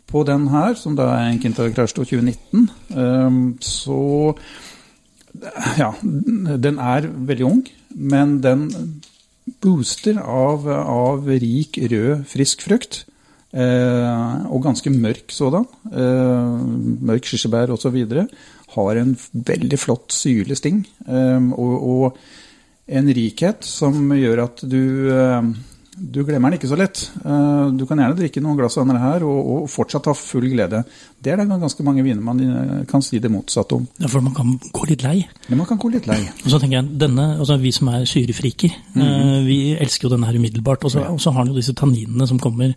På 0.07 0.21
den 0.29 0.45
her, 0.53 0.77
som 0.79 0.95
da 0.95 1.07
er 1.17 1.31
en 1.31 1.39
Kintar 1.41 1.73
Krasjto 1.75 2.05
2019, 2.05 3.57
så 3.65 3.97
Ja, 5.79 5.93
den 6.03 6.81
er 6.83 7.07
veldig 7.07 7.47
ung, 7.47 7.63
men 7.95 8.41
den 8.45 8.67
booster 9.63 10.19
av, 10.21 10.67
av 10.69 11.29
rik, 11.31 11.79
rød, 11.91 12.27
frisk 12.31 12.67
frukt. 12.67 13.05
Eh, 13.51 14.35
og 14.47 14.63
ganske 14.63 14.93
mørk 14.95 15.33
sådan. 15.35 15.67
Eh, 15.91 16.61
mørk 17.03 17.27
kirsebær 17.27 17.73
osv. 17.75 17.99
Har 18.77 19.01
en 19.01 19.17
veldig 19.33 19.79
flott 19.79 20.15
syrlig 20.15 20.61
sting. 20.61 20.85
Eh, 21.07 21.51
og, 21.57 21.75
og, 21.95 22.23
en 22.91 23.07
rikhet 23.15 23.63
som 23.63 24.09
gjør 24.17 24.41
at 24.49 24.65
du, 24.67 24.81
du 25.97 26.20
glemmer 26.25 26.52
den 26.52 26.61
ikke 26.61 26.70
så 26.70 26.78
lett. 26.78 27.02
Du 27.20 27.82
kan 27.88 27.99
gjerne 27.99 28.16
drikke 28.16 28.40
noen 28.42 28.56
glass 28.56 28.78
av 28.78 28.87
denne 28.87 29.02
her 29.02 29.25
og, 29.26 29.38
og, 29.52 29.64
fortsatt 29.68 30.06
ha 30.06 30.14
full 30.16 30.47
glede. 30.52 30.85
Det 31.18 31.32
er 31.32 31.40
det 31.40 31.49
ganske 31.50 31.85
mange 31.87 32.04
viner 32.06 32.23
man 32.25 32.85
kan 32.88 33.02
si 33.04 33.18
det 33.20 33.30
motsatte 33.32 33.76
om. 33.76 33.87
Ja, 33.99 34.09
For 34.09 34.25
man 34.25 34.37
kan 34.37 34.54
gå 34.70 34.87
litt 34.88 35.04
lei? 35.04 35.16
Ja, 35.49 35.59
man 35.59 35.68
kan 35.68 35.80
gå 35.82 35.90
litt 35.92 36.06
lei. 36.09 36.20
Og 36.44 36.49
så 36.54 36.61
tenker 36.62 36.78
jeg, 36.78 36.99
denne, 37.02 37.32
altså 37.37 37.59
Vi 37.61 37.75
som 37.75 37.90
er 37.92 38.06
syrefriker, 38.09 38.70
mm 38.94 39.02
-hmm. 39.02 39.47
vi 39.47 39.59
elsker 39.76 40.09
jo 40.09 40.14
denne 40.14 40.26
her 40.26 40.38
umiddelbart. 40.38 40.85
Og 40.85 40.90
så 41.20 41.30
har 41.30 41.44
den 41.44 41.52
jo 41.52 41.59
disse 41.59 41.75
tanninene 41.75 42.26
som 42.26 42.38
kommer 42.38 42.75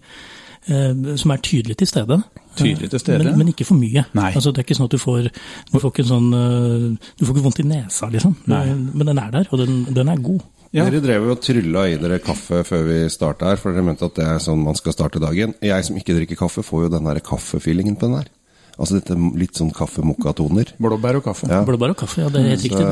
Eh, 0.65 1.15
som 1.15 1.31
er 1.31 1.41
tydelig 1.43 1.77
til 1.77 1.87
stede. 1.87 2.21
Tydelig 2.55 2.89
til 2.89 2.99
stede? 2.99 3.23
Men, 3.23 3.37
men 3.37 3.47
ikke 3.47 3.65
for 3.65 3.75
mye. 3.75 4.03
Altså, 4.15 4.51
det 4.51 4.61
er 4.61 4.67
ikke 4.67 4.77
sånn 4.77 4.87
at 4.87 4.95
du 4.95 5.01
får, 5.01 5.27
du 5.73 5.79
får 5.81 5.91
ikke 5.91 6.05
sånn 6.07 6.29
eh, 6.37 6.85
Du 7.19 7.25
får 7.25 7.33
ikke 7.35 7.43
vondt 7.49 7.59
i 7.59 7.67
nesa, 7.67 8.07
liksom. 8.13 8.37
Nei. 8.51 8.63
Men 8.71 9.09
den 9.11 9.19
er 9.19 9.33
der, 9.33 9.49
og 9.51 9.59
den, 9.59 9.81
den 9.91 10.11
er 10.13 10.21
god. 10.23 10.45
Ja. 10.73 10.87
Dere 10.89 11.03
drev 11.03 11.27
jo 11.27 11.35
og 11.35 11.41
trylla 11.45 11.83
i 11.85 11.97
dere 12.01 12.17
kaffe 12.23 12.63
før 12.65 12.87
vi 12.87 13.01
starta 13.13 13.51
her, 13.51 13.59
for 13.61 13.75
dere 13.75 13.85
mente 13.85 14.07
at 14.09 14.15
det 14.17 14.25
er 14.25 14.39
sånn 14.41 14.63
man 14.65 14.77
skal 14.79 14.95
starte 14.95 15.21
dagen. 15.21 15.53
Jeg 15.61 15.85
som 15.85 15.99
ikke 15.99 16.15
drikker 16.17 16.39
kaffe, 16.39 16.65
får 16.65 16.87
jo 16.87 16.93
den 16.95 17.09
der 17.09 17.21
kaffefeelingen 17.23 17.99
på 17.99 18.09
den 18.09 18.23
her. 18.23 18.31
Altså 18.73 18.97
dette 18.97 19.13
litt 19.37 19.59
sånn 19.59 19.69
kaffe-mokka-toner. 19.75 20.71
Blåbær 20.81 21.19
og 21.19 21.27
kaffe. 21.27 21.45
Ja. 21.51 21.61
Blåbær 21.67 21.93
og 21.93 21.99
kaffe, 21.99 22.23
ja, 22.23 22.31
Det 22.33 22.41
er 22.41 22.55
helt 22.55 22.65
riktig. 22.65 22.85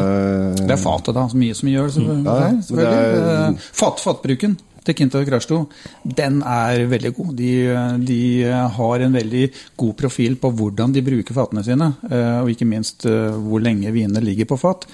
Det 0.62 0.76
er 0.76 0.82
fatet, 0.82 1.16
da. 1.18 1.24
Så 1.32 1.40
mye 1.42 1.58
som 1.58 1.72
gjør 1.72 1.90
det. 1.90 2.04
Mm. 2.06 2.28
Ja, 2.28 2.52
det 2.70 2.86
er, 2.86 3.56
Fat, 3.82 4.04
fatbruken 4.04 4.60
til 4.86 4.98
Kinto 4.98 5.22
Krashto, 5.26 5.58
den 6.04 6.40
er 6.42 6.88
veldig 6.90 7.12
god. 7.18 7.34
De, 7.38 7.52
de, 8.06 8.22
har 8.78 9.06
en 9.06 9.18
veldig 9.18 9.44
god 9.78 9.98
profil 9.98 10.38
på 10.42 10.54
hvordan 10.58 10.94
de 10.96 11.04
bruker 11.06 11.38
fatene 11.38 11.64
sine, 11.66 11.92
eh, 12.10 12.40
og 12.42 12.50
ikke 12.54 12.70
minst 12.70 13.06
eh, 13.10 13.30
hvor 13.30 13.62
lenge 13.62 13.94
vinene 13.94 14.24
ligger 14.26 14.50
på 14.50 14.58
fat. 14.62 14.88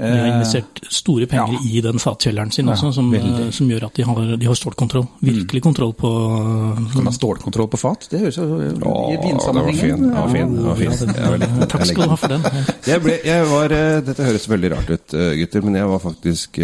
De 0.00 0.08
har 0.08 0.26
eh, 0.26 0.34
investert 0.34 0.80
store 0.88 1.26
penger 1.28 1.58
ja. 1.58 1.60
i 1.68 1.80
den 1.84 2.00
fatkjelleren 2.00 2.52
sin 2.54 2.68
også, 2.72 2.88
som, 2.96 3.10
som, 3.52 3.68
gjør 3.68 3.84
at 3.90 3.98
de 3.98 4.06
har, 4.08 4.20
de 4.40 4.48
har 4.48 4.56
stålkontroll. 4.56 5.04
Virkelig 5.20 5.62
kontroll 5.66 5.92
på 5.98 6.10
Kan 6.10 7.02
man 7.02 7.10
ha 7.10 7.12
stålkontroll 7.12 7.68
på 7.74 7.80
fat? 7.80 8.06
Det 8.12 8.22
høres 8.22 8.38
jo 8.40 8.46
i 8.56 9.18
vinsammenhengen 9.20 10.06
Det 10.08 10.14
var 10.16 10.32
fin. 10.32 10.54
Det 10.56 10.66
var 10.68 10.80
fin. 10.80 11.12
Det 11.12 11.26
var 11.26 11.44
fin. 11.44 11.66
Takk 11.74 11.86
skal 11.90 12.02
du 12.06 12.14
ha 12.14 12.18
for 12.22 12.32
den. 12.32 12.48
Jeg 12.88 13.04
ble, 13.04 13.18
jeg 13.28 13.50
var, 13.50 13.76
dette 14.08 14.28
høres 14.30 14.48
veldig 14.50 14.72
rart 14.76 14.94
ut, 14.94 15.16
gutter, 15.42 15.66
men 15.66 15.80
jeg 15.82 15.90
var 15.92 16.04
faktisk 16.06 16.62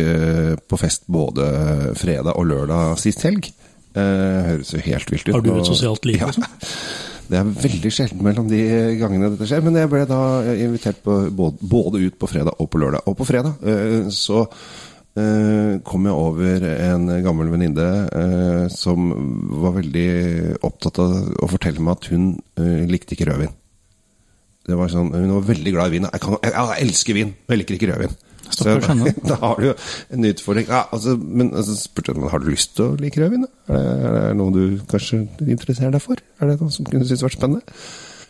på 0.67 0.81
fest 0.81 1.05
både 1.13 1.51
fredag 2.01 2.39
og 2.41 2.49
lørdag 2.49 2.97
sist 3.03 3.27
helg. 3.29 3.51
Høres 3.97 4.73
jo 4.73 4.81
helt 4.87 5.13
vilt 5.13 5.29
ut. 5.29 5.37
Har 5.37 5.45
du 5.45 5.53
et 5.59 5.69
sosialt 5.69 6.09
liv? 6.09 6.25
Liksom? 6.25 6.49
Det 7.27 7.39
er 7.39 7.49
veldig 7.59 7.91
sjelden 7.91 8.23
mellom 8.23 8.47
de 8.51 8.61
gangene 9.01 9.33
dette 9.33 9.49
skjer. 9.51 9.65
Men 9.67 9.79
jeg 9.81 9.91
ble 9.91 10.05
da 10.09 10.21
invitert 10.55 11.01
på, 11.05 11.19
både 11.35 12.03
ut 12.05 12.19
på 12.21 12.31
fredag 12.31 12.61
og 12.63 12.71
på 12.71 12.83
lørdag. 12.83 13.07
Og 13.11 13.17
på 13.19 13.27
fredag 13.27 13.67
eh, 13.67 14.07
så 14.15 14.45
eh, 15.19 15.77
kom 15.87 16.07
jeg 16.07 16.15
over 16.15 16.67
en 16.71 17.11
gammel 17.25 17.51
venninne 17.55 17.89
eh, 18.07 18.65
som 18.73 19.11
var 19.65 19.79
veldig 19.81 20.09
opptatt 20.67 21.03
av 21.03 21.17
å 21.43 21.51
fortelle 21.51 21.83
meg 21.83 21.99
at 21.99 22.11
hun 22.15 22.29
likte 22.91 23.17
ikke 23.17 23.31
rødvin. 23.33 23.55
Det 24.67 24.75
var 24.75 24.91
sånn, 24.91 25.13
Hun 25.15 25.37
var 25.37 25.45
veldig 25.47 25.73
glad 25.75 25.91
i 25.91 25.99
vin. 25.99 26.09
Jeg, 26.11 26.23
kan, 26.23 26.39
jeg, 26.43 26.55
jeg 26.55 26.87
elsker 26.87 27.19
vin, 27.19 27.35
men 27.35 27.55
jeg 27.55 27.63
liker 27.63 27.79
ikke 27.79 27.91
rødvin. 27.93 28.17
Så, 28.55 28.77
da 29.31 29.39
har 29.43 29.61
du 29.61 29.69
jo 29.69 29.77
en 30.15 30.29
utfordring. 30.31 30.69
Ja, 30.71 30.85
altså, 30.95 31.17
men 31.17 31.53
altså, 31.55 31.77
spurte 31.79 32.15
jeg 32.15 32.33
har 32.33 32.43
du 32.43 32.51
lyst 32.51 32.77
til 32.79 32.91
å 32.91 32.99
like 33.01 33.21
rødvin? 33.21 33.47
Er 33.69 33.79
det, 33.79 33.95
er 34.11 34.19
det 34.19 34.37
noe 34.39 34.55
du 34.55 34.83
kanskje 34.91 35.25
interesserer 35.47 35.95
deg 35.97 36.05
for? 36.05 36.21
Er 36.41 36.53
det 36.53 36.61
noe 36.61 36.75
som 36.75 36.89
kunne 36.89 37.09
synes 37.09 37.25
vært 37.27 37.39
spennende? 37.39 37.79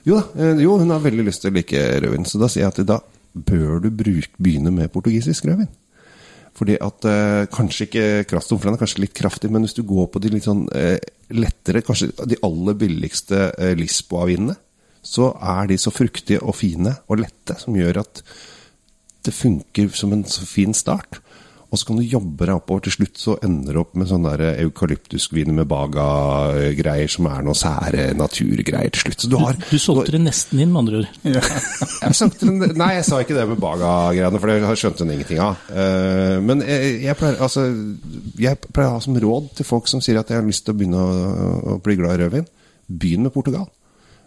Jo 0.07 0.21
da, 0.21 0.27
eh, 0.39 0.63
jo, 0.63 0.77
hun 0.79 0.95
har 0.95 1.03
veldig 1.03 1.27
lyst 1.27 1.45
til 1.45 1.53
å 1.53 1.59
like 1.59 1.83
rødvin. 2.05 2.29
Så 2.29 2.41
da 2.43 2.51
sier 2.53 2.67
jeg 2.67 2.75
at 2.75 2.85
da 2.89 3.01
bør 3.37 3.83
du 3.85 3.91
bruk, 3.93 4.31
begynne 4.41 4.73
med 4.73 4.93
portugisisk 4.95 5.49
rødvin. 5.49 5.73
Fordi 6.57 6.77
at 6.81 7.09
eh, 7.09 7.47
Kanskje 7.53 7.89
ikke 7.89 8.07
Krastom, 8.31 8.61
for 8.61 8.71
den 8.71 8.79
er 8.79 8.83
kanskje 8.83 9.03
litt 9.05 9.17
kraftig, 9.17 9.51
men 9.53 9.67
hvis 9.67 9.77
du 9.77 9.83
går 9.87 10.09
på 10.13 10.23
de 10.25 10.33
litt 10.33 10.47
sånn 10.47 10.65
eh, 10.77 10.97
lettere, 11.37 11.85
kanskje 11.85 12.13
de 12.29 12.39
aller 12.47 12.79
billigste 12.81 13.51
eh, 13.53 13.75
Lisboa-vinene, 13.79 14.57
så 15.07 15.31
er 15.37 15.69
de 15.71 15.79
så 15.79 15.93
fruktige 15.95 16.41
og 16.43 16.57
fine 16.59 16.97
og 17.07 17.21
lette, 17.21 17.59
som 17.61 17.77
gjør 17.77 18.01
at 18.03 18.23
det 19.27 19.35
funker 19.37 19.91
som 19.95 20.15
en 20.15 20.25
så 20.31 20.47
fin 20.49 20.75
start. 20.77 21.21
Og 21.67 21.81
så 21.81 21.89
kan 21.89 21.99
du 21.99 22.05
jobbe 22.07 22.47
deg 22.47 22.55
oppover. 22.55 22.85
Til 22.87 22.95
slutt 22.95 23.19
så 23.19 23.35
ender 23.45 23.75
du 23.75 23.81
opp 23.81 23.97
med 23.99 24.07
sånne 24.09 24.35
eukalyptusviner 24.63 25.57
med 25.57 25.67
baga-greier 25.71 27.11
som 27.11 27.27
er 27.29 27.43
noen 27.45 27.59
sære 27.59 28.07
naturgreier 28.17 28.93
til 28.95 29.03
slutt. 29.03 29.25
Så 29.25 29.31
du, 29.33 29.37
har, 29.43 29.59
du, 29.59 29.67
du 29.73 29.83
solgte 29.83 30.15
det 30.15 30.23
nesten 30.23 30.63
inn, 30.63 30.71
med 30.71 30.85
andre 30.85 31.01
ord? 31.03 31.19
Ja. 31.27 31.43
jeg 32.07 32.71
nei, 32.79 32.91
jeg 33.01 33.09
sa 33.09 33.21
ikke 33.23 33.37
det 33.37 33.49
med 33.51 33.61
baga-greiene, 33.63 34.43
for 34.43 34.53
det 34.53 34.79
skjønte 34.79 35.05
hun 35.05 35.15
ingenting 35.17 35.43
av. 35.43 35.67
Eh, 35.69 36.37
men 36.47 36.63
jeg, 36.65 36.93
jeg, 37.09 37.19
pleier, 37.19 37.41
altså, 37.49 37.67
jeg 38.47 38.63
pleier 38.71 38.93
å 38.93 38.99
ha 39.01 39.03
som 39.03 39.19
råd 39.27 39.51
til 39.59 39.69
folk 39.69 39.91
som 39.91 40.05
sier 40.05 40.23
at 40.23 40.31
jeg 40.31 40.39
har 40.39 40.47
lyst 40.47 40.69
til 40.69 40.77
å 40.77 40.79
begynne 40.79 41.03
å, 41.03 41.57
å 41.75 41.79
bli 41.83 41.99
glad 41.99 42.15
i 42.15 42.23
rødvin, 42.23 42.47
begynn 42.87 43.27
med 43.27 43.35
Portugal. 43.35 43.67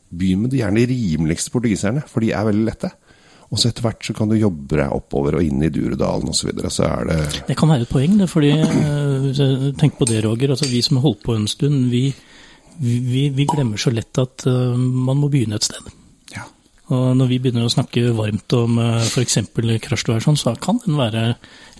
Begynn 0.09 0.43
med 0.43 0.51
de 0.51 0.59
gjerne 0.59 0.89
rimeligste 0.91 1.55
portugiserne, 1.55 2.03
for 2.09 2.25
de 2.25 2.33
er 2.35 2.51
veldig 2.51 2.67
lette. 2.67 2.91
Og 3.49 3.57
så 3.57 3.71
etter 3.71 3.85
hvert 3.85 4.05
så 4.05 4.13
kan 4.13 4.29
du 4.29 4.37
jobbe 4.37 4.77
deg 4.77 4.93
oppover 4.93 5.39
og 5.39 5.45
inn 5.45 5.63
i 5.65 5.71
Duredalen 5.73 6.29
osv. 6.29 6.41
Så, 6.43 6.49
videre, 6.51 6.69
så 6.73 6.85
er 6.85 7.07
det 7.09 7.45
Det 7.47 7.57
kan 7.57 7.71
være 7.71 7.87
et 7.87 7.91
poeng, 7.91 8.17
det. 8.21 8.27
fordi 8.29 8.51
eh, 8.53 9.69
Tenk 9.79 9.97
på 9.97 10.07
det, 10.09 10.21
Roger. 10.25 10.53
altså 10.53 10.69
Vi 10.69 10.81
som 10.85 10.99
har 10.99 11.07
holdt 11.07 11.23
på 11.25 11.33
en 11.33 11.47
stund, 11.49 11.87
vi, 11.89 12.11
vi, 12.77 13.23
vi 13.33 13.47
glemmer 13.49 13.81
så 13.81 13.93
lett 13.93 14.21
at 14.21 14.45
uh, 14.45 14.77
man 14.77 15.17
må 15.17 15.31
begynne 15.33 15.57
et 15.57 15.65
sted. 15.65 15.89
Ja. 16.35 16.45
Og 16.93 17.17
når 17.17 17.31
vi 17.31 17.39
begynner 17.41 17.65
å 17.65 17.73
snakke 17.73 18.13
varmt 18.17 18.53
om 18.53 18.77
uh, 18.77 19.01
f.eks. 19.01 19.39
krasjduer, 19.81 20.21
sånn, 20.21 20.37
så 20.37 20.53
kan 20.61 20.81
den 20.85 20.99
være 20.99 21.31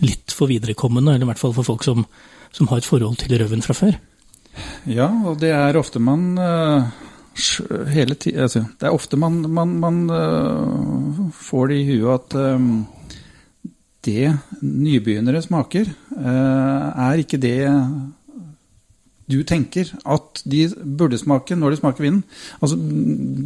litt 0.01 0.34
for 0.34 0.49
viderekommende. 0.49 1.13
Eller 1.13 1.27
i 1.27 1.29
hvert 1.29 1.43
fall 1.43 1.53
for 1.53 1.69
folk 1.69 1.86
som, 1.86 2.08
som 2.49 2.71
har 2.73 2.82
et 2.82 2.89
forhold 2.89 3.21
til 3.21 3.38
røven 3.38 3.62
fra 3.65 3.77
før. 3.77 4.01
Ja, 4.89 5.12
og 5.29 5.38
det 5.43 5.53
er 5.53 5.77
ofte 5.77 6.01
man 6.01 6.34
uh 6.41 7.05
hele 7.93 8.15
tiden 8.15 8.45
altså, 8.45 8.63
Det 8.80 8.88
er 8.88 8.95
ofte 8.95 9.17
man, 9.17 9.41
man, 9.49 9.75
man 9.80 9.99
uh, 10.10 11.25
får 11.34 11.67
det 11.71 11.82
i 11.82 11.89
huet 11.89 12.13
at 12.13 12.38
um, 12.56 12.88
det 14.06 14.38
nybegynnere 14.62 15.41
smaker, 15.43 15.89
uh, 16.15 16.88
er 17.10 17.19
ikke 17.19 17.38
det 17.41 17.60
du 19.30 19.43
tenker 19.45 19.91
at 20.10 20.41
de 20.49 20.63
burde 20.97 21.17
smake 21.21 21.56
når 21.56 21.69
de 21.69 21.78
smaker 21.78 22.02
vinen. 22.02 22.23
Altså, 22.62 22.78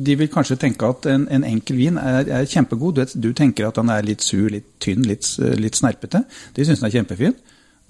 de 0.05 0.15
vil 0.15 0.29
kanskje 0.31 0.55
tenke 0.61 0.87
at 0.87 1.07
en, 1.11 1.25
en 1.27 1.43
enkel 1.43 1.77
vin 1.77 1.97
er, 1.99 2.29
er 2.39 2.47
kjempegod. 2.47 2.95
Du, 2.95 3.19
du, 3.19 3.33
tenker 3.35 3.67
at 3.67 3.75
den 3.75 3.91
er 3.91 4.05
litt 4.05 4.23
sur, 4.23 4.47
litt 4.51 4.69
tynn, 4.83 5.03
litt, 5.03 5.27
litt 5.59 5.75
snerpete. 5.75 6.23
De 6.55 6.63
syns 6.63 6.79
den 6.79 6.87
er 6.87 6.95
kjempefin. 6.95 7.35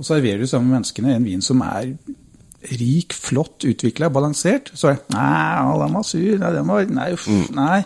Og 0.01 0.07
serverer 0.07 0.41
du 0.41 0.49
sammen 0.49 0.71
med 0.71 0.79
menneskene 0.79 1.13
en 1.13 1.27
vin 1.27 1.45
som 1.45 1.61
er 1.67 1.93
rik, 2.79 3.13
flott 3.13 3.65
utvikla, 3.67 4.09
balansert. 4.13 4.71
Så 4.77 4.91
er 4.91 4.99
det 4.99 5.15
Nei, 5.15 5.77
den 5.81 5.97
var 5.97 6.07
sur. 6.07 6.39
Nei, 6.39 6.51
den 6.55 6.71
var 6.71 6.89
Nei, 6.89 7.11
uff, 7.15 7.27
mm. 7.27 7.45
nei. 7.57 7.83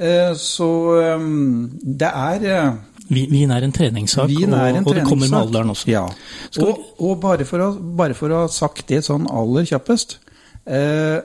Uh, 0.00 0.32
så 0.38 0.68
um, 1.16 1.66
det 1.82 2.08
er 2.08 2.46
uh, 2.48 2.78
Vin 3.10 3.50
er 3.50 3.64
en 3.66 3.74
treningssak, 3.74 4.30
er 4.30 4.46
en 4.46 4.84
og, 4.84 4.92
og 4.92 4.94
det 4.94 5.02
kommer 5.08 5.26
med 5.26 5.40
alderen 5.40 5.72
også. 5.72 5.88
Ja. 5.90 6.04
Og, 6.62 6.84
og, 7.02 7.16
bare, 7.20 7.44
for 7.48 7.64
å, 7.64 7.72
bare 7.74 8.14
for 8.14 8.30
å 8.30 8.44
ha 8.44 8.52
sagt 8.54 8.86
det 8.92 9.02
sånn 9.02 9.26
aller 9.26 9.66
kjappest 9.66 10.20
uh, 10.70 11.18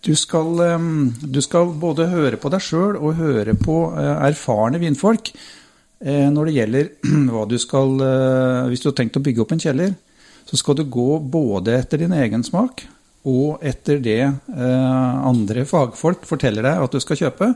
du 0.00 0.14
skal, 0.16 0.62
um, 0.80 1.10
du 1.20 1.42
skal, 1.44 1.74
både 1.76 2.08
høre 2.08 2.40
på 2.40 2.48
deg 2.50 2.64
sjøl 2.64 2.96
og 2.96 3.18
høre 3.20 3.52
på 3.60 3.82
erfarne 4.00 4.80
vinfolk 4.80 5.34
når 6.00 6.48
det 6.48 6.54
gjelder 6.54 6.86
hva 7.34 7.42
du 7.44 7.58
skal 7.60 7.90
Hvis 8.72 8.80
du 8.80 8.86
har 8.88 8.94
tenkt 8.96 9.18
å 9.18 9.20
bygge 9.20 9.42
opp 9.44 9.50
en 9.52 9.60
kjeller, 9.60 9.90
så 10.50 10.58
skal 10.58 10.80
du 10.80 10.88
gå 10.90 11.20
både 11.22 11.76
etter 11.78 12.02
din 12.02 12.14
egen 12.16 12.42
smak 12.42 12.82
og 13.28 13.60
etter 13.62 14.00
det 14.02 14.22
eh, 14.24 15.16
andre 15.30 15.66
fagfolk 15.68 16.24
forteller 16.26 16.64
deg 16.66 16.84
at 16.84 16.94
du 16.94 17.02
skal 17.02 17.20
kjøpe. 17.20 17.52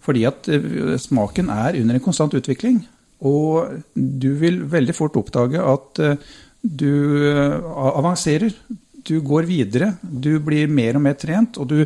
Fordi 0.00 0.22
at 0.28 0.48
eh, 0.48 0.94
smaken 1.02 1.50
er 1.52 1.80
under 1.80 1.98
en 1.98 2.04
konstant 2.04 2.36
utvikling. 2.38 2.78
Og 3.26 3.82
du 3.94 4.30
vil 4.40 4.62
veldig 4.70 4.94
fort 4.96 5.18
oppdage 5.20 5.60
at 5.60 6.00
eh, 6.04 6.30
du 6.62 6.94
avanserer. 7.90 8.54
Du 9.04 9.18
går 9.24 9.48
videre. 9.50 9.94
Du 10.00 10.38
blir 10.44 10.70
mer 10.70 10.96
og 10.96 11.04
mer 11.04 11.18
trent. 11.20 11.58
Og 11.60 11.68
du 11.68 11.84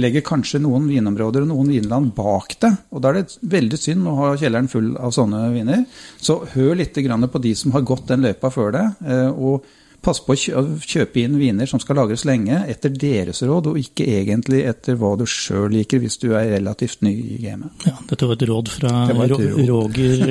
legger 0.00 0.24
kanskje 0.26 0.58
noen 0.62 0.88
vinområder 0.90 1.44
og 1.44 1.52
noen 1.52 1.70
vinland 1.70 2.14
bak 2.16 2.56
deg. 2.64 2.80
Og 2.90 3.02
da 3.02 3.12
er 3.12 3.20
det 3.20 3.38
veldig 3.52 3.78
synd 3.78 4.08
å 4.10 4.16
ha 4.22 4.34
kjelleren 4.40 4.70
full 4.72 4.94
av 4.98 5.14
sånne 5.14 5.46
viner. 5.54 5.84
Så 6.16 6.40
hør 6.56 6.74
litt 6.80 6.96
på 6.96 7.44
de 7.44 7.54
som 7.58 7.76
har 7.76 7.86
gått 7.86 8.08
den 8.08 8.24
løypa 8.24 8.50
før. 8.50 8.80
Eh, 9.04 9.30
og 9.30 9.68
Pass 10.04 10.20
på 10.20 10.34
å 10.34 10.62
kjøpe 10.84 11.22
inn 11.22 11.38
viner 11.40 11.68
som 11.68 11.80
skal 11.80 11.96
lagres 11.96 12.26
lenge, 12.28 12.58
etter 12.68 12.92
deres 12.92 13.40
råd, 13.46 13.70
og 13.70 13.78
ikke 13.80 14.04
egentlig 14.18 14.60
etter 14.68 14.98
hva 15.00 15.14
du 15.16 15.24
sjøl 15.28 15.72
liker, 15.72 16.02
hvis 16.02 16.18
du 16.20 16.34
er 16.36 16.50
relativt 16.52 17.00
ny 17.06 17.14
i 17.14 17.38
gamet. 17.40 17.86
Ja, 17.88 17.94
dette 18.10 18.28
var 18.28 18.36
et 18.36 18.44
råd 18.50 18.68
fra 18.74 18.92
et 19.08 19.32
råd. 19.32 19.46
Roger 19.70 20.24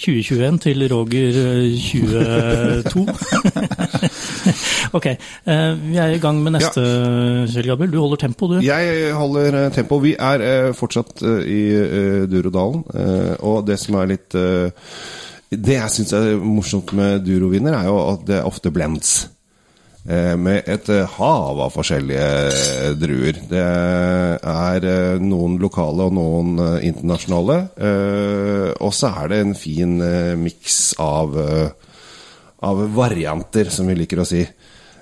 2021 0.00 0.46
eh, 0.46 0.58
til 0.64 0.86
Roger 0.94 1.40
2022. 1.76 3.04
Eh, 4.00 4.18
ok, 4.98 5.10
eh, 5.12 5.68
vi 5.84 6.00
er 6.00 6.16
i 6.16 6.22
gang 6.22 6.40
med 6.40 6.56
neste, 6.56 6.80
ja. 6.80 7.46
Kjell 7.52 7.72
Gabriel. 7.74 7.92
Du 7.92 8.00
holder 8.00 8.24
tempo, 8.24 8.48
du? 8.54 8.60
Jeg 8.64 9.14
holder 9.16 9.62
tempo. 9.76 10.00
Vi 10.00 10.16
er 10.16 10.72
fortsatt 10.76 11.20
i 11.44 11.62
Durodalen, 12.30 12.86
og 13.44 13.66
det 13.68 13.76
som 13.84 14.00
er 14.00 14.14
litt 14.16 14.40
det 15.50 15.76
jeg 15.76 15.90
syns 15.90 16.14
er 16.14 16.38
morsomt 16.38 16.92
med 16.94 17.24
duroviner, 17.26 17.74
er 17.74 17.90
jo 17.90 17.98
at 18.12 18.26
det 18.28 18.42
ofte 18.46 18.70
blends. 18.70 19.28
Eh, 20.08 20.32
med 20.40 20.64
et 20.64 20.88
eh, 20.88 21.16
hav 21.18 21.58
av 21.60 21.74
forskjellige 21.74 22.28
eh, 22.48 22.92
druer. 22.96 23.36
Det 23.50 23.60
er 23.60 24.86
noen 25.20 25.58
lokale 25.60 26.06
og 26.08 26.16
noen 26.16 26.54
internasjonale. 26.86 27.58
Og 28.80 28.96
så 28.96 29.12
er 29.12 29.30
det 29.30 29.42
en 29.44 29.54
fin 29.58 29.98
miks 30.40 30.80
av, 31.02 31.36
av 32.64 32.82
varianter, 32.96 33.68
som 33.72 33.90
vi 33.90 33.98
liker 33.98 34.22
å 34.22 34.28
si. 34.28 34.40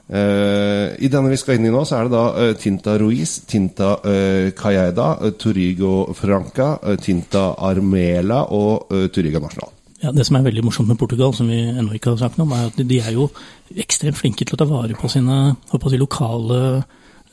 I 0.09 1.09
denne 1.13 1.29
vi 1.29 1.37
skal 1.37 1.59
inn 1.59 1.69
i 1.69 1.73
nå, 1.73 1.83
så 1.85 1.99
er 1.99 2.09
det 2.09 2.17
da 2.17 2.53
Tinta 2.57 2.97
Ruiz, 2.99 3.43
Tinta 3.47 3.93
Cayeda, 4.57 5.11
Torigo 5.37 6.15
Franca, 6.17 6.73
Tinta 6.97 7.51
Armela 7.69 8.47
og 8.57 8.89
Turiga 9.13 9.45
National. 9.45 9.78
Ja, 9.99 10.13
Det 10.15 10.25
som 10.29 10.39
er 10.39 10.47
veldig 10.47 10.63
morsomt 10.63 10.89
med 10.91 10.99
Portugal, 10.99 11.33
som 11.35 11.49
vi 11.51 11.59
ennå 11.59 11.97
ikke 11.97 12.15
har 12.15 12.37
noe 12.39 12.47
om, 12.47 12.55
er 12.55 12.69
at 12.71 12.79
de 12.79 13.01
er 13.03 13.17
jo 13.17 13.27
ekstremt 13.83 14.19
flinke 14.19 14.47
til 14.47 14.55
å 14.55 14.61
ta 14.61 14.69
vare 14.69 14.95
på 14.95 15.11
sine 15.11 15.57
si, 15.67 15.99
lokale 15.99 16.61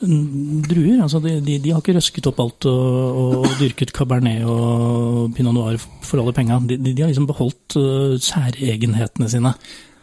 mm, 0.02 0.64
druer. 0.66 0.98
Altså 1.04 1.20
de, 1.22 1.36
de, 1.46 1.60
de, 1.62 1.70
har 1.70 1.84
ikke 1.84 1.94
røsket 1.94 2.26
opp 2.32 2.42
alt 2.42 2.66
og, 2.66 3.22
og, 3.22 3.48
dyrket 3.60 3.94
cabernet 3.94 4.42
og 4.50 5.30
pinot 5.38 5.54
noir 5.54 5.78
for 5.78 6.22
alle 6.22 6.34
penga. 6.34 6.58
De, 6.66 6.80
de, 6.82 6.98
har 6.98 7.12
liksom 7.12 7.30
beholdt 7.30 7.78
uh, 7.78 8.18
særegenhetene 8.18 9.30
sine. 9.30 9.54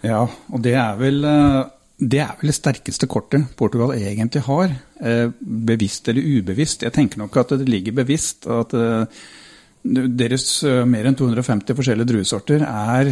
Ja, 0.04 0.23
og 0.23 0.63
det 0.63 0.78
er 0.80 0.95
vel 1.04 1.19
uh, 1.28 1.63
det 1.99 2.23
er 2.23 2.34
vel 2.39 2.49
det 2.49 2.56
sterkeste 2.58 3.12
kortet 3.12 3.52
Portugal 3.60 3.91
egentlig 3.97 4.47
har. 4.47 4.71
Uh, 5.04 5.36
bevisst 5.41 6.08
eller 6.08 6.39
ubevisst. 6.39 6.88
Jeg 6.88 6.95
tenker 6.95 7.19
nok 7.19 7.43
at 7.43 7.58
det 7.60 7.67
ligger 7.67 7.99
bevisst. 8.06 8.47
at 8.47 8.71
deres 9.84 10.46
eh, 10.63 10.84
mer 10.88 11.10
enn 11.10 11.17
250 11.19 11.76
forskjellige 11.76 12.10
druesorter 12.13 12.63
er 12.63 13.12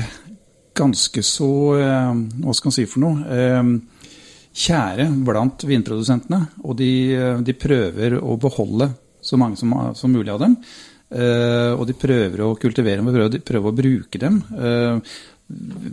ganske 0.78 1.24
så 1.26 1.50
eh, 1.76 2.22
Hva 2.40 2.56
skal 2.56 2.72
man 2.72 2.78
si 2.78 2.86
for 2.88 3.04
noe? 3.04 3.26
Eh, 3.28 4.08
kjære 4.62 5.10
blant 5.28 5.64
vinprodusentene. 5.68 6.42
Og 6.68 6.76
de, 6.80 6.92
de 7.44 7.56
prøver 7.56 8.18
å 8.20 8.36
beholde 8.40 8.90
så 9.24 9.40
mange 9.40 9.60
som, 9.60 9.72
som 9.96 10.12
mulig 10.12 10.34
av 10.34 10.42
dem. 10.42 10.58
Og 11.12 11.84
de 11.88 11.96
prøver 11.96 12.42
å 12.44 12.50
kultivere 12.60 13.00
dem, 13.00 13.08
prøver, 13.14 13.44
prøver 13.48 13.72
å 13.72 13.78
bruke 13.78 14.20
dem. 14.20 14.42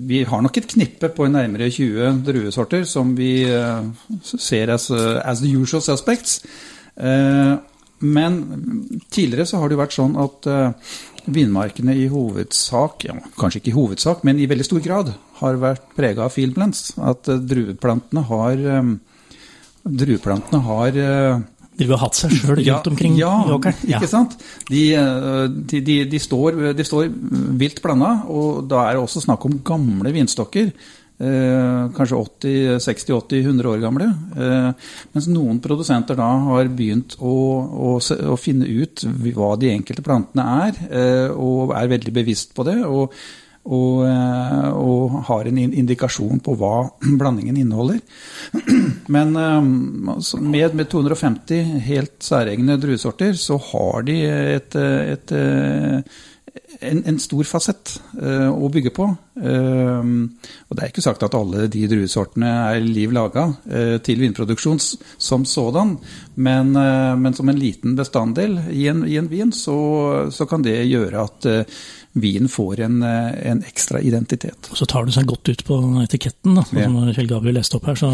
Vi 0.08 0.24
har 0.26 0.42
nok 0.42 0.58
et 0.58 0.66
knippe 0.74 1.12
på 1.14 1.28
nærmere 1.30 1.70
20 1.70 2.18
druesorter 2.26 2.82
som 2.82 3.14
vi 3.18 3.44
ser 4.26 4.74
as, 4.74 4.88
as 4.90 5.44
the 5.44 5.54
usual 5.54 5.84
suspects. 5.86 6.40
Men 8.00 8.38
tidligere 9.10 9.46
så 9.48 9.58
har 9.58 9.68
det 9.68 9.78
jo 9.78 9.82
vært 9.82 9.96
sånn 9.96 10.16
at 10.20 10.48
uh, 10.50 10.94
vinmarkene 11.26 11.96
i 11.98 12.06
hovedsak, 12.12 13.08
ja, 13.08 13.18
kanskje 13.40 13.62
ikke 13.62 13.72
i 13.72 13.76
hovedsak, 13.76 14.24
men 14.28 14.38
i 14.38 14.48
veldig 14.50 14.66
stor 14.68 14.82
grad 14.84 15.12
har 15.40 15.60
vært 15.60 15.92
prega 15.98 16.26
av 16.26 16.34
field 16.34 16.56
blends. 16.58 16.92
At 16.98 17.30
uh, 17.30 17.38
drueplantene 17.42 18.26
har 18.30 18.66
um, 18.80 18.98
Drueplantene 19.88 20.58
har 20.66 20.96
de 21.78 21.86
har 21.86 22.00
hatt 22.02 22.16
seg 22.18 22.32
sjøl 22.34 22.58
rundt 22.58 22.88
omkring 22.90 23.14
ja. 23.16 23.30
Ja, 23.46 23.56
ikke 23.94 24.08
sant. 24.10 24.34
De, 24.68 24.82
de, 25.70 25.80
de, 25.86 25.94
de 26.10 26.20
står, 26.20 26.58
står, 26.84 27.06
vilt 27.56 27.78
blanda, 27.80 28.10
og 28.28 28.66
da 28.68 28.82
er 28.88 28.98
det 28.98 29.04
også 29.04 29.22
snakk 29.24 29.46
om 29.46 29.60
gamle 29.64 30.12
vinstokker. 30.12 30.72
Eh, 31.18 31.90
kanskje 31.96 32.78
60-80-100 32.78 33.66
år 33.66 33.80
gamle. 33.82 34.06
Eh, 34.38 34.68
mens 35.16 35.26
noen 35.26 35.58
produsenter 35.58 36.14
da 36.18 36.28
har 36.46 36.70
begynt 36.70 37.16
å, 37.18 37.34
å, 37.66 37.96
å, 37.98 38.36
finne 38.38 38.68
ut 38.70 39.02
hva 39.34 39.56
de 39.58 39.72
enkelte 39.74 40.04
plantene 40.06 40.46
er, 40.68 40.80
eh, 40.86 41.34
og 41.34 41.74
er 41.74 41.90
veldig 41.90 42.14
bevisst 42.14 42.54
på 42.54 42.68
det. 42.68 42.76
Og, 42.86 43.16
og, 43.66 44.04
eh, 44.06 44.70
og 44.78 45.18
har 45.26 45.50
en 45.50 45.58
indikasjon 45.66 46.38
på 46.38 46.54
hva 46.60 46.86
blandingen 47.20 47.58
inneholder. 47.64 47.98
Men 49.18 49.34
eh, 49.34 49.68
altså, 50.14 50.38
med, 50.38 50.78
med 50.78 50.86
250 50.94 51.82
helt 51.90 52.18
særegne 52.22 52.78
druesorter, 52.78 53.34
så 53.34 53.58
har 53.72 54.06
de 54.06 54.20
et, 54.54 54.78
et, 54.78 55.34
en, 56.80 57.02
en, 57.02 57.18
stor 57.18 57.46
fasett 57.48 57.96
uh, 58.20 58.50
å 58.52 58.68
bygge 58.72 58.92
på. 58.94 59.06
Uh, 59.38 60.26
og 60.68 60.74
det 60.74 60.82
er 60.82 60.90
ikke 60.90 61.04
sagt 61.04 61.22
at 61.22 61.36
alle 61.38 61.68
de 61.70 61.84
druesortene 61.90 62.48
er 62.72 62.82
liv 62.82 63.12
laga 63.14 63.46
uh, 63.52 63.96
til 64.02 64.24
vinproduksjon 64.24 64.80
som 64.82 65.44
sådan, 65.48 65.96
men, 66.38 66.70
men, 66.72 67.34
som 67.34 67.48
en 67.50 67.58
liten 67.58 67.96
bestanddel 67.98 68.58
i 68.70 68.86
en, 68.90 69.00
i 69.08 69.16
en 69.18 69.26
vin, 69.30 69.50
så, 69.54 69.74
så, 70.30 70.46
kan 70.46 70.62
det 70.62 70.76
gjøre 70.86 71.24
at 71.24 71.46
vinen 72.18 72.50
får 72.50 72.84
en, 72.86 73.00
en, 73.02 73.62
ekstra 73.66 74.00
identitet. 74.00 74.70
Så 74.70 74.86
tar 74.86 75.08
det 75.08 75.16
seg 75.16 75.26
godt 75.28 75.50
ut 75.50 75.64
på 75.66 75.78
etiketten, 76.04 76.60
da. 76.60 76.64
Ja. 76.78 76.86
som 76.86 77.10
Kjell 77.16 77.30
Gabriel 77.30 77.58
leste 77.58 77.80
opp 77.80 77.88
her, 77.90 77.98
så 77.98 78.10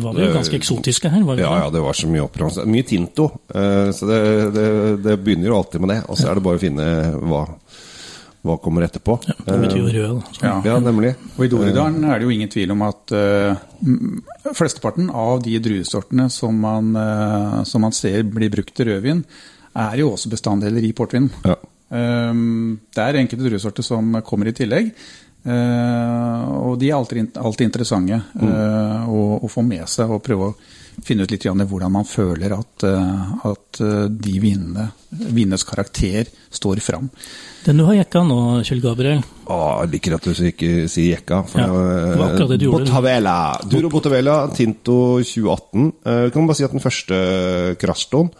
var 0.00 0.16
det 0.16 0.26
jo 0.26 0.32
ganske 0.38 0.58
eksotiske 0.58 1.12
her? 1.12 1.26
var 1.28 1.36
det 1.36 1.44
Ja, 1.44 1.52
ja, 1.60 1.68
det 1.74 1.84
var 1.84 1.98
så 1.98 2.08
mye 2.08 2.24
oppramst. 2.24 2.62
Mye 2.68 2.88
Tinto, 2.88 3.28
så 3.52 4.08
det, 4.08 4.22
det, 4.56 4.68
det 5.04 5.18
begynner 5.20 5.52
jo 5.52 5.60
alltid 5.60 5.84
med 5.84 5.94
det. 5.94 6.00
Og 6.08 6.20
så 6.20 6.30
er 6.30 6.40
det 6.40 6.46
bare 6.48 6.60
å 6.60 6.64
finne 6.64 6.88
hva 7.20 7.44
hva 8.42 8.56
kommer 8.58 8.82
etterpå. 8.82 9.16
Ja, 9.28 9.36
det 9.46 9.58
betyr 9.62 9.78
jo 9.78 9.90
rød, 9.94 10.14
da. 10.18 10.48
Ja. 10.48 10.54
ja. 10.66 10.78
nemlig. 10.82 11.12
Og 11.36 11.44
I 11.46 11.50
Doridalen 11.52 12.02
er 12.10 12.18
det 12.18 12.26
jo 12.26 12.34
ingen 12.34 12.50
tvil 12.50 12.74
om 12.74 12.82
at 12.88 13.14
uh, 13.14 14.50
flesteparten 14.50 15.12
av 15.14 15.44
de 15.44 15.54
druesortene 15.62 16.26
som 16.32 16.58
man, 16.58 16.90
uh, 16.98 17.60
som 17.68 17.86
man, 17.86 17.94
ser 17.94 18.26
blir 18.26 18.50
brukt 18.50 18.74
til 18.74 18.90
rødvin, 18.90 19.22
er 19.78 19.94
jo 20.02 20.10
også 20.16 20.32
bestanddeler 20.32 20.82
i 20.82 20.94
portvin. 20.96 21.30
Ja. 21.46 21.56
Um, 21.92 22.80
det 22.90 23.04
er 23.04 23.20
enkelte 23.20 23.46
druesorter 23.46 23.86
som 23.86 24.18
kommer 24.26 24.50
i 24.50 24.56
tillegg. 24.58 24.90
Uh, 25.46 26.42
og 26.66 26.76
de 26.82 26.90
er 26.90 26.98
alltid, 26.98 27.38
alltid 27.38 27.70
interessante 27.70 28.20
mm. 28.38 28.52
å, 29.10 29.22
å, 29.42 29.48
få 29.50 29.62
med 29.66 29.90
seg 29.90 30.10
og 30.10 30.22
prøve 30.22 30.50
å 30.50 30.54
finne 31.02 31.24
ut 31.24 31.32
litt 31.32 31.46
hvordan 31.46 31.92
man 31.92 32.04
føler 32.08 32.52
at, 32.56 32.84
at 33.48 33.80
de 34.12 34.34
vinene, 34.42 34.90
vinenes 35.10 35.64
karakter 35.66 36.28
står 36.52 36.82
fram. 36.84 37.08
Den 37.64 37.78
du 37.78 37.84
har 37.86 37.94
jekka 37.94 38.24
nå, 38.26 38.38
Kjell 38.66 38.80
Gabriel? 38.82 39.20
Å, 39.46 39.56
jeg 39.84 39.90
liker 39.92 40.16
at 40.16 40.24
du 40.26 40.30
ikke 40.48 40.70
sier 40.90 41.16
jekka. 41.16 41.42
For 41.46 41.62
ja, 41.62 41.68
det 41.68 42.16
var 42.18 42.32
akkurat 42.32 42.50
det 42.50 42.58
du 42.58 42.64
gjorde. 42.66 42.88
Botavela. 42.88 43.34
Duro 43.70 43.90
Botavela, 43.92 44.34
Tinto 44.54 44.96
2018. 45.22 45.86
Uh, 46.02 46.10
eh, 46.10 46.26
kan 46.34 46.48
bare 46.48 46.58
si 46.58 46.66
at 46.66 46.74
Den 46.74 46.82
første 46.82 47.20
Crashton 47.78 48.32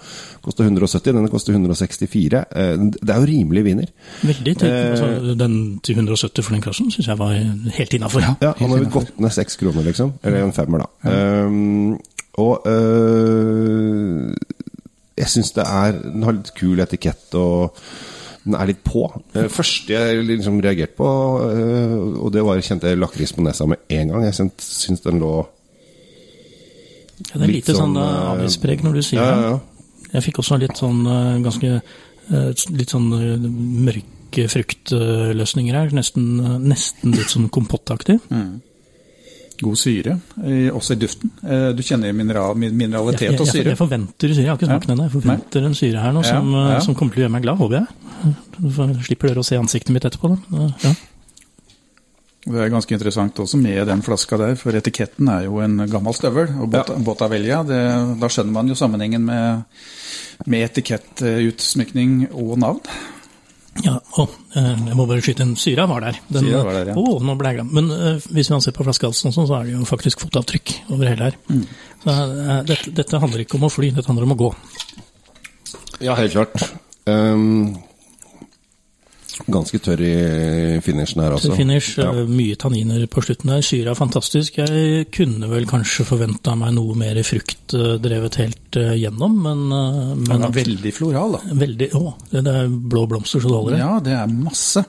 koster 0.43 0.67
170, 0.67 1.15
denne 1.15 1.31
koster 1.31 1.55
164. 1.55 2.43
Uh, 2.51 2.63
eh, 2.65 2.87
det 2.99 3.15
er 3.15 3.23
jo 3.23 3.31
rimelig 3.31 3.65
viner. 3.69 3.93
Veldig. 4.27 4.57
Tenk, 4.59 4.79
altså, 4.97 5.37
den 5.39 5.59
til 5.87 6.03
170 6.03 6.49
for 6.49 6.57
den 6.57 6.65
Crashton 6.67 6.91
syns 6.95 7.11
jeg 7.13 7.23
var 7.23 7.37
helt 7.79 7.99
innafor. 7.99 8.27
Ja, 8.43 8.57
han 8.59 8.75
har 8.75 8.89
gått 8.99 9.15
ned 9.23 9.39
seks 9.39 9.61
kroner, 9.61 9.87
liksom. 9.87 10.17
Eller 10.27 10.43
en 10.49 10.57
femmer, 10.57 10.83
da. 10.83 10.91
Ja. 11.07 11.47
Um, 11.47 12.01
og 12.41 12.65
jeg 15.19 15.29
syns 15.29 15.53
det 15.53 15.65
er 15.69 15.99
Den 16.01 16.25
har 16.25 16.37
litt 16.39 16.55
kul 16.57 16.81
etikett 16.81 17.37
og 17.39 17.83
den 18.43 18.57
er 18.59 18.67
litt 18.73 18.81
på. 18.83 19.05
Det 19.35 19.45
første 19.55 19.95
jeg 19.95 20.25
liksom 20.27 20.57
reagerte 20.65 20.97
på, 20.99 21.09
øh, 21.47 21.93
og 22.25 22.33
det 22.35 22.43
var 22.43 22.59
kjente 22.59 22.91
jeg 22.91 22.99
lakris 22.99 23.33
på 23.37 23.45
nesa 23.47 23.69
med 23.71 23.85
en 23.89 24.09
gang. 24.11 24.25
Jeg 24.27 24.51
syns 24.59 25.05
den 25.05 25.21
lå 25.23 25.35
ja, 27.29 27.37
Det 27.37 27.45
er 27.45 27.53
lite 27.53 27.77
sånn, 27.77 27.95
sånn 27.95 28.01
uh, 28.01 28.33
avgiftspreg 28.33 28.83
når 28.83 28.99
du 28.99 29.03
sier 29.07 29.23
ja, 29.23 29.29
ja, 29.31 29.53
det. 29.53 30.09
Jeg 30.17 30.27
fikk 30.27 30.43
også 30.43 30.59
litt 30.59 30.75
sånn 30.81 31.07
uh, 31.07 31.39
ganske 31.45 31.71
uh, 31.79 32.51
Litt 32.75 32.91
sånn 32.91 33.07
mørke 33.87 34.49
fruktløsninger 34.51 35.77
her. 35.77 35.95
Nesten, 35.95 36.43
nesten 36.67 37.15
litt 37.15 37.31
sånn 37.31 37.51
kompottaktig. 37.53 38.19
Mm 38.33 38.61
god 39.63 39.79
syre, 39.81 40.17
også 40.73 40.97
i 40.97 41.01
duften. 41.01 41.33
Du 41.77 41.83
kjenner 41.87 42.13
mineral, 42.17 42.59
mineralitet 42.59 43.39
og 43.39 43.47
syre. 43.47 43.63
Jeg, 43.63 43.73
jeg, 43.73 43.81
forventer 43.81 44.35
syre, 44.35 44.45
jeg 44.45 44.53
har 44.53 44.61
ikke 44.61 44.71
smakt 44.71 44.89
den 44.89 44.97
ennå. 44.97 45.07
Jeg 45.09 45.15
forventer 45.15 45.69
en 45.69 45.79
syre 45.79 46.03
her 46.03 46.17
nå 46.17 46.25
som, 46.27 46.53
ja, 46.57 46.67
ja. 46.75 46.83
som, 46.85 46.99
kommer 46.99 47.15
til 47.15 47.23
å 47.23 47.27
gjøre 47.27 47.37
meg 47.37 47.47
glad, 47.47 47.63
håper 47.63 47.81
jeg. 47.81 48.35
Du 48.59 49.01
slipper 49.07 49.33
dere 49.33 49.43
å 49.43 49.47
se 49.47 49.59
ansiktet 49.61 49.95
mitt 49.95 50.07
etterpå. 50.09 50.35
Ja. 50.53 50.93
Det 52.43 52.59
er 52.59 52.73
ganske 52.73 52.91
interessant 52.91 53.39
også 53.39 53.59
med 53.61 53.85
den 53.87 54.01
flaska 54.03 54.37
der, 54.41 54.57
for 54.59 54.75
etiketten 54.75 55.29
er 55.31 55.45
jo 55.47 55.61
en 55.63 55.85
gammel 55.91 56.15
støvel. 56.17 56.51
Og 56.59 56.71
Bot 56.73 56.91
ja. 56.91 56.99
Botavellia, 57.07 57.61
det, 57.67 57.83
da 58.19 58.31
skjønner 58.33 58.57
man 58.57 58.71
jo 58.73 58.79
sammenhengen 58.79 59.23
med, 59.29 59.63
med 60.51 60.67
etikettutsmykning 60.67 62.33
og 62.33 62.57
navn. 62.59 62.83
Ja, 63.81 63.95
og 64.21 64.35
eh, 64.59 64.81
jeg 64.91 64.97
må 64.99 65.07
bare 65.09 65.23
skyte 65.25 65.47
en 65.47 65.55
Syra 65.57 65.87
var 65.89 66.05
der. 66.05 66.19
Den, 66.29 66.45
Syra 66.45 66.61
var 66.67 66.77
der, 66.77 66.91
ja. 66.93 66.97
Å, 67.01 67.15
nå 67.25 67.37
ble 67.41 67.55
jeg. 67.57 67.65
Men 67.73 67.89
uh, 67.89 68.27
hvis 68.37 68.51
man 68.53 68.61
ser 68.65 68.75
på 68.77 68.85
flaskehalsen, 68.85 69.33
så 69.33 69.47
er 69.57 69.71
det 69.71 69.79
jo 69.79 69.87
faktisk 69.89 70.27
fotavtrykk 70.27 70.75
over 70.93 71.09
hele 71.09 71.31
her. 71.31 71.39
Mm. 71.49 71.63
Så 72.03 72.17
uh, 72.19 72.59
dette, 72.69 72.93
dette 73.01 73.23
handler 73.23 73.47
ikke 73.47 73.57
om 73.57 73.65
å 73.69 73.73
fly, 73.73 73.89
dette 73.97 74.11
handler 74.11 74.29
om 74.29 74.37
å 74.37 74.41
gå. 74.45 74.51
Ja, 76.05 76.19
helt 76.19 76.37
klart. 76.37 76.69
Um, 77.09 77.79
ganske 79.53 79.79
tørr 79.83 80.01
i 80.07 80.81
finishen 80.85 81.23
her 81.23 81.35
også. 81.37 81.51
Tørr 81.53 81.61
finish, 81.63 81.99
Ja. 81.99 82.11
eh, 82.13 82.27
mye 82.29 82.57
tanniner 82.61 83.07
på 83.11 83.23
slutten 83.25 83.53
der. 83.53 83.63
Syra 83.67 83.95
fantastisk. 83.99 84.59
Jeg 84.59 85.07
kunne 85.15 85.49
vel 85.51 85.67
kanskje 85.71 86.05
forventa 86.09 86.55
meg 86.59 86.75
noe 86.77 86.95
mer 86.99 87.21
frukt 87.27 87.75
eh, 87.79 87.97
drevet 88.03 88.37
helt 88.43 88.77
eh, 88.81 88.95
gjennom, 89.03 89.39
men, 89.43 89.65
men 89.69 90.29
Den 90.29 90.43
er 90.49 90.55
veldig 90.59 90.93
floral, 90.97 91.39
da. 91.39 91.57
veldig 91.65 91.91
Å, 91.99 92.05
det 92.33 92.47
er 92.47 92.69
blå 92.69 93.07
blomster 93.11 93.41
så 93.43 93.49
det 93.49 93.59
holder. 93.61 93.79
Ja, 93.83 93.95
det 94.05 94.13
er 94.19 94.27
masse. 94.33 94.85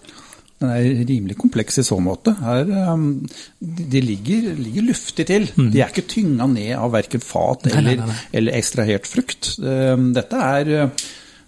Den 0.63 0.69
er 0.71 0.85
rimelig 1.09 1.35
kompleks 1.41 1.79
i 1.81 1.83
så 1.83 1.97
måte. 1.99 2.31
Her, 2.39 2.69
um, 2.93 3.25
de 3.59 3.99
ligger, 4.05 4.53
ligger 4.55 4.85
luftig 4.93 5.25
til. 5.27 5.49
De 5.57 5.81
er 5.83 5.89
ikke 5.91 6.05
tynga 6.07 6.45
ned 6.47 6.77
av 6.77 6.93
verken 6.93 7.19
fat 7.19 7.65
eller, 7.67 7.81
Nei, 7.81 7.81
nei, 7.83 7.91
eller, 7.97 8.05
nei, 8.05 8.13
nei. 8.13 8.29
eller 8.39 8.55
ekstrahert 8.61 9.09
frukt. 9.09 9.49
Um, 9.59 10.13
Dette 10.15 10.39
er, 10.39 10.71
uh, 10.85 11.03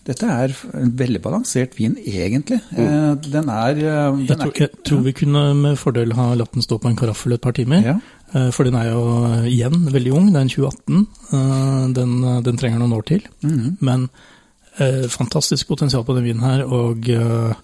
dette 0.06 0.28
er 0.30 0.52
en 0.78 0.92
veldig 1.00 1.20
balansert 1.24 1.74
vin, 1.80 1.96
egentlig. 1.98 2.60
Mm. 2.76 3.22
Den 3.26 3.50
er, 3.50 3.74
den 3.80 4.20
Jeg 4.28 4.38
tror, 4.38 4.52
jeg 4.60 4.70
tror 4.86 5.02
vi 5.02 5.14
kunne 5.18 5.42
med 5.58 5.80
fordel 5.82 6.14
ha 6.14 6.28
latt 6.38 6.54
den 6.54 6.62
stå 6.66 6.78
på 6.78 6.92
en 6.92 7.00
karaffel 7.00 7.34
et 7.34 7.42
par 7.42 7.56
timer. 7.58 7.82
Ja. 7.82 7.96
Eh, 8.36 8.52
For 8.54 8.68
den 8.68 8.78
er 8.78 8.92
jo 8.92 9.02
eh, 9.32 9.48
igjen 9.50 9.88
veldig 9.90 10.14
ung, 10.14 10.28
det 10.30 10.38
er 10.38 10.46
en 10.46 10.54
2018. 10.54 11.08
Eh, 11.32 11.88
Den, 11.98 12.16
eh, 12.24 12.42
den 12.46 12.58
trenger 12.62 12.84
noen 12.84 12.94
år 13.00 13.06
til. 13.10 13.26
Mm. 13.42 13.78
Men 13.82 14.06
eh, 14.78 15.08
fantastisk 15.10 15.68
potensial 15.74 16.06
på 16.06 16.16
den 16.18 16.28
vinen 16.30 16.46
her, 16.46 16.66
og 16.70 17.10
eh, 17.10 17.58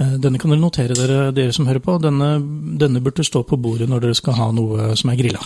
eh, 0.00 0.16
denne 0.24 0.40
kan 0.40 0.54
dere 0.54 0.62
notere, 0.64 0.96
dere, 0.96 1.28
dere 1.36 1.52
som 1.52 1.68
hører 1.68 1.84
på. 1.84 1.98
Denne, 2.00 2.38
denne 2.80 3.04
burde 3.04 3.24
stå 3.26 3.44
på 3.44 3.60
bordet 3.60 3.90
når 3.92 4.06
dere 4.06 4.16
skal 4.16 4.40
ha 4.40 4.48
noe 4.56 4.94
som 4.96 5.12
er 5.12 5.20
grilla. 5.20 5.44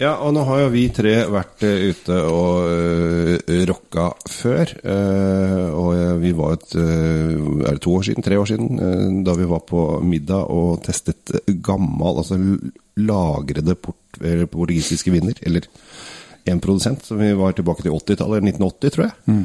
Ja, 0.00 0.14
og 0.24 0.32
nå 0.32 0.46
har 0.48 0.62
jo 0.62 0.68
vi 0.72 0.86
tre 0.96 1.12
vært 1.28 1.60
eh, 1.68 1.90
ute 1.92 2.16
og 2.24 2.70
uh, 2.72 3.50
rocka 3.68 4.06
før. 4.32 4.70
Uh, 4.80 5.66
og 5.76 5.90
vi 6.22 6.30
var 6.38 6.54
et 6.56 6.72
uh, 6.80 7.66
Er 7.68 7.76
det 7.76 7.82
to 7.84 7.98
år 7.98 8.06
siden? 8.08 8.24
Tre 8.24 8.38
år 8.40 8.48
siden? 8.48 8.80
Uh, 8.80 9.18
da 9.26 9.34
vi 9.36 9.48
var 9.50 9.60
på 9.68 9.82
middag 10.00 10.48
og 10.48 10.80
testet 10.86 11.34
gammal, 11.60 12.22
altså 12.22 12.40
lagrede 12.96 13.76
port, 13.76 14.00
eller 14.22 14.48
portugisiske 14.48 15.12
viner. 15.12 15.36
Eller 15.44 15.68
en 16.48 16.64
produsent, 16.64 17.04
som 17.04 17.20
vi 17.20 17.34
var 17.36 17.52
tilbake 17.52 17.84
til 17.84 17.92
80-tallet, 17.92 18.48
1980, 18.54 18.96
tror 18.96 19.08
jeg. 19.10 19.44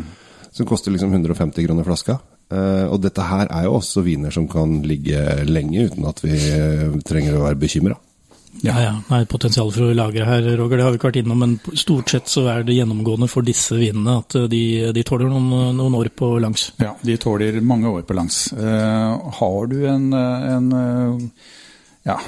Som 0.56 0.72
koster 0.72 0.96
liksom 0.96 1.12
150 1.12 1.68
kroner 1.68 1.84
flaska. 1.84 2.16
Og 2.56 2.96
dette 3.04 3.24
her 3.28 3.50
er 3.50 3.66
jo 3.68 3.76
også 3.76 4.06
viner 4.06 4.32
som 4.32 4.48
kan 4.48 4.78
ligge 4.88 5.20
lenge 5.50 5.90
uten 5.90 6.08
at 6.08 6.22
vi 6.24 6.38
trenger 7.04 7.36
å 7.36 7.44
være 7.44 7.60
bekymra. 7.60 8.00
Ja, 8.64 8.76
ja. 8.82 8.94
Nei, 9.10 9.24
potensial 9.30 9.72
for 9.74 9.90
å 9.90 9.96
lagre 9.96 10.26
her, 10.28 10.46
Roger, 10.58 10.80
det 10.80 10.86
har 10.86 10.94
vi 10.94 11.00
ikke 11.00 11.10
vært 11.10 11.20
innom, 11.22 11.42
men 11.42 11.56
stort 11.78 12.12
sett 12.14 12.32
så 12.32 12.46
er 12.54 12.64
det 12.66 12.78
gjennomgående 12.78 13.28
for 13.32 13.46
disse 13.46 13.78
vinene 13.80 14.20
at 14.22 14.38
eh, 14.38 14.48
de, 14.52 14.64
de 14.96 15.04
tåler 15.08 15.30
noen, 15.32 15.76
noen 15.78 15.98
år 16.00 16.12
på 16.16 16.36
langs. 16.44 16.70
Ja, 16.82 16.94
de 17.06 17.18
tåler 17.22 17.60
mange 17.66 17.92
år 17.92 18.06
på 18.08 18.18
langs. 18.18 18.48
Uh, 18.56 19.20
har 19.40 19.70
du 19.72 19.78
en, 19.90 20.10
eh, 20.16 20.48
en 20.56 21.30
ja, 22.06 22.20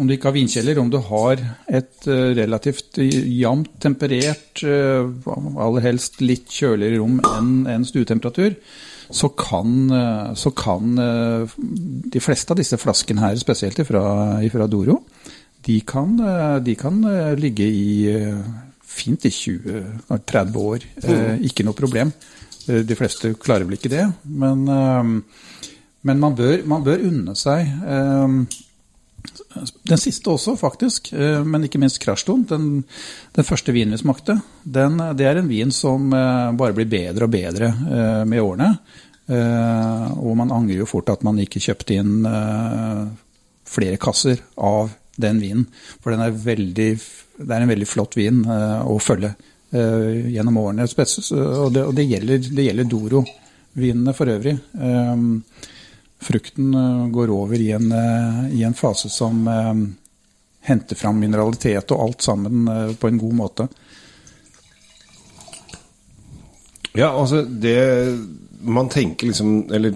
om 0.00 0.08
du 0.08 0.14
ikke 0.14 0.30
har 0.30 0.38
vinkjeller, 0.38 0.78
om 0.80 0.88
du 0.88 0.96
har 1.04 1.40
et 1.68 2.06
relativt 2.08 2.96
jevnt 2.96 3.74
temperert, 3.84 4.62
aller 4.64 5.84
helst 5.84 6.16
litt 6.24 6.48
kjøligere 6.48 7.02
rom 7.02 7.18
enn 7.68 7.84
stuetemperatur, 7.84 8.56
så 9.12 9.28
kan, 9.36 9.92
så 10.32 10.54
kan 10.56 10.96
de 10.96 12.24
fleste 12.24 12.56
av 12.56 12.62
disse 12.62 12.80
flaskene 12.80 13.26
her, 13.26 13.36
spesielt 13.44 13.84
fra 13.84 14.70
Doro, 14.72 15.02
de 15.66 15.80
kan, 15.86 16.18
eh, 16.20 16.56
de 16.64 16.74
kan 16.78 17.04
eh, 17.04 17.34
ligge 17.38 17.66
i 17.66 18.10
eh, 18.10 18.38
fint 18.82 19.24
i 19.24 19.30
20-30 19.30 20.56
år. 20.58 20.86
Eh, 21.02 21.36
Ikke 21.48 21.64
noe 21.66 21.78
problem. 21.78 22.12
De 22.62 22.94
fleste 22.94 23.32
klarer 23.42 23.66
vel 23.66 23.74
ikke 23.74 23.90
det, 23.90 24.04
men, 24.38 24.60
men 26.06 26.20
man, 26.22 26.36
bør, 26.38 26.60
man 26.70 26.84
bør 26.86 27.00
unne 27.08 27.32
seg 27.34 27.72
den 29.90 29.98
siste 29.98 30.30
også, 30.30 30.54
faktisk, 30.60 31.10
men 31.42 31.66
ikke 31.66 31.80
minst 31.82 31.98
Krasjton. 32.04 32.44
Den, 32.46 32.68
den 33.34 33.48
første 33.48 33.74
vinen 33.74 33.96
vi 33.96 33.98
smakte, 34.04 34.36
den, 34.62 34.94
det 35.18 35.26
er 35.26 35.40
en 35.40 35.50
vin 35.50 35.74
som 35.74 36.06
bare 36.14 36.70
blir 36.78 36.86
bedre 36.86 37.26
og 37.26 37.34
bedre 37.34 37.72
med 38.30 38.46
årene. 38.46 38.70
Og 40.22 40.32
man 40.38 40.54
angrer 40.54 40.84
jo 40.84 40.90
fort 40.94 41.10
at 41.10 41.26
man 41.26 41.42
ikke 41.42 41.64
kjøpte 41.66 41.98
inn 41.98 42.14
flere 43.74 43.98
kasser 43.98 44.38
av 44.54 44.94
den 45.16 45.40
vinen. 45.40 45.66
For 46.00 46.14
den 46.14 46.24
er 46.24 46.36
veldig, 46.44 46.90
det 47.38 47.54
er 47.54 47.64
en 47.64 47.72
veldig 47.72 47.88
flott 47.88 48.16
vin 48.18 48.42
eh, 48.44 48.80
å 48.88 48.98
følge 49.02 49.32
eh, 49.72 50.32
gjennom 50.34 50.60
årene. 50.62 50.86
Og 50.88 51.72
det, 51.74 51.84
og 51.84 51.94
det 51.96 52.08
gjelder, 52.08 52.50
gjelder 52.66 52.90
Doro-vinene 52.90 54.16
for 54.16 54.32
øvrig. 54.32 54.56
Eh, 54.78 55.26
Frukten 56.22 56.74
går 57.10 57.32
over 57.34 57.58
i 57.58 57.72
en, 57.74 57.88
i 58.54 58.60
en 58.62 58.76
fase 58.78 59.08
som 59.10 59.40
henter 60.62 60.94
fram 60.94 61.16
mineralitet 61.18 61.90
og 61.90 62.04
alt 62.04 62.22
sammen 62.22 62.70
på 62.94 63.08
en 63.10 63.18
god 63.18 63.34
måte. 63.34 63.66
Ja, 66.94 67.08
altså 67.10 67.42
det 67.42 67.74
man 68.62 68.88
tenker 68.88 69.26
liksom 69.26 69.72
Eller 69.74 69.94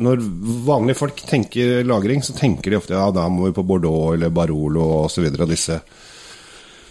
når 0.00 0.22
vanlige 0.66 0.98
folk 0.98 1.22
tenker 1.28 1.84
lagring, 1.84 2.22
så 2.22 2.32
tenker 2.36 2.70
de 2.70 2.78
ofte 2.80 2.96
ja, 2.96 3.10
da 3.14 3.28
må 3.28 3.48
vi 3.48 3.56
på 3.56 3.64
Bordeaux 3.66 4.14
eller 4.14 4.32
Barolo 4.34 4.86
osv. 5.04 5.28
Disse 5.50 5.80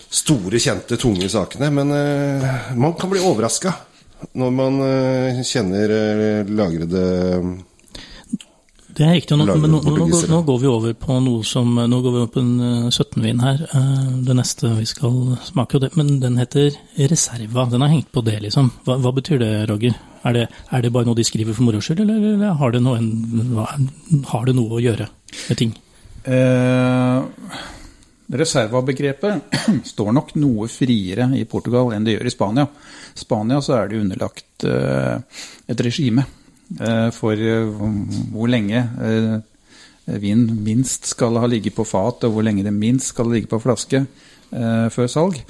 store, 0.09 0.59
kjente, 0.61 0.97
tunge 0.97 1.29
sakene. 1.29 1.69
Men 1.73 1.93
eh, 1.93 2.75
man 2.77 2.95
kan 2.99 3.11
bli 3.11 3.21
overraska 3.21 3.73
når 4.39 4.51
man 4.51 4.81
eh, 4.83 5.41
kjenner 5.47 5.95
eh, 5.95 6.49
lagrede 6.49 7.03
Det 8.99 9.05
er 9.07 9.13
riktig. 9.15 9.37
Nå, 9.39 9.45
men 9.55 9.71
nå, 9.71 9.79
nå, 9.85 9.93
går- 9.95 10.25
nå 10.27 10.37
går 10.43 10.57
vi 10.59 10.67
over 10.67 10.93
på 10.99 11.15
noe 11.23 11.43
som 11.47 11.69
Nå 11.79 11.99
går 12.03 12.11
vi 12.11 12.19
over 12.19 12.31
på 12.33 12.41
en 12.43 12.49
eh, 12.59 12.89
17-vin 12.91 13.39
her. 13.45 13.61
Eh, 13.71 14.09
Det 14.27 14.35
neste 14.35 14.73
vi 14.75 14.83
skal 14.89 15.37
smake, 15.47 15.79
og 15.79 15.85
det, 15.85 15.89
men 15.95 16.17
den 16.19 16.35
heter 16.41 16.75
Reserva. 16.99 17.63
Den 17.71 17.85
har 17.85 17.93
hengt 17.93 18.11
på 18.11 18.23
det, 18.27 18.35
liksom. 18.43 18.67
Hva, 18.83 18.97
hva 18.99 19.13
betyr 19.15 19.39
det, 19.39 19.51
Roger? 19.71 19.95
Er 20.27 20.35
det, 20.35 20.45
er 20.75 20.83
det 20.83 20.91
bare 20.91 21.07
noe 21.07 21.15
de 21.15 21.23
skriver 21.23 21.55
for 21.55 21.63
moro 21.63 21.79
skyld, 21.79 22.01
eller, 22.03 22.19
eller 22.35 22.57
har, 22.59 22.75
det 22.75 22.81
noe, 22.83 22.99
har 24.33 24.45
det 24.49 24.55
noe 24.59 24.75
å 24.75 24.83
gjøre 24.83 25.07
med 25.47 25.57
ting? 25.63 25.71
Eh, 26.27 27.23
Reserva-begrepet 28.29 29.55
står 29.93 30.11
nok 30.13 30.35
noe 30.37 30.67
friere 30.69 31.31
i 31.39 31.45
Portugal 31.49 31.93
enn 31.95 32.03
det 32.05 32.13
gjør 32.17 32.27
i 32.29 32.33
Spania. 32.35 32.67
I 33.15 33.23
Spania 33.23 33.57
så 33.65 33.79
er 33.79 33.87
det 33.89 34.01
underlagt 34.03 34.67
eh, 34.69 35.15
et 35.71 35.81
regime 35.87 36.21
eh, 36.27 36.38
for 37.15 37.33
eh, 37.33 37.65
hvor 38.33 38.51
lenge 38.51 38.83
eh, 39.01 40.17
vin 40.21 40.45
minst 40.65 41.09
skal 41.09 41.37
ha 41.41 41.49
ligget 41.49 41.75
på 41.77 41.85
fat, 41.87 42.25
og 42.25 42.33
hvor 42.33 42.45
lenge 42.45 42.65
det 42.65 42.73
minst 42.73 43.13
skal 43.13 43.29
ligge 43.31 43.49
på 43.49 43.61
flaske 43.61 44.03
eh, 44.05 44.87
før 44.93 45.07
salg. 45.09 45.41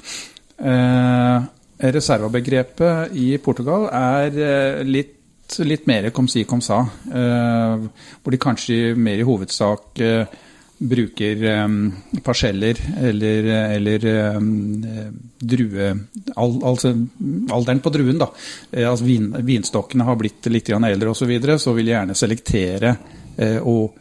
Reservabegrepet 1.80 3.14
i 3.16 3.38
Portugal 3.40 3.86
er 3.88 4.36
eh, 4.36 4.82
litt, 4.84 5.16
litt 5.64 5.86
mer 5.88 6.10
kom 6.14 6.28
si 6.28 6.44
kom 6.48 6.60
sa, 6.64 6.82
eh, 7.08 7.86
hvor 8.20 8.34
de 8.34 8.40
kanskje 8.40 8.92
mer 9.00 9.22
i 9.22 9.26
hovedsak 9.26 10.02
eh, 10.04 10.40
bruker 10.80 11.44
eh, 11.44 11.68
parseller 12.24 12.78
eller, 13.00 13.44
eller 13.76 14.06
eh, 14.06 14.40
drue 15.38 15.90
al, 16.34 16.54
Altså 16.64 16.94
alderen 17.52 17.82
på 17.84 17.92
druen, 17.92 18.20
da. 18.20 18.30
Eh, 18.72 18.88
altså 18.88 19.04
vin, 19.04 19.28
vinstokkene 19.44 20.06
har 20.08 20.16
blitt 20.20 20.48
litt 20.48 20.70
eldre 20.72 21.12
osv., 21.12 21.20
så, 21.20 21.28
videre, 21.28 21.58
så 21.60 21.74
vil 21.76 21.90
jeg 21.90 21.98
gjerne 21.98 22.16
selektere 22.16 22.94
eh, 23.36 23.58
og 23.60 23.98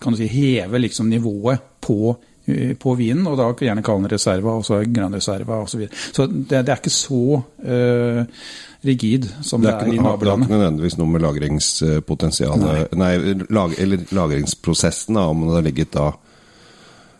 kan 0.00 0.14
du 0.14 0.20
si, 0.22 0.30
heve 0.30 0.80
liksom 0.80 1.10
nivået 1.10 1.68
på, 1.84 2.16
eh, 2.46 2.72
på 2.80 2.94
vinen, 2.96 3.26
og 3.26 3.36
da 3.36 3.50
gjerne 3.52 3.84
kalle 3.84 4.06
den 4.06 4.14
reserva, 4.14 4.56
og 4.56 4.64
så 4.64 4.80
Gran 4.86 5.14
Reserva 5.14 5.60
osv. 5.60 5.70
Så, 5.70 5.82
videre. 5.82 6.02
så 6.16 6.26
det, 6.30 6.64
det 6.64 6.74
er 6.74 6.80
ikke 6.80 6.96
så 6.96 7.22
eh, 7.64 8.42
rigid 8.86 9.28
som 9.44 9.62
Det 9.62 9.68
det 9.68 9.74
er 9.74 9.92
i 9.92 9.94
ikke, 9.98 10.16
det 10.20 10.30
har 10.30 10.40
ikke 10.40 10.54
nødvendigvis 10.54 10.96
noe 11.00 11.12
med 11.12 11.24
lagringspotensialet 11.24 12.94
Nei, 12.96 13.12
lag, 13.52 13.74
eller 13.78 14.04
lagringsprosessen, 14.16 15.18
da, 15.18 15.26
om 15.28 15.46
det 15.46 15.56
har 15.58 15.66
ligget 15.66 15.92
da 15.96 16.06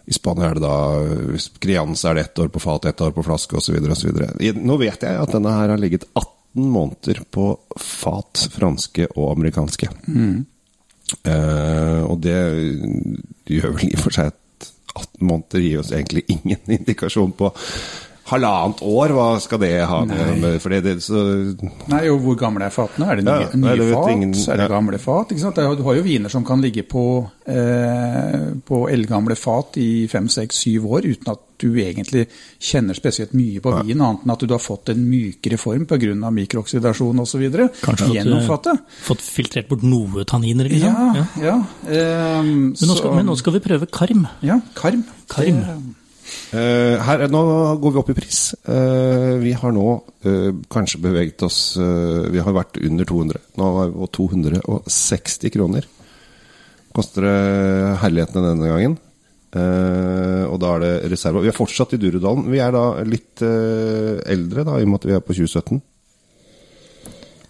I 0.09 0.17
Spania 0.17 0.49
er 0.51 0.59
det 0.59 0.65
da 0.65 0.77
Crianza 1.61 2.11
er 2.11 2.19
det 2.19 2.27
ett 2.29 2.43
år 2.45 2.49
på 2.55 2.63
fat, 2.63 2.89
ett 2.89 3.01
år 3.05 3.13
på 3.15 3.23
flaske 3.23 3.61
osv. 3.61 3.77
Nå 4.57 4.79
vet 4.81 5.05
jeg 5.07 5.21
at 5.21 5.35
denne 5.37 5.53
her 5.55 5.75
har 5.75 5.79
ligget 5.79 6.09
18 6.15 6.71
måneder 6.73 7.21
på 7.31 7.53
fat, 7.79 8.49
franske 8.57 9.07
og 9.15 9.37
amerikanske. 9.37 9.91
Eh, 11.27 12.01
og 12.07 12.21
det 12.25 12.39
gjør 13.51 13.77
vel 13.77 13.89
i 13.89 13.95
og 13.95 14.03
for 14.03 14.17
seg 14.17 14.33
at 14.33 14.71
18 14.97 15.27
måneder 15.27 15.63
gir 15.65 15.83
oss 15.83 15.93
egentlig 15.95 16.25
ingen 16.33 16.75
indikasjon 16.79 17.35
på 17.39 17.53
halvannet 18.31 18.81
år, 18.87 19.13
hva 19.17 19.27
skal 19.43 19.59
det 19.63 19.73
ha 19.91 20.05
med 20.05 20.61
for 20.63 20.71
det, 20.71 20.97
så 21.03 21.25
Nei, 21.91 22.05
jo, 22.07 22.17
hvor 22.23 22.37
gamle 22.39 22.65
er 22.69 22.71
fatene? 22.75 23.09
Er 23.11 23.17
det 23.21 23.25
nye, 23.27 23.47
Ja, 23.51 23.57
nye 23.57 23.77
det 23.77 23.93
fat? 23.95 24.11
ingen- 24.15 24.35
er 24.35 24.57
det 24.63 24.69
gamle 24.71 24.99
fat? 25.03 25.29
Ikke 25.35 25.41
sant? 25.45 25.57
Du 25.57 25.83
har 25.85 25.95
jo 25.99 26.03
viner 26.03 26.31
som 26.31 26.45
kan 26.45 26.61
ligge 26.63 26.83
på, 26.89 27.05
eh, 27.47 28.51
på 28.67 28.89
eldgamle 28.91 29.37
fat 29.37 29.77
i 29.83 30.07
fem, 30.11 30.29
seks, 30.29 30.57
syv 30.65 30.87
år 30.87 31.03
uten 31.11 31.33
at 31.33 31.41
du 31.61 31.75
egentlig 31.77 32.27
kjenner 32.59 32.97
spesielt 32.97 33.35
mye 33.37 33.61
på 33.61 33.73
vin, 33.85 34.01
annet 34.01 34.23
enn 34.25 34.33
at 34.33 34.39
du 34.41 34.55
har 34.55 34.63
fått 34.65 34.89
en 34.95 35.03
mykere 35.11 35.59
form 35.61 35.85
pga. 35.87 36.15
mikrooksidasjon 36.33 37.21
osv. 37.21 37.43
Gjennom 37.43 38.47
fått, 38.47 38.65
fatet. 38.65 38.79
eh, 38.81 39.05
fått 39.05 39.21
filtrert 39.21 39.69
bort 39.69 39.83
noe 39.83 40.25
tanniner, 40.25 40.65
liksom. 40.71 40.95
Ja, 41.15 41.27
ja. 41.43 41.57
ehm, 41.87 42.45
Men, 42.47 42.73
nå 42.73 42.97
skal, 42.97 43.11
så- 43.11 43.15
men 43.17 43.27
nå 43.27 43.37
skal 43.37 43.53
vi 43.53 43.61
prøve 43.61 43.91
karm. 43.91 44.27
Ja, 44.43 44.61
karm. 44.75 45.05
Karm. 45.29 45.61
Det- 45.61 45.69
Eh, 45.69 46.00
her, 46.51 47.27
Nå 47.31 47.41
går 47.83 47.93
vi 47.95 48.01
opp 48.01 48.11
i 48.11 48.17
pris. 48.17 48.41
Eh, 48.67 49.37
vi 49.43 49.53
har 49.55 49.75
nå 49.75 49.87
eh, 50.27 50.51
kanskje 50.73 50.99
beveget 51.05 51.45
oss 51.47 51.77
eh, 51.79 52.27
Vi 52.33 52.43
har 52.43 52.57
vært 52.57 52.81
under 52.83 53.07
200. 53.07 53.43
Nå 53.61 53.69
er 53.85 53.93
vi 53.93 54.01
på 54.01 54.11
260 54.19 55.55
kroner. 55.55 55.87
Koster 56.97 57.27
det 57.29 57.39
herlighetene 58.03 58.51
denne 58.51 58.73
gangen. 58.73 58.99
Uh, 59.51 60.47
og 60.47 60.61
da 60.63 60.77
er 60.77 60.83
det 60.85 61.11
reserva. 61.11 61.43
Vi 61.43 61.51
er 61.51 61.57
fortsatt 61.57 61.97
i 61.97 61.99
Durudalen. 61.99 62.47
Vi 62.53 62.61
er 62.63 62.71
da 62.75 62.85
litt 63.03 63.43
uh, 63.43 64.21
eldre, 64.31 64.63
da, 64.67 64.77
i 64.79 64.87
og 64.87 64.93
med 64.93 65.01
at 65.01 65.09
vi 65.09 65.17
er 65.17 65.25
på 65.27 65.35
2017. 65.35 65.81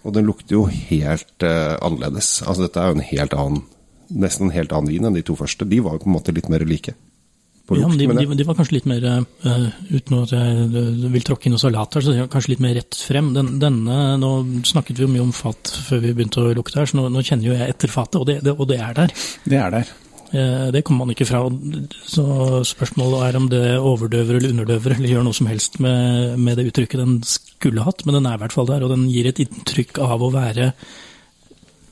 Og 0.01 0.15
den 0.15 0.25
lukter 0.25 0.57
jo 0.57 0.63
helt 0.65 1.45
uh, 1.45 1.77
annerledes. 1.77 2.39
Altså 2.41 2.65
Dette 2.65 2.81
er 2.81 2.89
jo 2.89 2.97
en 2.97 3.09
helt 3.11 3.37
annen 3.37 3.67
Nesten 4.11 4.49
en 4.49 4.51
helt 4.51 4.73
annen 4.75 4.89
vin 4.91 5.05
enn 5.07 5.15
de 5.15 5.21
to 5.23 5.37
første. 5.39 5.63
De 5.63 5.77
var 5.79 5.93
jo 5.95 6.01
på 6.03 6.09
en 6.09 6.15
måte 6.17 6.33
litt 6.35 6.49
mer 6.51 6.65
like. 6.67 6.91
På 7.71 7.79
Ja, 7.79 7.87
men 7.87 7.97
de, 8.01 8.07
men 8.11 8.19
de, 8.19 8.27
de 8.35 8.45
var 8.47 8.57
kanskje 8.59 8.75
litt 8.75 8.89
mer, 8.89 9.05
uh, 9.07 9.65
uten 9.87 10.17
at 10.19 10.35
jeg 10.35 10.67
eh, 10.67 10.91
vil 11.15 11.23
tråkke 11.27 11.47
inn 11.47 11.55
noe 11.55 11.63
salat 11.63 11.95
her, 11.95 12.03
så 12.03 12.11
de 12.11 12.19
var 12.25 12.31
kanskje 12.33 12.51
litt 12.51 12.63
mer 12.67 12.75
rett 12.75 12.99
frem. 12.99 13.31
Den, 13.37 13.55
denne, 13.63 13.99
Nå 14.19 14.31
snakket 14.67 14.99
vi 14.99 15.07
jo 15.07 15.11
mye 15.13 15.23
om 15.23 15.31
fat 15.35 15.71
før 15.87 16.03
vi 16.03 16.11
begynte 16.17 16.43
å 16.43 16.53
lukte 16.57 16.81
her, 16.81 16.89
så 16.91 16.99
nå, 16.99 17.07
nå 17.13 17.23
kjenner 17.23 17.47
jo 17.47 17.55
jeg 17.55 17.71
etter 17.75 17.91
fatet, 17.93 18.19
og 18.19 18.27
det, 18.27 18.41
det, 18.43 18.55
og 18.57 18.67
det 18.67 18.79
er 18.83 18.97
der. 18.97 19.15
Det 19.47 19.59
er 19.61 19.75
der. 19.79 19.93
Eh, 20.31 20.67
Det 20.75 20.83
kommer 20.87 21.05
man 21.05 21.15
ikke 21.15 21.27
fra. 21.27 21.43
Så 22.07 22.25
spørsmålet 22.67 23.23
er 23.27 23.39
om 23.39 23.47
det 23.51 23.63
overdøver 23.79 24.39
eller 24.39 24.55
underdøver, 24.55 24.97
eller 24.97 25.13
gjør 25.15 25.25
noe 25.27 25.39
som 25.39 25.49
helst 25.51 25.79
med, 25.83 26.35
med 26.39 26.59
det 26.59 26.67
uttrykket 26.71 27.03
den 27.03 27.21
skulle 27.27 27.87
hatt, 27.87 28.03
men 28.05 28.19
den 28.19 28.27
er 28.27 28.35
i 28.35 28.43
hvert 28.43 28.55
fall 28.55 28.67
der, 28.69 28.83
og 28.83 28.91
den 28.93 29.07
gir 29.11 29.31
et 29.31 29.41
inntrykk 29.43 30.03
av 30.03 30.23
å 30.23 30.31
være 30.35 30.73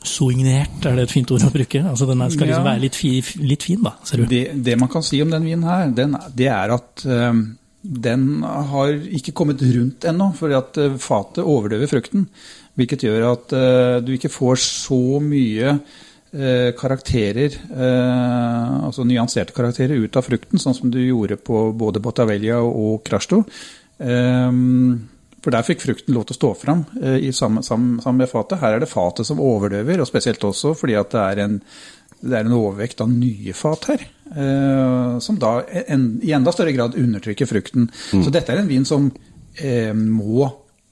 soignert, 0.05 0.85
er 0.87 0.95
det 0.95 1.07
et 1.07 1.13
fint 1.13 1.31
ord 1.35 1.43
å 1.43 1.51
bruke? 1.53 1.81
Altså 1.91 2.07
Den 2.07 2.23
skal 2.31 2.49
liksom 2.51 2.67
være 2.67 2.83
litt, 2.85 2.97
fi, 2.97 3.11
litt 3.43 3.65
fin, 3.67 3.81
da, 3.83 3.95
ser 4.07 4.23
du. 4.23 4.27
Det, 4.31 4.43
det 4.65 4.77
man 4.79 4.91
kan 4.91 5.03
si 5.05 5.19
om 5.23 5.31
den 5.33 5.47
vinen 5.47 5.67
her, 5.67 5.89
den, 5.95 6.15
det 6.35 6.47
er 6.53 6.75
at 6.75 7.03
eh, 7.03 7.41
den 7.79 8.25
har 8.43 8.93
ikke 9.19 9.35
kommet 9.35 9.63
rundt 9.63 10.07
ennå, 10.07 10.31
fordi 10.39 10.57
at 10.59 10.79
eh, 10.79 10.95
fatet 11.03 11.43
overdøver 11.43 11.91
frukten. 11.91 12.29
Hvilket 12.79 13.03
gjør 13.07 13.27
at 13.33 13.57
eh, 13.57 13.97
du 14.05 14.13
ikke 14.15 14.31
får 14.31 14.61
så 14.63 15.01
mye 15.23 15.75
eh, 15.75 16.71
karakterer, 16.79 17.59
eh, 17.67 18.73
altså 18.87 19.07
nyanserte 19.07 19.55
karakterer, 19.55 19.99
ut 19.99 20.19
av 20.19 20.27
frukten, 20.27 20.63
sånn 20.63 20.77
som 20.77 20.93
du 20.93 21.01
gjorde 21.03 21.41
på 21.43 21.69
både 21.75 22.03
Bottavelia 22.03 22.61
og 22.63 23.01
Krasjto. 23.07 23.43
Um, 23.99 25.09
for 25.49 25.57
der 25.57 25.65
fikk 25.65 25.81
frukten 25.81 26.13
lov 26.13 26.27
til 26.29 26.35
å 26.35 26.37
stå 26.37 26.49
fram 26.61 26.83
eh, 27.01 27.17
i 27.25 27.31
sammen, 27.33 27.65
sammen, 27.65 27.97
sammen 28.03 28.21
med 28.21 28.29
fatet. 28.29 28.61
Her 28.61 28.77
er 28.77 28.83
det 28.83 28.91
fatet 28.91 29.25
som 29.25 29.41
overdøver, 29.41 30.03
og 30.03 30.09
spesielt 30.09 30.43
også 30.45 30.75
fordi 30.77 30.93
at 30.99 31.09
det 31.15 31.23
er 31.25 31.41
en, 31.47 31.55
det 32.21 32.37
er 32.37 32.45
en 32.45 32.57
overvekt 32.59 33.01
av 33.01 33.09
nye 33.09 33.55
fat 33.57 33.89
her. 33.89 34.05
eh, 34.29 35.17
som 35.25 35.39
da 35.41 35.55
en, 35.87 36.19
i 36.21 36.35
enda 36.37 36.53
større 36.53 36.75
grad 36.75 36.97
undertrykker 36.99 37.49
frukten. 37.49 37.89
Så 38.11 38.29
dette 38.33 38.53
er 38.53 38.61
en 38.61 38.69
vin 38.69 38.85
som 38.85 39.09
eh, 39.57 39.89
må 39.97 40.45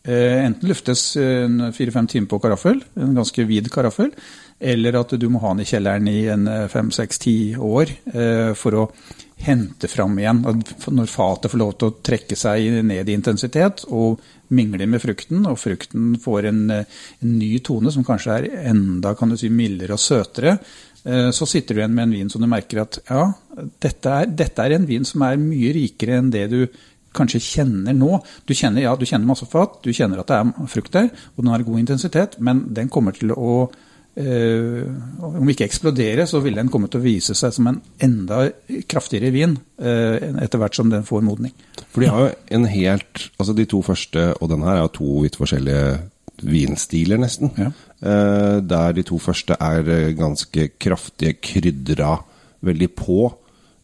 eh, 0.08 0.42
enten 0.48 0.72
luftes 0.72 1.12
en 1.22 1.70
fire-fem 1.76 2.10
timer 2.10 2.32
på 2.34 2.42
karaffel, 2.42 2.82
en 2.98 3.14
ganske 3.18 3.46
vid 3.50 3.70
karaffel, 3.74 4.10
eller 4.58 4.98
at 5.04 5.14
du 5.22 5.30
må 5.30 5.44
ha 5.44 5.54
den 5.54 5.62
i 5.68 5.70
kjelleren 5.70 6.10
i 6.10 6.20
en 6.34 6.50
fem-seks-ti 6.74 7.38
år 7.62 7.94
eh, 8.10 8.52
for 8.58 8.82
å 8.82 8.90
hente 9.38 9.88
fram 9.88 10.18
igjen. 10.20 10.42
Når 10.44 11.12
fatet 11.12 11.52
får 11.52 11.62
lov 11.62 11.76
til 11.78 11.92
å 11.92 11.98
trekke 12.10 12.38
seg 12.40 12.82
ned 12.86 13.10
i 13.10 13.16
intensitet 13.16 13.86
og 13.94 14.22
mingle 14.56 14.88
med 14.90 15.04
frukten, 15.04 15.46
og 15.50 15.60
frukten 15.60 16.16
får 16.24 16.50
en, 16.50 16.62
eh, 16.72 16.86
en 17.22 17.38
ny 17.38 17.60
tone 17.60 17.92
som 17.92 18.06
kanskje 18.08 18.38
er 18.38 18.70
enda 18.72 19.14
kan 19.16 19.30
du 19.30 19.38
si, 19.38 19.50
mildere 19.50 19.94
og 19.94 20.00
søtere, 20.00 20.60
eh, 21.06 21.32
så 21.32 21.48
sitter 21.48 21.76
du 21.76 21.82
igjen 21.82 21.94
med 21.94 22.04
en 22.04 22.16
vin 22.16 22.30
som 22.30 22.42
du 22.42 22.48
merker 22.48 22.82
at 22.82 23.00
ja, 23.10 23.34
dette 23.80 24.06
er, 24.06 24.26
dette 24.26 24.60
er 24.60 24.72
en 24.72 24.86
vin 24.86 25.04
som 25.06 25.22
er 25.22 25.38
mye 25.38 25.74
rikere 25.74 26.18
enn 26.18 26.32
det 26.32 26.50
du 26.50 26.68
kanskje 27.14 27.42
kjenner 27.42 27.94
nå. 27.94 28.22
Du 28.46 28.54
kjenner, 28.54 28.82
ja, 28.82 28.96
du 28.96 29.06
kjenner 29.06 29.28
masse 29.28 29.46
fat, 29.50 29.82
du 29.84 29.92
kjenner 29.92 30.22
at 30.22 30.28
det 30.28 30.38
er 30.38 30.68
frukt 30.68 30.94
der, 30.94 31.10
og 31.36 31.44
den 31.44 31.52
har 31.52 31.64
god 31.64 31.80
intensitet, 31.80 32.40
men 32.40 32.74
den 32.74 32.90
kommer 32.90 33.12
til 33.12 33.34
å 33.34 33.70
om 34.18 35.50
ikke 35.52 35.68
eksplodere, 35.68 36.26
så 36.26 36.40
vil 36.42 36.58
den 36.58 36.72
komme 36.74 36.90
til 36.90 37.02
å 37.02 37.06
vise 37.06 37.36
seg 37.38 37.54
som 37.54 37.70
en 37.70 37.80
enda 38.02 38.48
kraftigere 38.90 39.30
vin 39.34 39.54
eh, 39.78 40.18
etter 40.42 40.62
hvert 40.62 40.78
som 40.78 40.90
den 40.90 41.06
får 41.06 41.22
modning. 41.26 41.54
For 41.94 42.02
de 42.02 42.10
har 42.10 42.24
jo 42.24 42.32
en 42.58 42.66
helt 42.72 43.28
Altså 43.38 43.54
de 43.58 43.68
to 43.70 43.84
første, 43.86 44.32
og 44.42 44.50
den 44.50 44.66
her 44.66 44.80
er 44.80 44.86
jo 44.88 44.94
to 44.98 45.12
vidt 45.26 45.38
forskjellige 45.38 46.00
vinstiler, 46.48 47.22
nesten. 47.22 47.54
Ja. 47.58 47.70
Eh, 48.02 48.58
der 48.66 48.98
de 48.98 49.06
to 49.06 49.20
første 49.22 49.58
er 49.62 49.86
eh, 49.86 50.16
ganske 50.18 50.70
kraftige, 50.82 51.38
krydra 51.42 52.18
veldig 52.66 52.90
på. 52.98 53.22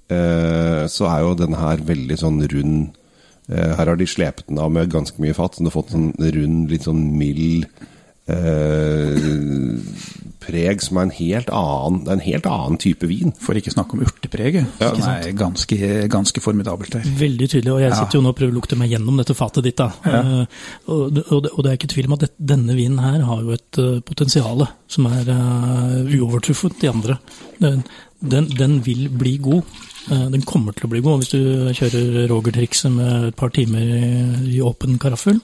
Eh, 0.09 0.83
så 0.89 1.09
er 1.09 1.23
jo 1.23 1.37
denne 1.37 1.61
her 1.61 1.85
veldig 1.85 2.19
sånn 2.19 2.41
rund. 2.49 2.99
Eh, 3.49 3.73
her 3.77 3.85
har 3.85 3.97
de 3.99 4.09
slepet 4.09 4.49
den 4.49 4.61
av 4.61 4.73
med 4.73 4.91
ganske 4.93 5.21
mye 5.21 5.37
fat, 5.37 5.55
så 5.55 5.61
du 5.61 5.69
har 5.69 5.77
fått 5.77 5.93
sånn 5.93 6.13
rund, 6.17 6.69
litt 6.73 6.89
sånn 6.89 7.05
mild 7.17 7.69
eh, 8.31 9.25
preg 10.43 10.83
som 10.83 10.99
er 10.99 11.07
en 11.07 11.13
helt 11.15 11.49
annen 11.55 12.01
Det 12.03 12.11
er 12.11 12.17
en 12.17 12.25
helt 12.25 12.47
annen 12.49 12.79
type 12.81 13.07
vin. 13.07 13.33
For 13.39 13.57
ikke 13.57 13.73
snakke 13.73 13.97
om 13.97 14.03
urtepreget, 14.03 14.67
som 14.79 15.03
er 15.07 15.29
ganske, 15.39 15.77
ganske 16.11 16.43
formidabelt 16.43 16.97
her. 16.99 17.07
Veldig 17.19 17.49
tydelig, 17.55 17.71
og 17.71 17.83
jeg 17.83 17.95
sitter 17.95 18.19
jo 18.19 18.23
nå 18.25 18.33
og 18.33 18.39
prøver 18.39 18.53
å 18.53 18.57
lukte 18.59 18.79
meg 18.79 18.91
gjennom 18.91 19.21
dette 19.21 19.37
fatet 19.37 19.67
ditt. 19.67 19.79
da. 19.79 19.89
Uh, 20.03 20.43
og, 20.91 21.05
det, 21.15 21.25
og, 21.29 21.43
det, 21.45 21.53
og 21.53 21.63
det 21.63 21.71
er 21.71 21.79
ikke 21.79 21.93
tvil 21.95 22.09
om 22.09 22.17
at 22.17 22.25
det, 22.25 22.31
denne 22.53 22.75
vinen 22.77 22.99
her 23.03 23.23
har 23.29 23.45
jo 23.45 23.55
et 23.55 23.81
uh, 23.81 24.01
potensial 24.05 24.67
som 24.91 25.07
er 25.11 25.31
uh, 25.31 26.03
uovertruffet 26.11 26.79
de 26.83 26.91
andre. 26.91 27.17
Den, 27.63 27.83
den, 28.19 28.51
den 28.59 28.79
vil 28.85 29.07
bli 29.09 29.37
god. 29.43 29.63
Eh, 30.11 30.25
den 30.33 30.43
kommer 30.47 30.75
til 30.75 30.87
å 30.87 30.91
bli 30.91 31.03
god 31.03 31.21
hvis 31.21 31.31
du 31.31 31.43
kjører 31.77 32.25
Roger-trikset 32.31 32.91
med 32.91 33.29
et 33.29 33.37
par 33.39 33.53
timer 33.55 33.83
i, 33.83 34.09
i 34.57 34.63
åpen 34.63 34.99
karaffel. 35.01 35.39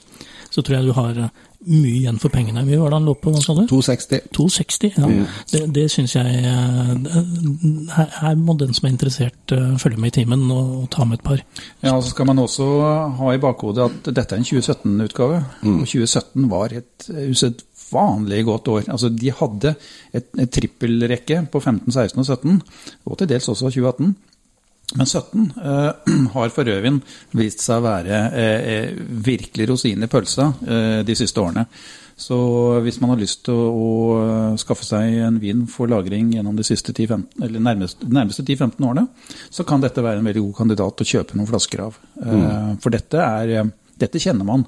Så 0.50 0.64
tror 0.66 0.80
jeg 0.80 0.90
du 0.90 0.96
har 0.98 1.22
eh, 1.28 1.46
mye 1.68 1.98
igjen 2.00 2.20
for 2.22 2.32
pengene. 2.32 2.64
Mye 2.64 2.80
var 2.80 2.94
det 2.94 3.00
han 3.00 3.08
lå 3.10 3.14
på? 3.20 3.34
hva 3.34 3.42
sa 3.44 3.54
du? 3.58 3.66
260. 3.68 4.30
260, 4.36 4.94
ja. 4.96 5.10
Det, 5.52 5.62
det 5.76 5.86
syns 5.92 6.16
jeg 6.16 6.44
eh, 6.48 6.94
her, 7.96 8.14
her 8.22 8.38
må 8.40 8.56
den 8.60 8.72
som 8.78 8.88
er 8.88 8.94
interessert, 8.94 9.56
eh, 9.56 9.74
følge 9.82 10.00
med 10.00 10.14
i 10.14 10.16
timen 10.22 10.46
og, 10.56 10.72
og 10.84 10.88
ta 10.96 11.08
med 11.08 11.20
et 11.20 11.26
par. 11.26 11.44
Ja, 11.84 11.98
og 11.98 12.04
Så 12.06 12.14
skal 12.14 12.30
man 12.30 12.40
også 12.40 12.70
ha 13.20 13.34
i 13.36 13.42
bakhodet 13.44 13.90
at 13.90 14.12
dette 14.16 14.38
er 14.38 14.44
en 14.44 14.48
2017-utgave. 14.48 15.44
Og 15.68 15.84
2017 15.84 16.48
var 16.54 16.78
et 16.80 17.10
usedvanlig 17.10 18.42
godt 18.48 18.72
år. 18.72 18.88
Altså, 18.88 19.12
De 19.12 19.36
hadde 19.42 19.76
et, 20.14 20.32
et 20.40 20.50
trippelrekke 20.50 21.44
på 21.52 21.60
15, 21.60 21.92
16 21.92 22.24
og 22.24 22.26
17, 22.26 22.62
og 23.06 23.20
til 23.20 23.32
dels 23.36 23.52
også 23.52 23.74
2018. 23.74 24.16
Men 24.98 25.06
17 25.06 25.54
eh, 25.58 25.92
har 26.34 26.54
for 26.54 26.66
rødvin 26.66 27.02
vist 27.38 27.62
seg 27.62 27.82
å 27.82 27.86
være 27.86 28.20
eh, 28.34 28.94
virkelig 29.26 29.70
rosinen 29.70 30.08
i 30.08 30.12
pølsa 30.12 30.52
eh, 30.66 31.02
de 31.06 31.18
siste 31.18 31.42
årene. 31.44 31.66
Så 32.20 32.36
hvis 32.84 32.98
man 33.00 33.14
har 33.14 33.20
lyst 33.22 33.46
til 33.48 33.56
å, 33.56 33.68
å 33.70 34.58
skaffe 34.60 34.84
seg 34.84 35.22
en 35.24 35.38
vin 35.40 35.62
for 35.72 35.88
lagring 35.88 36.34
gjennom 36.36 36.58
de 36.58 36.66
siste 36.68 36.92
10-15, 36.92 37.30
eller 37.46 37.64
nærmeste, 37.64 38.10
nærmeste 38.12 38.44
10-15 38.44 38.90
årene, 38.90 39.06
så 39.48 39.64
kan 39.68 39.84
dette 39.84 40.04
være 40.04 40.20
en 40.20 40.28
veldig 40.28 40.44
god 40.50 40.58
kandidat 40.58 41.06
å 41.06 41.08
kjøpe 41.14 41.40
noen 41.40 41.48
flasker 41.48 41.86
av. 41.86 42.02
Eh, 42.20 42.74
For 42.84 42.92
dette, 42.96 43.24
er, 43.24 43.72
dette 44.04 44.20
kjenner 44.20 44.48
man. 44.48 44.68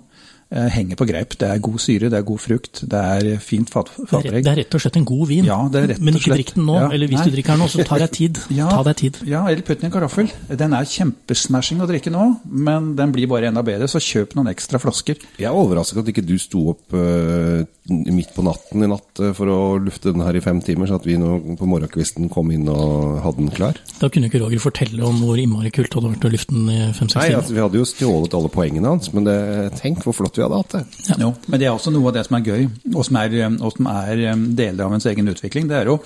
Eh, 0.52 0.68
Henger 0.76 1.00
på 1.00 1.08
greip. 1.10 1.36
Det 1.40 1.48
er 1.48 1.62
god 1.64 1.80
syre, 1.82 2.10
det 2.12 2.20
er 2.20 2.26
god 2.28 2.42
frukt, 2.44 2.84
det 2.92 3.02
er 3.02 3.40
fint 3.44 3.72
fat, 3.72 3.92
Det 3.98 4.06
er, 4.20 4.28
rett, 4.28 4.46
det 4.46 4.52
er 4.52 4.60
rett 4.62 4.78
og 4.78 4.84
slett 4.84 5.00
en 5.02 5.08
god 5.08 5.26
vin. 5.32 5.48
Ja, 5.48 5.60
det 5.72 5.82
er 5.82 5.88
rett 5.94 6.02
og 6.02 6.08
Men 6.08 6.20
ikke 6.20 6.36
drikk 6.36 6.54
den 6.58 6.68
nå, 6.68 6.78
Ja, 6.80 6.90
eller 6.92 7.12
hvis 7.12 7.22
nei. 7.22 7.26
du 7.28 7.36
drikker 7.38 7.56
den 7.56 7.64
nå, 7.64 7.70
så 7.72 7.88
tar 7.88 8.06
jeg 8.06 8.16
tid. 8.20 8.42
Ja. 8.62 8.68
Ta 8.68 8.84
deg 8.84 8.98
tid. 9.00 9.18
Ja, 9.26 9.46
eller 9.48 9.64
putt 9.66 9.80
den 9.80 9.88
i 9.88 9.90
en 9.90 9.94
karaffel. 9.96 10.28
Den 10.60 10.74
er 10.76 10.88
kjempesmashing 10.92 11.82
å 11.82 11.88
drikke 11.90 12.12
nå, 12.14 12.26
men 12.46 12.92
den 13.00 13.14
blir 13.16 13.30
bare 13.32 13.48
enda 13.50 13.64
bedre, 13.66 13.88
så 13.90 14.02
kjøp 14.04 14.36
noen 14.38 14.52
ekstra 14.52 14.80
flasker. 14.82 15.22
Jeg 15.40 15.48
er 15.50 15.56
overrasket 15.56 16.02
at 16.04 16.12
ikke 16.12 16.26
du 16.28 16.36
sto 16.42 16.66
opp 16.74 16.94
uh, 16.94 17.64
midt 17.90 18.34
på 18.36 18.44
natten 18.46 18.84
i 18.86 18.90
natt 18.92 19.22
uh, 19.24 19.32
for 19.38 19.50
å 19.50 19.60
lufte 19.82 20.12
den 20.12 20.24
her 20.26 20.38
i 20.38 20.44
fem 20.44 20.60
timer, 20.66 20.90
så 20.92 21.00
at 21.00 21.08
vi 21.08 21.16
nå 21.20 21.56
på 21.60 21.70
morgenkvisten 21.70 22.30
kom 22.34 22.52
inn 22.54 22.68
og 22.72 23.22
hadde 23.24 23.46
den 23.46 23.54
klar. 23.56 23.80
Da 24.02 24.12
kunne 24.12 24.30
ikke 24.30 24.44
Roger 24.44 24.62
fortelle 24.64 25.04
om 25.08 25.24
hvor 25.24 25.40
innmari 25.42 25.72
kult 25.74 25.90
det 25.92 26.00
hadde 26.00 26.14
vært 26.16 26.28
å 26.28 26.34
lufte 26.36 26.56
den 26.58 26.70
i 26.72 26.80
fem-seks 26.98 27.22
Nei, 27.22 27.32
altså, 27.40 27.56
Vi 27.56 27.64
hadde 27.64 27.82
jo 27.82 27.88
stjålet 27.88 28.38
alle 28.38 28.52
poengene 28.54 28.94
hans, 28.94 29.12
men 29.16 29.28
det, 29.28 29.38
tenk 29.80 30.04
hvor 30.06 30.16
flott 30.18 30.38
vi 30.38 30.41
hadde 30.46 30.60
hatt 30.62 30.76
det. 30.76 31.16
Jo, 31.22 31.32
men 31.48 31.62
det 31.62 31.68
er 31.68 31.74
også 31.74 31.94
noe 31.94 32.12
av 32.12 32.18
det 32.18 32.26
som 32.28 32.38
er 32.38 32.48
gøy, 32.48 32.68
og 32.94 33.08
som 33.08 33.20
er, 33.22 33.38
og 33.62 33.76
som 33.76 33.90
er 33.92 34.24
um, 34.34 34.46
deler 34.58 34.86
av 34.86 34.96
ens 34.98 35.08
egen 35.12 35.32
utvikling. 35.32 35.70
Det 35.70 35.80
er, 35.82 35.92
å, 35.92 35.98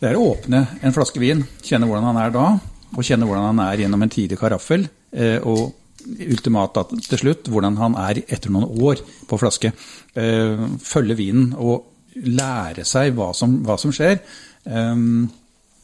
det 0.00 0.10
er 0.10 0.18
å 0.18 0.30
åpne 0.32 0.64
en 0.82 0.96
flaske 0.96 1.22
vin, 1.22 1.44
kjenne 1.64 1.88
hvordan 1.90 2.08
han 2.10 2.22
er 2.22 2.34
da, 2.34 2.46
og 2.94 3.04
kjenne 3.04 3.28
hvordan 3.28 3.50
han 3.50 3.64
er 3.66 3.84
gjennom 3.84 4.04
en 4.04 4.12
tidlig 4.12 4.38
karaffel, 4.40 4.88
eh, 5.12 5.36
og 5.44 5.74
ultimat 6.08 6.76
da, 6.76 6.84
til 7.10 7.20
slutt 7.20 7.50
hvordan 7.52 7.76
han 7.80 7.96
er 8.00 8.22
etter 8.24 8.52
noen 8.54 8.70
år 8.84 9.02
på 9.28 9.40
flaske. 9.40 9.72
Eh, 10.16 10.64
følge 10.84 11.18
vinen 11.18 11.52
og 11.58 12.22
lære 12.24 12.86
seg 12.88 13.12
hva 13.16 13.32
som, 13.36 13.60
hva 13.66 13.76
som 13.80 13.92
skjer. 13.94 14.18
Um, 14.64 15.28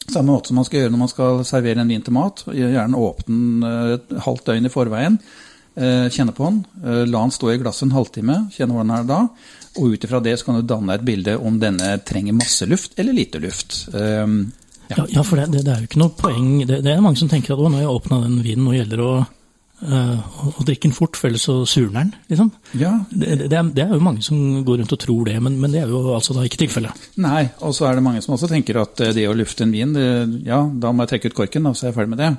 samme 0.05 0.29
måte 0.29 0.51
som 0.51 0.59
man 0.59 0.67
skal 0.67 0.83
gjøre 0.83 0.93
når 0.93 1.01
man 1.01 1.11
skal 1.11 1.43
servere 1.47 1.81
en 1.81 1.91
vin 1.91 2.03
til 2.05 2.15
mat. 2.15 2.43
Gjerne 2.53 3.01
åpne 3.01 3.35
den 3.35 3.95
et 3.95 4.15
halvt 4.25 4.49
døgn 4.49 4.69
i 4.69 4.73
forveien. 4.73 5.19
Kjenne 5.75 6.31
på 6.31 6.45
den. 6.47 6.59
La 7.11 7.19
den 7.19 7.33
stå 7.35 7.49
i 7.51 7.57
glasset 7.59 7.89
en 7.89 7.95
halvtime. 7.97 8.37
Kjenne 8.55 8.77
hvordan 8.77 8.93
den 8.93 8.99
er 9.01 9.07
da. 9.09 9.17
Og 9.75 9.95
ut 9.95 10.03
ifra 10.07 10.21
det 10.23 10.37
så 10.39 10.47
kan 10.47 10.59
du 10.59 10.67
danne 10.67 10.95
et 10.95 11.05
bilde 11.05 11.35
om 11.37 11.57
denne 11.59 11.97
trenger 12.07 12.35
masse 12.35 12.67
luft 12.69 12.95
eller 12.99 13.15
lite 13.15 13.41
luft. 13.43 13.81
Um, 13.91 14.53
ja. 14.87 15.05
ja, 15.09 15.23
for 15.23 15.39
det, 15.39 15.49
det, 15.51 15.65
det, 15.65 15.73
er 15.73 15.81
jo 15.81 15.89
ikke 15.89 15.97
noe 16.03 16.13
poeng 16.13 16.49
Det, 16.61 16.77
det 16.85 16.91
er 16.91 17.01
mange 17.01 17.17
som 17.17 17.29
tenker 17.31 17.55
at 17.55 17.63
nå 17.63 17.71
har 17.73 17.87
jeg 17.87 17.95
åpna 17.95 18.19
den 18.21 18.35
vinen, 18.45 18.67
nå 18.67 18.75
gjelder 18.75 19.01
det 19.01 19.07
å 19.07 19.15
uh, 19.89 20.59
drikke 20.61 20.85
den 20.85 20.93
fort, 20.95 21.17
for 21.19 21.27
ellers 21.27 21.47
så 21.49 21.57
surner 21.67 22.05
den. 22.05 22.13
Liksom. 22.31 22.51
Ja. 22.79 22.93
Det, 23.09 23.33
det, 23.41 23.49
er, 23.49 23.71
det, 23.73 23.83
er, 23.83 23.95
jo 23.97 24.05
mange 24.05 24.23
som 24.23 24.61
går 24.67 24.79
rundt 24.83 24.95
og 24.95 25.01
tror 25.01 25.27
det, 25.27 25.35
men, 25.43 25.57
men 25.59 25.75
det 25.75 25.81
er 25.81 25.91
jo 25.91 26.05
altså 26.15 26.37
da 26.37 26.45
ikke 26.47 26.61
tilfellet. 26.63 27.09
Nei, 27.25 27.47
og 27.65 27.75
så 27.75 27.89
er 27.89 27.99
det 27.99 28.05
mange 28.05 28.23
som 28.23 28.37
også 28.37 28.51
tenker 28.51 28.79
at 28.85 29.03
eh, 29.03 29.11
det 29.17 29.27
å 29.27 29.35
lufte 29.35 29.65
en 29.65 29.75
vin, 29.75 29.97
ja, 30.45 30.61
da 30.69 30.93
må 30.93 31.03
jeg 31.03 31.15
trekke 31.15 31.33
ut 31.33 31.39
korken, 31.41 31.67
da, 31.67 31.75
så 31.75 31.87
er 31.87 31.91
jeg 31.91 31.99
ferdig 31.99 32.15
med 32.15 32.23
det. 32.23 32.31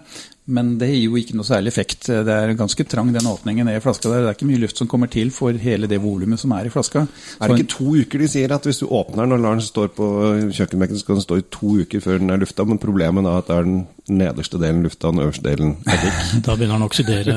Men 0.46 0.76
det 0.78 0.92
gir 0.92 1.08
jo 1.08 1.16
ikke 1.18 1.34
noe 1.34 1.46
særlig 1.46 1.72
effekt. 1.72 2.06
Det 2.06 2.30
er 2.30 2.52
ganske 2.58 2.84
trang 2.86 3.10
den 3.14 3.26
åpningen 3.26 3.66
i 3.72 3.80
flaska 3.82 4.10
der. 4.12 4.22
Det 4.22 4.30
er 4.30 4.36
ikke 4.38 4.50
mye 4.52 4.62
luft 4.62 4.78
som 4.78 4.90
kommer 4.90 5.10
til 5.10 5.32
for 5.34 5.56
hele 5.58 5.88
det 5.90 5.98
volumet 6.02 6.38
som 6.38 6.54
er 6.54 6.68
i 6.68 6.70
flaska. 6.70 7.02
Er 7.40 7.50
det 7.50 7.64
ikke 7.64 7.72
to 7.74 7.96
uker 7.98 8.22
de 8.22 8.28
sier 8.30 8.54
at 8.54 8.68
hvis 8.68 8.78
du 8.82 8.86
åpner 8.86 9.24
den 9.24 9.34
og 9.34 9.42
lar 9.42 9.58
den 9.58 9.66
stå 9.66 9.88
på 9.96 10.08
kjøkkenbenken, 10.54 10.98
så 10.98 11.02
skal 11.02 11.18
den 11.18 11.26
stå 11.26 11.40
i 11.40 11.46
to 11.50 11.72
uker 11.82 12.04
før 12.04 12.22
den 12.22 12.30
er 12.30 12.38
lufta, 12.42 12.66
men 12.68 12.78
problemet 12.82 13.26
er 13.26 13.40
at 13.40 13.50
det 13.50 13.56
er 13.56 13.66
den 13.66 13.80
nederste 14.06 14.60
delen 14.62 14.84
lufta, 14.86 15.10
den 15.10 15.24
øverste 15.24 15.48
delen 15.48 15.74
eddik. 15.82 16.20
Da 16.46 16.54
begynner 16.54 16.76
den 16.76 16.86
å 16.86 16.90
oksidere 16.90 17.36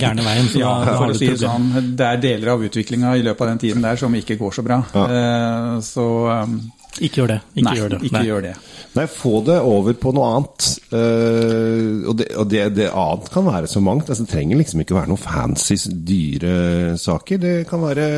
gærne 0.00 0.26
veien. 0.26 0.50
ja, 0.58 0.72
for 0.88 1.12
å 1.12 1.18
si 1.18 1.30
det 1.30 1.38
sånn, 1.44 1.70
det 1.94 2.08
er 2.08 2.24
deler 2.24 2.56
av 2.56 2.66
utviklinga 2.66 3.14
i 3.20 3.22
løpet 3.22 3.46
av 3.46 3.52
den 3.52 3.62
tiden 3.68 3.86
der 3.86 4.02
som 4.02 4.18
ikke 4.18 4.38
går 4.40 4.58
så 4.58 4.66
bra. 4.66 4.82
Ja. 4.98 5.06
Uh, 5.06 5.78
så 5.84 6.08
um, 6.42 6.58
ikke 6.98 7.20
gjør 7.20 7.30
det. 7.30 7.38
Ikke 7.54 7.64
nei, 7.68 7.74
gjør 7.78 7.92
det. 7.92 7.98
ikke 8.02 8.16
nei. 8.16 8.24
gjør 8.26 8.44
det. 8.48 8.52
Nei, 8.96 9.04
få 9.12 9.32
det 9.46 9.58
over 9.62 9.98
på 10.02 10.12
noe 10.16 10.30
annet. 10.34 10.68
Uh, 10.90 12.08
og, 12.08 12.14
det, 12.18 12.28
og 12.40 12.48
det, 12.50 12.62
det, 12.78 12.88
annet 12.90 13.30
kan 13.34 13.46
være 13.46 13.70
så 13.70 13.82
mangt. 13.84 14.08
Altså, 14.08 14.26
det 14.26 14.32
trenger 14.32 14.60
liksom 14.60 14.82
ikke 14.82 14.96
være 14.98 15.12
noen 15.12 15.22
fancy, 15.22 15.78
dyre 16.08 16.96
saker. 16.98 17.42
Det 17.44 17.56
kan 17.70 17.84
være 17.84 18.08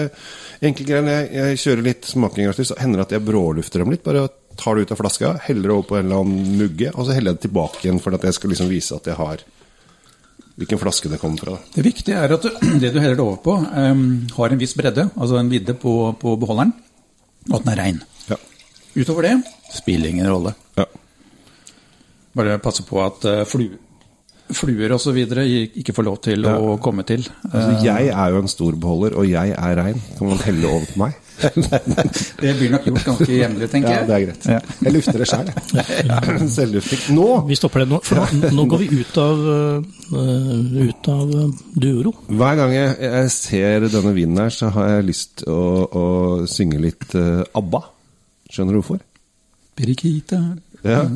enkle 0.64 0.88
greier. 0.88 1.10
Jeg, 1.10 1.30
jeg 1.36 1.62
kjører 1.64 1.88
litt 1.90 2.08
smaking, 2.08 2.52
så 2.56 2.78
hender 2.80 3.02
det 3.02 3.08
at 3.10 3.16
jeg 3.18 3.26
brålufter 3.28 3.84
dem 3.84 3.92
litt. 3.92 4.04
Bare 4.06 4.28
tar 4.60 4.76
det 4.76 4.82
ut 4.82 4.92
av 4.92 5.00
flaska, 5.00 5.32
heller 5.46 5.68
det 5.68 5.74
over 5.76 5.88
på 5.88 5.96
en 5.98 6.06
eller 6.06 6.24
annen 6.24 6.58
mugge, 6.58 6.92
og 6.94 7.06
så 7.06 7.16
heller 7.16 7.32
jeg 7.32 7.40
det 7.40 7.48
tilbake 7.48 7.82
igjen 7.84 8.00
for 8.02 8.16
at 8.16 8.26
jeg 8.26 8.36
skal 8.36 8.52
liksom 8.52 8.70
vise 8.70 8.96
at 8.96 9.08
jeg 9.08 9.16
har 9.20 9.44
hvilken 10.60 10.80
flaske 10.80 11.08
det 11.08 11.20
kommer 11.22 11.40
fra. 11.40 11.56
Det 11.72 11.84
viktige 11.86 12.20
er 12.20 12.34
at 12.36 12.44
det 12.82 12.92
du 12.92 13.00
heller 13.00 13.16
det 13.16 13.24
over 13.24 13.40
på, 13.44 13.56
um, 13.56 14.04
har 14.36 14.52
en 14.52 14.60
viss 14.60 14.76
bredde, 14.76 15.08
altså 15.16 15.40
en 15.40 15.52
vidde 15.52 15.76
på, 15.78 15.94
på 16.20 16.36
beholderen, 16.40 16.74
og 17.48 17.60
at 17.60 17.64
den 17.64 17.72
er 17.72 17.80
rein. 17.80 18.02
Utover 19.00 19.28
det 19.28 19.36
spiller 19.72 20.12
ingen 20.12 20.28
rolle. 20.28 20.54
Ja. 20.76 20.86
Bare 22.36 22.58
passe 22.62 22.84
på 22.86 23.00
at 23.02 23.24
uh, 23.26 23.42
flu, 23.48 23.66
fluer 24.54 24.92
osv. 24.94 25.16
ikke 25.80 25.94
får 25.94 26.06
lov 26.06 26.20
til 26.24 26.46
ja. 26.46 26.58
å 26.58 26.76
komme 26.82 27.04
til. 27.08 27.24
Altså, 27.50 27.80
jeg 27.86 28.10
er 28.12 28.34
jo 28.34 28.42
en 28.42 28.50
storbeholder, 28.50 29.16
og 29.18 29.26
jeg 29.28 29.54
er 29.56 29.76
rein. 29.78 29.98
Kan 30.18 30.30
man 30.30 30.40
helle 30.44 30.70
over 30.70 30.86
på 30.90 31.02
meg? 31.04 31.18
det 32.42 32.50
blir 32.58 32.72
nok 32.74 32.86
gjort 32.86 33.04
ganske 33.06 33.28
jevnlig, 33.32 33.68
tenker 33.72 33.94
jeg. 33.94 34.00
Ja, 34.02 34.06
det 34.08 34.16
er 34.16 34.24
greit. 34.26 34.48
Ja. 34.50 34.58
Jeg 34.84 34.94
lufter 34.96 35.22
det 35.22 35.28
sjøl, 35.30 35.48
jeg. 35.48 36.48
Selvlufting. 36.56 37.04
Nå 37.16 37.28
Vi 37.48 37.58
stopper 37.58 37.84
det 37.84 37.88
nå, 37.94 38.00
for 38.04 38.20
nå, 38.20 38.50
nå 38.56 38.66
går 38.70 38.82
vi 38.82 38.90
ut 39.00 39.20
av, 39.22 39.46
uh, 40.10 40.82
ut 40.90 41.10
av 41.14 41.32
Duoro. 41.74 42.14
Hver 42.28 42.60
gang 42.60 42.76
jeg, 42.76 42.92
jeg, 43.06 43.32
ser 43.36 43.88
denne 43.88 44.12
vinen 44.16 44.42
her, 44.44 44.52
så 44.54 44.72
har 44.74 44.92
jeg 44.96 45.08
lyst 45.08 45.40
til 45.42 45.54
å, 45.54 45.64
å 45.88 46.04
synge 46.50 46.82
litt 46.84 47.16
uh, 47.16 47.40
ABBA. 47.56 47.82
Skjønner 48.50 48.76
du 48.76 48.80
hvorfor? 48.82 49.00
Perikita. 49.78 50.40
Ja. 50.84 51.04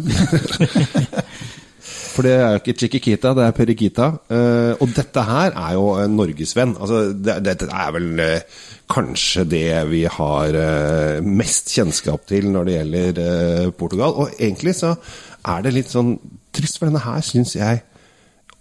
For 2.15 2.23
det 2.23 2.35
er 2.39 2.53
jo 2.55 2.61
ikke 2.61 2.75
Chiquikita, 2.79 3.33
det 3.35 3.43
er 3.45 3.57
Periquita. 3.57 4.07
Uh, 4.31 4.73
og 4.79 4.93
dette 4.95 5.25
her 5.27 5.51
er 5.51 5.73
jo 5.75 5.89
en 5.99 6.15
norgesvenn. 6.15 6.77
Altså, 6.79 7.01
dette 7.19 7.67
er 7.67 7.91
vel 7.97 8.23
uh, 8.23 8.61
kanskje 8.95 9.45
det 9.51 9.67
vi 9.91 10.05
har 10.07 10.55
uh, 10.55 11.27
mest 11.27 11.75
kjennskap 11.75 12.27
til 12.31 12.47
når 12.55 12.69
det 12.69 12.77
gjelder 12.77 13.73
Portugal. 13.79 14.15
Og 14.15 14.39
egentlig 14.39 14.77
så 14.79 14.95
er 14.95 15.67
det 15.67 15.75
litt 15.75 15.91
sånn 15.91 16.15
trist, 16.55 16.79
for 16.79 16.89
denne 16.89 17.03
her 17.03 17.25
syns 17.27 17.57
jeg 17.59 17.83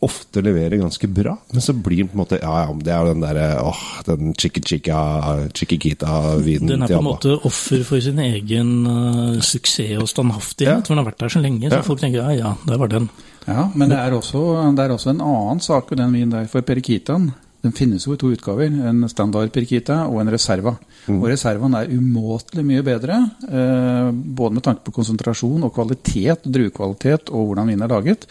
ofte 0.04 0.41
leverer 0.43 0.78
ganske 0.82 1.08
bra, 1.10 1.38
men 1.54 1.62
så 1.64 1.74
blir 1.74 1.97
den 2.04 2.10
på 2.12 2.18
en 2.18 2.24
måte 2.24 2.39
Ja, 2.41 2.54
ja, 2.64 2.70
det 2.86 2.93
er 2.93 2.99
jo 3.01 3.14
den 3.14 3.24
derre 3.24 3.47
åh, 3.64 3.84
den 4.08 4.34
chiquikita-vinen 4.38 6.68
Den 6.72 6.86
er 6.86 6.89
på 6.91 7.01
en 7.01 7.08
måte 7.08 7.32
offer 7.47 7.80
for 7.88 7.99
sin 8.04 8.20
egen 8.24 8.70
uh, 8.88 9.41
suksess 9.43 10.01
og 10.01 10.10
standhaftighet, 10.12 10.82
ja. 10.82 10.84
for 10.84 10.91
den 10.93 11.01
har 11.04 11.12
vært 11.12 11.22
der 11.24 11.32
så 11.36 11.41
lenge, 11.43 11.70
så 11.70 11.80
ja. 11.80 11.88
folk 11.88 11.99
tenker 12.04 12.20
ja, 12.24 12.30
ja, 12.38 12.49
der 12.68 12.78
var 12.82 12.89
den. 12.91 13.06
Ja, 13.47 13.62
men 13.76 13.86
det 13.91 13.99
er 13.99 14.12
også, 14.16 14.39
det 14.76 14.84
er 14.84 14.91
også 14.95 15.10
en 15.12 15.24
annen 15.24 15.60
sak 15.64 15.84
med 15.91 15.97
den 16.04 16.14
vinen 16.16 16.36
der, 16.36 16.45
for 16.51 16.60
Perikitaen 16.66 17.26
den 17.64 17.72
finnes 17.72 18.04
jo 18.04 18.16
i 18.16 18.20
to 18.20 18.28
utgaver. 18.34 18.68
En 18.89 19.06
standard 19.08 19.54
Perikita 19.56 20.01
og 20.10 20.18
en 20.20 20.32
reserva. 20.34 20.74
Mm. 21.08 21.22
Og 21.22 21.30
reservaen 21.32 21.78
er 21.80 21.93
umåtelig 21.95 22.64
mye 22.68 22.84
bedre, 22.84 23.16
eh, 23.47 24.10
både 24.12 24.58
med 24.58 24.66
tanke 24.66 24.84
på 24.84 24.91
konsentrasjon 24.97 25.64
og 25.64 25.72
kvalitet, 25.76 26.43
druekvalitet 26.43 27.32
og 27.32 27.41
hvordan 27.47 27.72
vinen 27.72 27.86
er 27.88 27.93
laget 27.93 28.28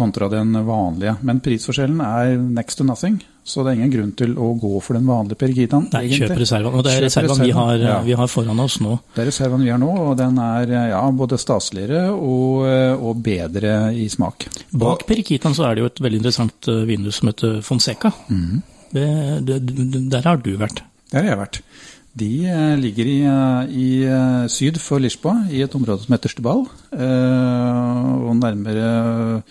kontra 0.00 0.30
den 0.32 0.56
vanlige. 0.66 1.18
Men 1.26 1.42
prisforskjellen 1.44 2.00
er 2.04 2.32
next 2.40 2.80
to 2.80 2.86
nothing, 2.88 3.20
så 3.44 3.64
det 3.64 3.72
er 3.72 3.78
ingen 3.80 3.92
grunn 3.92 4.10
til 4.16 4.34
å 4.40 4.50
gå 4.60 4.72
for 4.84 4.98
den 4.98 5.06
vanlige 5.08 5.38
Perigitaen. 5.40 5.88
Nei, 5.92 6.06
kjøp 6.12 6.34
reservaen. 6.40 6.78
Og 6.80 6.86
det 6.86 6.96
er 6.96 7.06
reservaen 7.06 7.44
vi 7.44 7.52
har, 7.56 7.74
ja. 7.82 7.98
vi 8.06 8.16
har, 8.18 8.30
foran 8.30 8.64
oss 8.64 8.78
nå. 8.82 8.96
Det 9.14 9.24
er 9.24 9.30
reservaen 9.30 9.64
vi 9.66 9.72
har 9.72 9.80
nå, 9.82 9.90
og 10.06 10.12
den 10.20 10.40
er 10.44 10.74
ja, 10.94 11.04
både 11.22 11.38
staseligere 11.40 12.08
og, 12.16 12.66
og, 12.96 13.14
bedre 13.24 13.76
i 13.96 14.08
smak. 14.12 14.48
Bak 14.72 15.06
Perigitaen 15.08 15.56
så 15.56 15.68
er 15.68 15.76
det 15.76 15.84
jo 15.84 15.92
et 15.92 16.04
veldig 16.04 16.22
interessant 16.22 16.70
eh, 16.72 16.84
vindu 16.88 17.12
som 17.14 17.32
heter 17.32 17.60
Fonseca. 17.66 18.12
Mm. 18.30 18.60
Det, 18.90 19.08
det, 19.46 19.60
der 20.10 20.26
har 20.26 20.40
du 20.42 20.54
vært. 20.58 20.82
Der 21.10 21.24
har 21.24 21.34
jeg 21.34 21.40
vært. 21.44 21.62
De 22.18 22.30
eh, 22.42 22.74
ligger 22.78 23.06
i, 23.06 23.18
eh, 23.22 23.70
i, 23.70 23.90
syd 24.50 24.80
for 24.82 24.98
Lisboa, 24.98 25.46
i 25.50 25.62
et 25.62 25.74
område 25.78 26.02
som 26.02 26.16
heter 26.16 26.32
Stubal. 26.32 26.66
Og 26.90 28.34
nærmere, 28.36 29.42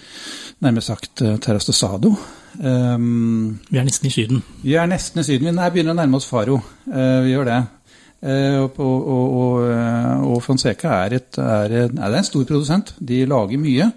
nærmere 0.59 0.83
sagt 0.83 1.23
Terras 1.41 1.65
de 1.69 1.73
Sado. 1.73 2.13
Vi 2.59 3.77
er 3.77 3.85
nesten 3.87 4.09
i 4.09 4.13
Syden. 4.13 4.41
Vi 4.63 4.75
er 4.75 4.89
nesten 4.89 5.21
i 5.21 5.27
Syden. 5.27 5.53
Vi 5.53 5.73
begynner 5.73 5.95
å 5.95 5.99
nærme 6.01 6.19
oss 6.19 6.27
Faro. 6.27 6.59
Uh, 6.89 7.21
vi 7.23 7.31
gjør 7.35 7.47
det. 7.47 7.59
Uh, 8.19 8.65
og, 8.65 8.79
og, 8.83 9.07
og, 9.07 9.53
og, 10.27 10.41
Fonseca 10.43 10.97
er, 11.05 11.15
et, 11.21 11.39
er, 11.39 11.77
er, 11.87 12.17
en 12.19 12.27
stor 12.27 12.43
produsent. 12.49 12.95
De 12.99 13.23
lager 13.29 13.61
mye. 13.61 13.87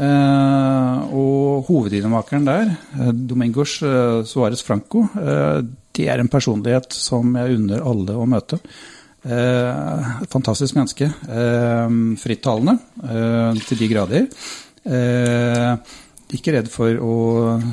Uh, 0.00 1.10
og 1.10 1.66
hovedinnemakeren 1.66 2.46
der, 2.46 2.70
Domingos 3.10 3.80
Suárez 4.30 4.62
Franco, 4.64 5.08
det 5.96 6.08
er 6.08 6.22
en 6.22 6.30
personlighet 6.30 6.92
som 6.94 7.34
jeg 7.36 7.58
unner 7.58 7.84
alle 7.86 8.16
å 8.16 8.28
møte. 8.28 8.60
fantastisk 10.32 10.76
menneske. 10.78 11.10
frittalende 12.22 12.78
til 13.66 13.82
de 13.82 13.88
grader. 13.90 14.28
Eh, 14.88 15.76
ikke 16.36 16.52
redd 16.54 16.68
for 16.70 16.94
å 17.02 17.14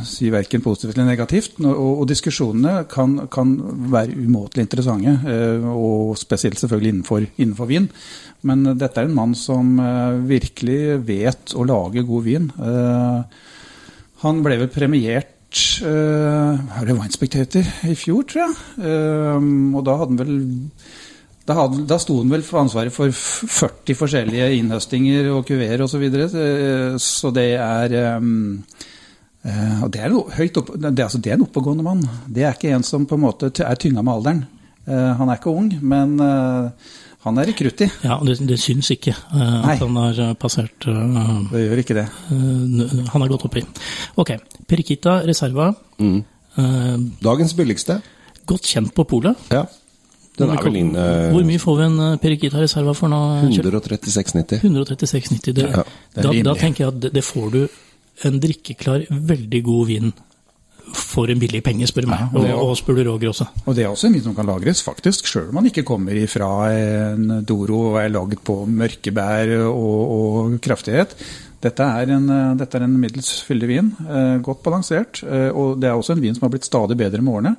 si 0.07 0.31
verken 0.33 0.63
positivt 0.65 0.95
eller 0.95 1.11
negativt. 1.11 1.59
Og, 1.61 2.01
og 2.01 2.07
diskusjonene 2.09 2.87
kan, 2.89 3.15
kan, 3.33 3.53
være 3.91 4.17
umåtelig 4.17 4.65
interessante, 4.65 5.13
eh, 5.29 5.67
og 5.69 6.17
spesielt 6.19 6.59
selvfølgelig 6.61 6.95
innenfor, 6.95 7.27
innenfor, 7.37 7.69
vin. 7.69 7.89
Men 8.47 8.65
dette 8.77 9.01
er 9.01 9.09
en 9.09 9.17
mann 9.17 9.35
som 9.37 9.77
eh, 9.81 10.17
virkelig 10.29 10.97
vet 11.07 11.55
å 11.57 11.67
lage 11.69 12.05
god 12.07 12.27
vin. 12.27 12.49
Eh, 12.57 13.41
han 14.23 14.41
ble 14.45 14.61
vel 14.63 14.73
premiert 14.73 15.36
var 15.47 16.85
det 16.85 17.13
Spectator 17.15 17.67
i 17.87 17.95
fjor, 17.95 18.23
tror 18.27 18.43
jeg. 18.43 18.55
Og 19.73 19.83
da 19.85 19.97
hadde 20.01 20.11
han 20.11 20.19
vel 20.19 20.33
da, 21.47 21.55
hadde, 21.55 21.85
da 21.87 21.95
sto 22.01 22.17
han 22.19 22.31
vel 22.31 22.43
for 22.43 22.59
ansvaret 22.59 22.91
for 22.91 23.13
40 23.13 23.95
forskjellige 23.95 24.49
innhøstinger 24.57 25.29
og 25.31 25.45
kuveer 25.47 25.79
osv. 25.83 25.95
Så, 25.95 26.01
videre. 26.01 26.27
Eh, 26.27 26.97
så 26.99 27.31
det 27.35 27.53
er 27.55 27.95
um, 28.19 28.59
og 29.85 29.91
det 29.93 30.01
er, 30.03 30.11
opp, 30.11 30.73
det, 30.75 30.91
altså 31.05 31.21
det 31.23 31.31
er 31.31 31.37
en 31.37 31.45
oppegående 31.45 31.85
mann. 31.85 32.01
Det 32.27 32.43
er 32.43 32.57
ikke 32.57 32.73
en 32.75 32.83
som 32.83 33.05
på 33.07 33.15
en 33.15 33.23
måte 33.23 33.47
er 33.63 33.79
tynga 33.79 34.03
med 34.03 34.17
alderen. 34.17 34.41
Han 34.87 35.29
er 35.29 35.39
ikke 35.39 35.51
ung, 35.51 35.69
men 35.87 36.17
han 37.27 37.41
er 37.41 37.51
i 37.51 37.55
krutt 37.57 37.81
i. 37.83 37.87
Ja, 38.05 38.17
det, 38.25 38.37
det 38.47 38.57
syns 38.61 38.89
ikke 38.93 39.13
uh, 39.13 39.65
at 39.67 39.81
han 39.83 39.97
har 39.99 40.19
passert 40.39 40.87
uh, 40.89 41.17
Det 41.51 41.63
gjør 41.65 41.81
ikke 41.83 41.97
det. 41.97 42.05
Uh, 42.31 43.09
han 43.11 43.23
har 43.23 43.31
gått 43.31 43.47
oppi. 43.49 43.63
Ok. 44.19 44.35
Periquita 44.67 45.19
Reserva. 45.27 45.71
Mm. 46.01 46.21
Dagens 47.21 47.53
billigste. 47.57 47.99
Godt 48.49 48.69
kjent 48.71 48.93
på 48.97 49.05
polet. 49.09 49.49
Ja. 49.53 49.65
Den 50.37 50.51
er 50.53 50.61
vel 50.61 50.75
inn, 50.77 50.91
Hvor 50.93 51.45
mye 51.45 51.59
får 51.61 51.77
vi 51.79 51.85
en 51.87 52.01
Perikita 52.21 52.61
Reserva 52.61 52.93
for 52.97 53.09
nå? 53.09 53.21
136,90. 53.49 54.61
136,90. 54.61 55.63
Ja, 55.65 55.85
da, 56.13 56.33
da, 56.45 56.53
tenker 56.59 56.83
jeg 56.83 56.91
at 56.91 56.99
det, 57.01 57.11
det, 57.15 57.23
får 57.25 57.47
du 57.55 57.61
en 58.27 58.37
drikkeklar, 58.41 59.07
veldig 59.09 59.61
god 59.65 59.89
vin 59.89 60.13
for 60.95 61.31
en 61.31 61.39
billig 61.41 61.63
penge, 61.65 61.87
spør 61.89 62.05
du 62.05 62.11
meg. 62.11 62.27
og, 62.31 62.45
og, 62.45 62.61
og, 62.69 62.75
spør 62.79 62.99
du 62.99 63.03
Roger 63.09 63.31
også. 63.31 63.49
Og 63.65 63.75
det 63.75 63.83
er 63.85 63.89
også 63.91 64.07
en 64.09 64.15
vin 64.17 64.25
som 64.25 64.35
kan 64.37 64.47
lagres, 64.47 64.83
faktisk, 64.85 65.27
sjøl 65.29 65.49
om 65.49 65.59
man 65.59 65.69
ikke 65.69 65.85
kommer 65.87 66.17
ifra 66.17 66.51
en 66.73 67.41
Doro 67.47 67.81
og 67.91 67.99
er 68.01 68.13
lagd 68.13 68.39
på 68.47 68.61
mørkebær 68.69 69.57
og, 69.65 69.99
og 70.19 70.57
kraftighet. 70.63 71.17
Dette 71.63 71.85
er 72.01 72.13
en, 72.13 72.29
dette 72.57 72.77
er 72.77 72.85
en 72.85 72.97
middels 73.01 73.31
fyldig 73.47 73.69
vin, 73.69 73.91
eh, 74.05 74.37
godt 74.45 74.61
balansert. 74.65 75.23
Eh, 75.25 75.49
og 75.49 75.79
det 75.81 75.89
er 75.89 75.97
også 75.97 76.13
en 76.13 76.23
vin 76.23 76.37
som 76.37 76.45
har 76.45 76.53
blitt 76.53 76.69
stadig 76.69 76.97
bedre 76.99 77.23
med 77.23 77.33
årene. 77.33 77.55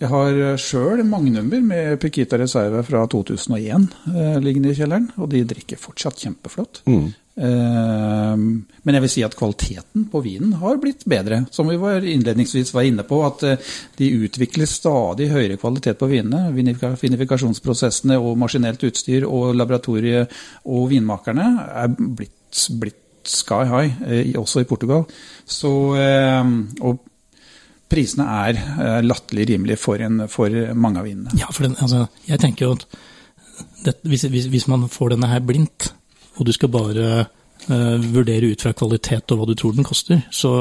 Jeg 0.00 0.08
har 0.08 0.38
sjøl 0.56 1.02
magnummer 1.04 1.60
med 1.60 1.98
Piquita 2.00 2.38
Reserve 2.40 2.80
fra 2.86 3.02
2001 3.12 3.90
eh, 4.08 4.38
liggende 4.40 4.72
i 4.72 4.78
kjelleren, 4.78 5.10
og 5.20 5.28
de 5.34 5.42
drikker 5.44 5.80
fortsatt 5.80 6.22
kjempeflott. 6.22 6.80
Mm. 6.88 7.10
Eh, 7.36 8.36
men 8.36 8.96
jeg 8.96 9.04
vil 9.04 9.12
si 9.12 9.24
at 9.24 9.36
kvaliteten 9.38 10.06
på 10.12 10.22
vinen 10.24 10.56
har 10.60 10.80
blitt 10.82 11.04
bedre. 11.08 11.44
Som 11.54 11.70
vi 11.70 11.78
var 11.80 12.04
innledningsvis 12.04 12.72
var 12.74 12.88
inne 12.88 13.06
på, 13.06 13.20
at 13.26 13.44
eh, 13.46 13.74
de 14.00 14.10
utvikler 14.26 14.70
stadig 14.70 15.30
høyere 15.32 15.60
kvalitet 15.60 16.00
på 16.00 16.10
vinene. 16.10 16.50
Vinifikasjonsprosessene 16.54 18.18
og 18.20 18.38
maskinelt 18.40 18.82
utstyr 18.88 19.28
og 19.28 19.54
laboratoriet 19.58 20.32
og 20.66 20.90
vinmakerne 20.90 21.52
er 21.84 21.94
blitt, 21.94 22.66
blitt 22.80 22.98
sky 23.30 23.64
high, 23.68 24.02
eh, 24.06 24.34
også 24.38 24.64
i 24.64 24.68
Portugal. 24.68 25.06
Så, 25.46 25.70
eh, 25.96 26.50
og 26.80 27.00
prisene 27.90 28.26
er 28.46 28.58
eh, 28.58 28.98
latterlig 29.04 29.48
rimelige 29.52 29.80
for, 29.80 30.02
en, 30.02 30.26
for, 30.28 30.50
mange 30.74 31.00
av 31.00 31.08
vinene. 31.08 31.34
Ja, 31.38 31.50
for 31.52 31.66
den, 31.66 31.76
altså, 31.80 32.06
jeg 32.28 32.40
tenker 32.40 32.66
jo 32.66 32.74
at 32.78 32.86
det, 33.84 33.96
hvis, 34.08 34.24
hvis, 34.28 34.46
hvis, 34.52 34.68
man 34.68 34.88
får 34.88 35.14
denne 35.14 35.28
her 35.30 35.40
blindt, 35.44 35.92
og 36.40 36.48
du 36.48 36.52
skal 36.56 36.72
bare 36.72 37.08
uh, 37.68 38.06
vurdere 38.14 38.48
ut 38.50 38.64
fra 38.64 38.72
kvalitet 38.76 39.34
og 39.34 39.40
hva 39.40 39.48
du 39.50 39.54
tror 39.58 39.76
den 39.76 39.86
koster, 39.86 40.24
så, 40.32 40.52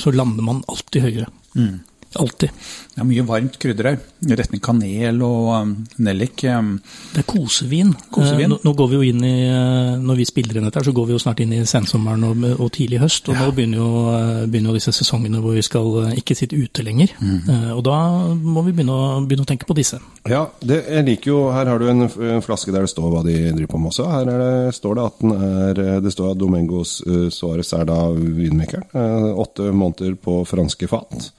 så 0.00 0.12
lander 0.14 0.46
man 0.46 0.64
alltid 0.72 1.04
høyere. 1.04 1.28
Mm. 1.56 1.76
Alltid. 2.14 2.50
Det 2.96 3.02
er 3.02 3.08
mye 3.10 3.24
varmt 3.28 3.56
krydder 3.60 3.90
her. 3.90 3.96
Retning 4.38 4.60
kanel 4.64 5.18
og 5.24 5.50
um, 5.52 5.72
nellik. 6.00 6.46
Um. 6.48 6.76
Det 7.12 7.20
er 7.20 7.26
kosevin. 7.28 7.90
kosevin. 8.14 8.46
Eh, 8.46 8.50
nå, 8.54 8.58
nå, 8.64 8.72
går 8.78 8.88
vi 8.88 8.96
jo 8.96 9.08
inn 9.10 9.24
i, 9.26 9.34
eh, 9.44 9.90
Når 10.00 10.20
vi 10.22 10.26
spiller 10.28 10.56
inn 10.56 10.68
dette, 10.68 10.84
så 10.86 10.94
går 10.96 11.10
vi 11.10 11.16
jo 11.16 11.20
snart 11.20 11.42
inn 11.44 11.52
i 11.52 11.60
sensommeren 11.68 12.24
og, 12.24 12.46
og 12.56 12.70
tidlig 12.72 13.02
høst. 13.02 13.28
Og 13.28 13.36
ja. 13.36 13.44
nå 13.44 13.52
begynner 13.56 13.82
jo, 13.82 13.90
eh, 14.14 14.40
begynner 14.48 14.72
jo, 14.72 14.78
disse 14.78 14.94
sesongene 14.96 15.42
hvor 15.44 15.58
vi 15.58 15.66
skal 15.66 16.16
ikke 16.16 16.38
sitte 16.38 16.56
ute 16.56 16.86
lenger. 16.86 17.12
Mm. 17.20 17.74
Og 17.76 17.84
da 17.84 17.98
må 18.32 18.64
vi 18.64 18.72
begynne 18.72 18.96
å, 18.96 19.20
begynne 19.26 19.44
å 19.44 19.50
tenke 19.50 19.68
på 19.68 19.76
disse. 19.76 20.00
Ja, 20.24 20.46
det, 20.64 20.82
jeg 20.88 21.06
liker 21.10 21.30
jo 21.32 21.40
Her 21.52 21.68
har 21.68 21.80
du 21.80 21.88
en, 21.90 22.06
en, 22.06 22.44
flaske 22.44 22.72
der 22.72 22.86
det 22.86 22.92
står 22.92 23.12
hva 23.12 23.22
de 23.26 23.36
driver 23.50 23.74
på 23.74 23.82
med 23.82 23.92
også. 23.92 24.08
Her 24.10 24.30
det, 24.30 24.76
står 24.76 24.96
det 24.96 25.08
at 25.10 25.20
den 25.20 25.36
er 25.36 25.82
Det 26.04 26.12
står 26.14 26.32
at 26.32 26.40
Domengos 26.40 26.98
uh, 27.06 27.26
Suárez 27.34 27.72
er 27.76 27.84
da 27.88 27.98
vinmakeren. 28.14 28.88
Uh, 28.94 29.36
åtte 29.44 29.68
måneder 29.68 30.16
på 30.16 30.40
franske 30.48 30.88
fat. 30.90 31.30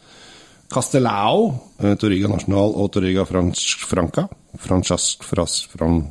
Castelao, 0.69 1.59
eh, 1.79 1.95
Torriga 1.95 2.27
National 2.27 2.75
og 2.75 2.91
Torriga 2.91 3.25
Franca. 3.25 4.27
Francas, 4.57 5.17
fras, 5.21 5.67
fran, 5.71 6.07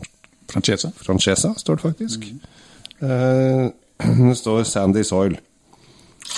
Francesa. 0.48 0.92
Francesa 0.96 1.54
står 1.54 1.76
det 1.76 1.82
faktisk. 1.82 2.24
Mm. 2.24 2.40
Eh, 3.00 3.70
det 4.28 4.36
står 4.38 4.64
Sandy 4.64 5.02
Soil. 5.02 5.38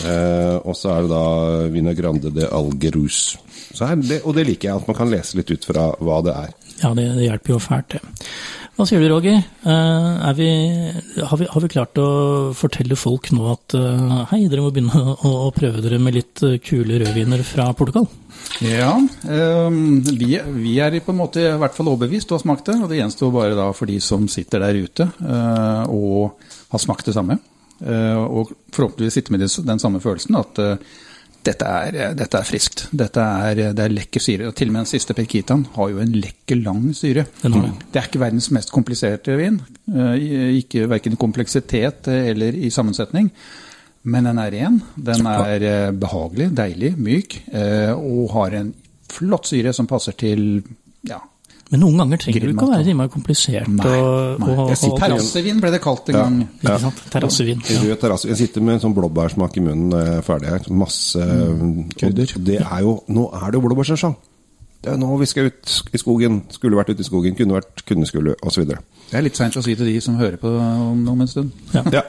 Eh, 0.04 0.56
og 0.56 0.76
så 0.76 0.92
er 0.92 1.04
det 1.04 1.10
da 1.12 1.24
Vina 1.72 1.94
Grande 1.96 2.30
de 2.34 2.48
Algerus. 2.52 3.38
Det, 3.78 4.22
og 4.24 4.34
det 4.34 4.46
liker 4.48 4.70
jeg, 4.70 4.80
at 4.80 4.88
man 4.88 4.96
kan 4.96 5.10
lese 5.12 5.38
litt 5.38 5.50
ut 5.50 5.64
fra 5.68 5.90
hva 6.02 6.20
det 6.26 6.34
er. 6.34 6.54
Ja, 6.82 6.92
det, 6.94 7.06
det 7.18 7.26
hjelper 7.28 7.54
jo 7.54 7.60
fælt, 7.62 7.96
det. 7.96 8.26
Hva 8.79 8.85
sier 8.87 9.01
du, 9.03 9.09
Roger? 9.11 9.41
Uh, 9.64 10.29
vi, 10.39 10.49
har, 11.18 11.33
vi, 11.41 11.47
har, 11.51 11.62
vi, 11.64 11.70
klart 11.72 11.99
å 11.99 12.11
fortelle 12.55 12.95
folk 12.95 13.33
nå 13.35 13.49
at 13.51 13.74
uh, 13.74 14.20
hei, 14.31 14.45
dere 14.47 14.62
må 14.62 14.70
begynne 14.70 15.16
å, 15.18 15.49
prøve 15.51 15.83
dere 15.83 15.99
med 15.99 16.14
litt 16.14 16.45
uh, 16.47 16.61
kule 16.62 17.01
rødviner 17.03 17.43
fra 17.43 17.66
Portugal? 17.74 18.07
Ja, 18.62 18.93
vi, 19.26 20.31
vi, 20.39 20.76
er 20.79 20.95
på 21.03 21.11
en 21.11 21.18
måte 21.18 21.43
i 21.43 21.59
hvert 21.59 21.74
fall 21.74 21.91
overbevist 21.91 22.31
og 22.31 22.39
har 22.39 22.45
smakt 22.45 22.70
det. 22.70 22.76
Og 22.79 22.87
det 22.93 23.01
gjenstår 23.01 23.35
bare 23.35 23.59
da 23.59 23.66
for 23.74 23.91
de 23.91 23.99
som 23.99 24.31
sitter 24.31 24.62
der 24.62 24.79
ute 24.79 25.09
og 25.91 26.39
har 26.70 26.83
smakt 26.83 27.11
det 27.11 27.16
samme. 27.18 27.41
og 27.83 28.55
forhåpentligvis 28.74 29.18
sitter 29.18 29.35
med 29.35 29.43
den 29.43 29.83
samme 29.83 29.99
følelsen 30.03 30.39
at 30.39 30.62
dette 31.49 31.68
er, 31.68 31.99
dette 32.18 32.38
er, 32.38 32.46
friskt. 32.46 32.84
Dette 32.96 33.22
er, 33.22 33.62
det 33.76 33.84
er 33.84 33.94
lekker 33.94 34.22
syre. 34.22 34.49
Og 34.51 34.57
til 34.59 34.70
og 34.70 34.76
med 34.76 34.84
den 34.84 34.90
siste 34.90 35.16
Perkitaen 35.16 35.64
har 35.76 35.92
jo 35.92 36.03
en 36.03 36.12
lekker, 36.16 36.61
lang 36.64 36.90
syre. 36.96 37.24
Det 37.42 38.01
er 38.01 38.09
ikke 38.09 38.22
verdens 38.22 38.51
mest 38.55 38.72
kompliserte 38.74 39.36
vin. 39.38 39.61
Eh, 39.88 40.59
ikke 40.61 40.88
Verken 40.90 41.16
i 41.16 41.20
kompleksitet 41.20 42.11
eller 42.12 42.57
i 42.57 42.70
sammensetning. 42.74 43.30
Men 44.09 44.28
den 44.28 44.40
er 44.40 44.53
ren. 44.55 44.78
Den 44.94 45.26
er 45.28 45.64
eh, 45.70 45.94
behagelig, 45.96 46.51
deilig, 46.57 46.92
myk. 47.01 47.40
Eh, 47.53 47.92
og 47.92 48.34
har 48.36 48.61
en 48.61 48.72
flott 49.09 49.49
syre 49.49 49.72
som 49.76 49.88
passer 49.90 50.16
til 50.18 50.62
ja, 51.09 51.20
men 51.68 51.82
noen 51.84 52.00
ganger 52.00 52.20
trenger 52.22 52.44
det 52.46 52.52
ikke 52.54 52.64
å 52.64 52.70
være 52.70 52.84
så 52.86 52.92
innmari 52.94 53.10
komplisert. 53.12 53.68
Nei, 53.68 53.88
nei. 53.92 53.98
Og, 54.00 54.62
og, 54.64 54.70
terrassevin 55.02 55.58
ble 55.60 55.72
det 55.74 55.80
kalt 55.84 56.08
en 56.08 56.16
ja, 56.16 56.22
gang. 56.24 56.38
Ja. 56.40 56.62
Ikke 56.62 56.78
sant? 56.86 57.02
Terrassevin. 57.12 57.60
Ja. 57.68 57.98
Jeg 58.24 58.38
sitter 58.40 58.64
med 58.64 58.78
en 58.78 58.82
sånn 58.86 58.94
blåbærsmak 58.96 59.58
i 59.60 59.64
munnen 59.66 59.92
når 59.92 60.06
jeg 60.06 60.14
er 60.16 60.24
ferdig 60.24 60.50
her. 60.54 60.70
Masse 60.80 61.26
mm. 61.28 61.74
krydder. 61.92 62.32
Det 62.48 62.58
er 62.62 62.86
jo, 62.86 62.96
nå 63.12 63.26
er 63.36 63.50
det 63.50 63.60
jo 63.60 63.64
blåbærsesong. 63.66 64.16
Det 64.78 64.94
er 64.94 65.00
nå 65.02 65.10
vi 65.20 65.28
skal 65.28 65.50
ut 65.50 65.74
i 65.92 66.00
skogen. 66.00 66.40
Skulle 66.54 66.78
vært 66.78 66.94
ute 66.94 67.04
i 67.04 67.08
skogen, 67.10 67.36
kunne 67.36 67.58
vært, 67.58 67.84
kunne 67.88 68.08
skulle, 68.08 68.38
osv. 68.46 68.72
Det 69.09 69.16
er 69.16 69.24
litt 69.24 69.38
seint 69.38 69.54
å 69.56 69.62
si 69.64 69.72
til 69.72 69.88
de 69.88 69.94
som 70.04 70.18
hører 70.20 70.36
på 70.40 70.50
om, 70.52 70.98
om 71.09 71.20
en 71.24 71.30
stund. 71.30 71.52
Ja. 71.72 71.80
ja. 71.96 72.02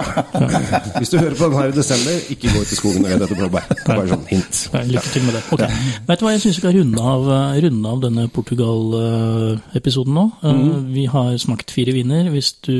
Hvis 0.97 1.13
du 1.13 1.15
hører 1.15 1.37
på 1.39 1.47
den 1.47 1.55
her 1.55 1.71
i 1.71 1.75
desember, 1.77 2.17
ikke 2.33 2.51
gå 2.51 2.63
ut 2.65 2.73
i 2.75 2.79
skogen 2.79 3.05
og 3.05 3.13
let 3.13 3.23
etter 3.23 3.39
blåbær. 3.39 3.69
Bare 3.87 4.09
sånn 4.09 4.25
hint. 4.27 4.59
Lykke 4.89 5.13
til 5.13 5.23
med 5.23 5.37
det. 5.37 5.43
Okay. 5.55 5.69
Ja. 5.71 5.93
Vet 6.09 6.19
du 6.19 6.25
hva, 6.25 6.33
jeg 6.35 6.43
syns 6.43 6.57
vi 6.57 6.63
skal 6.63 6.75
runde 6.75 7.05
av, 7.13 7.29
eh, 7.35 7.61
runde 7.63 7.93
av 7.93 8.01
denne 8.03 8.25
Portugal-episoden 8.35 10.19
nå. 10.19 10.25
Mm. 10.43 10.73
Vi 10.97 11.05
har 11.13 11.31
smakt 11.39 11.71
fire 11.71 11.95
viner. 11.95 12.27
Hvis 12.33 12.51
du 12.67 12.75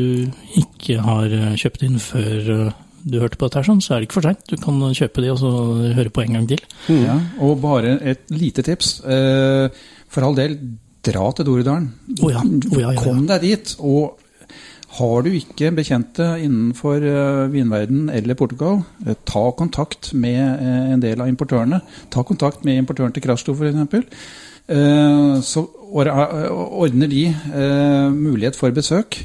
ikke 0.60 1.00
har 1.08 1.38
eh, 1.40 1.56
kjøpt 1.64 1.88
inn 1.88 1.96
før 2.04 2.52
du 3.00 3.18
hørte 3.24 3.40
på 3.40 3.48
dette, 3.48 3.64
sånn, 3.70 3.80
så 3.80 3.96
er 3.96 4.04
det 4.04 4.10
ikke 4.10 4.20
for 4.20 4.28
seint. 4.28 4.44
Du 4.52 4.60
kan 4.60 4.84
kjøpe 5.00 5.24
de 5.24 5.32
og 5.32 5.40
så 5.40 5.54
høre 5.96 6.12
på 6.12 6.26
en 6.26 6.42
gang 6.42 6.52
til. 6.52 6.68
Mm. 6.92 7.02
Ja, 7.08 7.18
og 7.48 7.56
bare 7.64 7.96
et 8.04 8.28
lite 8.36 8.68
tips. 8.68 8.98
For 9.00 10.28
all 10.28 10.36
del, 10.36 10.60
dra 11.06 11.30
til 11.36 11.48
Doridalen. 11.48 11.92
Oh 12.20 12.32
ja. 12.32 12.42
Oh 12.44 12.80
ja, 12.80 12.92
ja, 12.92 13.04
Kom 13.04 13.26
deg 13.30 13.46
dit. 13.46 13.76
Og 13.80 14.20
har 14.98 15.24
du 15.24 15.32
ikke 15.38 15.70
bekjente 15.78 16.26
innenfor 16.42 17.04
uh, 17.04 17.48
vinverden 17.54 18.10
eller 18.14 18.38
Portugal, 18.38 18.82
uh, 19.06 19.14
ta 19.28 19.50
kontakt 19.58 20.14
med 20.18 20.42
uh, 20.42 20.94
en 20.96 21.04
del 21.04 21.22
av 21.22 21.30
importørene. 21.30 21.82
Ta 22.10 22.26
kontakt 22.26 22.66
med 22.66 22.82
importøren 22.82 23.14
til 23.14 23.26
Krasjto 23.26 23.56
f.eks. 23.58 24.16
Så 24.70 25.62
ordner 25.98 27.10
de 27.10 27.24
mulighet 28.14 28.54
for 28.54 28.70
besøk. 28.70 29.16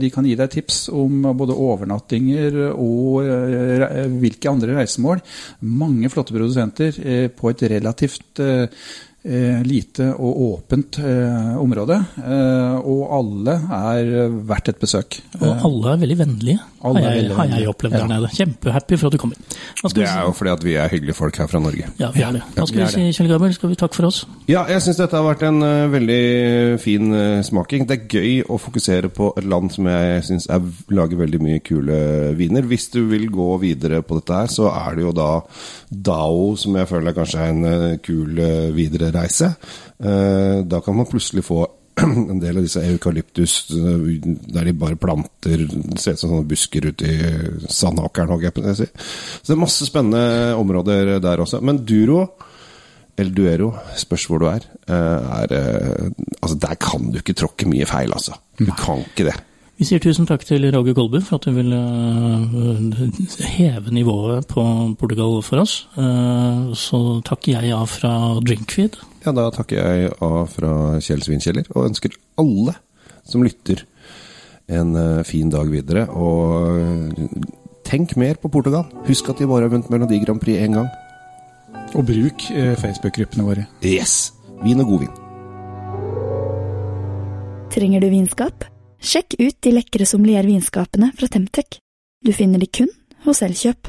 de 0.00 0.08
kan 0.08 0.24
gi 0.24 0.32
deg 0.40 0.54
tips 0.54 0.78
om 0.88 1.26
både 1.36 1.52
overnattinger 1.52 2.56
og 2.70 3.28
hvilke 4.22 4.48
andre 4.48 4.78
reisemål. 4.78 5.20
Mange 5.68 6.08
flotte 6.08 6.32
produsenter 6.32 6.96
på 7.36 7.52
et 7.52 7.66
relativt 7.74 8.40
Eh, 8.40 8.68
lite 9.22 10.06
og 10.16 10.40
åpent 10.46 10.98
eh, 11.04 11.56
område. 11.60 11.98
Eh, 12.24 12.76
og 12.80 13.02
alle 13.18 13.56
er 13.76 14.30
verdt 14.48 14.70
et 14.72 14.80
besøk. 14.80 15.18
Og 15.40 15.66
alle 15.68 15.92
er 15.92 16.00
veldig 16.04 16.16
vennlige, 16.22 16.60
har 16.80 16.96
jeg, 16.96 17.18
veldig 17.18 17.36
har 17.36 17.50
jeg 17.52 17.68
opplevd 17.68 17.96
ja. 17.96 18.00
der 18.00 18.10
nede. 18.14 18.30
Kjempehappy 18.38 18.96
for 18.96 19.10
at 19.10 19.16
du 19.16 19.20
kommer. 19.20 19.58
Det 19.92 20.06
er 20.08 20.22
jo 20.24 20.32
fordi 20.36 20.54
at 20.54 20.64
vi 20.64 20.76
er 20.80 20.92
hyggelige 20.92 21.16
folk 21.18 21.36
her 21.36 21.50
fra 21.50 21.60
Norge. 21.60 21.90
Ja, 22.00 22.10
vi 22.14 22.24
er 22.24 22.38
det. 22.38 22.42
Hva 22.56 22.66
skal 22.68 22.82
vi 22.82 22.88
si, 22.94 23.04
Kjell 23.18 23.28
Gabriel? 23.32 23.56
Skal 23.56 23.72
vi 23.72 23.78
takke 23.82 23.98
for 23.98 24.08
oss? 24.08 24.22
Ja, 24.48 24.64
jeg 24.72 24.84
syns 24.86 25.00
dette 25.02 25.18
har 25.18 25.26
vært 25.26 25.44
en 25.48 25.60
uh, 25.64 25.90
veldig 25.92 26.22
fin 26.80 27.12
uh, 27.12 27.42
smaking. 27.44 27.84
Det 27.90 27.98
er 27.98 28.16
gøy 28.16 28.40
å 28.48 28.56
fokusere 28.60 29.12
på 29.12 29.34
et 29.36 29.48
land 29.50 29.72
som 29.74 29.88
jeg 29.90 30.24
syns 30.30 30.48
lager 30.88 31.20
veldig 31.20 31.42
mye 31.44 31.60
kule 31.64 32.00
viner. 32.40 32.64
Hvis 32.70 32.88
du 32.94 33.02
vil 33.10 33.28
gå 33.32 33.50
videre 33.60 34.00
på 34.06 34.16
dette 34.22 34.40
her, 34.40 34.52
så 34.52 34.72
er 34.72 34.96
det 34.96 35.06
jo 35.08 35.14
da 35.16 35.30
Dao 35.90 36.54
som 36.54 36.76
jeg 36.78 36.86
føler 36.86 37.14
kanskje 37.16 37.44
er 37.44 37.52
en 37.52 37.64
uh, 37.68 38.00
kul 38.00 38.40
videre 38.72 39.09
reise. 39.14 39.52
Eh, 39.98 40.60
da 40.66 40.80
kan 40.84 40.96
man 40.96 41.08
plutselig 41.10 41.44
få 41.46 41.64
en 42.00 42.40
del 42.40 42.60
av 42.60 42.66
disse 42.66 42.82
eukalyptus 42.86 43.56
eh, 43.76 44.28
der 44.54 44.70
de 44.70 44.76
bare 44.76 44.98
planter 45.00 45.66
Ser 46.00 46.14
ut 46.16 46.22
som 46.22 46.30
sånne 46.30 46.48
busker 46.48 46.86
ute 46.90 47.10
i 47.10 47.18
sandåkeren, 47.68 48.32
holdt 48.34 48.48
jeg 48.48 48.56
på 48.56 48.64
å 48.64 48.76
si. 48.78 48.88
Så 48.88 49.50
det 49.50 49.56
er 49.56 49.64
masse 49.64 49.88
spennende 49.88 50.54
områder 50.60 51.18
der 51.22 51.44
også. 51.44 51.60
Men 51.64 51.82
Duro, 51.84 52.22
eller 53.18 53.36
Duero, 53.36 53.74
spørs 54.00 54.26
hvor 54.30 54.42
du 54.42 54.48
er, 54.52 54.66
eh, 54.88 55.36
er 55.42 55.56
Altså, 56.40 56.56
der 56.56 56.74
kan 56.80 57.10
du 57.12 57.20
ikke 57.20 57.36
tråkke 57.36 57.68
mye 57.68 57.86
feil, 57.86 58.12
altså. 58.16 58.38
Du 58.56 58.70
kan 58.78 59.02
ikke 59.04 59.28
det. 59.28 59.36
Vi 59.80 59.86
sier 59.88 60.00
tusen 60.04 60.26
takk 60.28 60.42
til 60.44 60.66
Roger 60.74 60.92
Kolbu 60.92 61.22
for 61.24 61.38
at 61.38 61.46
du 61.48 61.54
vil 61.56 61.72
uh, 61.72 62.98
heve 63.48 63.92
nivået 63.96 64.44
på 64.44 64.62
Portugal 65.00 65.38
for 65.40 65.62
oss. 65.62 65.86
Uh, 65.96 66.74
så 66.76 66.98
takker 67.24 67.54
jeg 67.54 67.72
av 67.72 67.86
fra 67.88 68.10
Drinkfeed. 68.44 68.98
Ja, 69.24 69.32
da 69.32 69.46
takker 69.54 69.78
jeg 69.80 70.10
av 70.20 70.50
fra 70.52 70.72
Kjell 71.00 71.24
Svinkjeller, 71.24 71.70
og 71.72 71.86
ønsker 71.88 72.12
alle 72.42 72.74
som 73.24 73.40
lytter 73.40 73.86
en 74.68 74.92
uh, 74.98 75.22
fin 75.24 75.48
dag 75.48 75.72
videre. 75.72 76.02
Og 76.12 77.16
tenk 77.88 78.12
mer 78.20 78.36
på 78.36 78.50
Portugal. 78.52 78.84
Husk 79.08 79.30
at 79.32 79.40
de 79.40 79.48
bare 79.48 79.64
har 79.64 79.72
vunnet 79.72 79.88
Melodi 79.88 80.20
Grand 80.20 80.44
Prix 80.44 80.60
én 80.60 80.76
gang. 80.76 80.90
Og 81.96 82.04
bruk 82.04 82.44
eh, 82.52 82.76
Facebook-gruppene 82.78 83.46
våre. 83.48 83.64
Yes! 83.80 84.34
Vin 84.60 84.84
og 84.84 84.92
godvin. 84.92 85.16
Trenger 87.72 88.04
du 88.04 88.10
vinskap? 88.12 88.68
Sjekk 89.00 89.38
ut 89.40 89.56
de 89.64 89.72
lekre 89.72 90.04
sommeliervinskapene 90.04 91.12
fra 91.16 91.28
Temtec. 91.32 91.78
Du 92.20 92.34
finner 92.36 92.60
de 92.60 92.66
kun 92.68 92.90
hos 93.24 93.40
Elkjøp. 93.42 93.88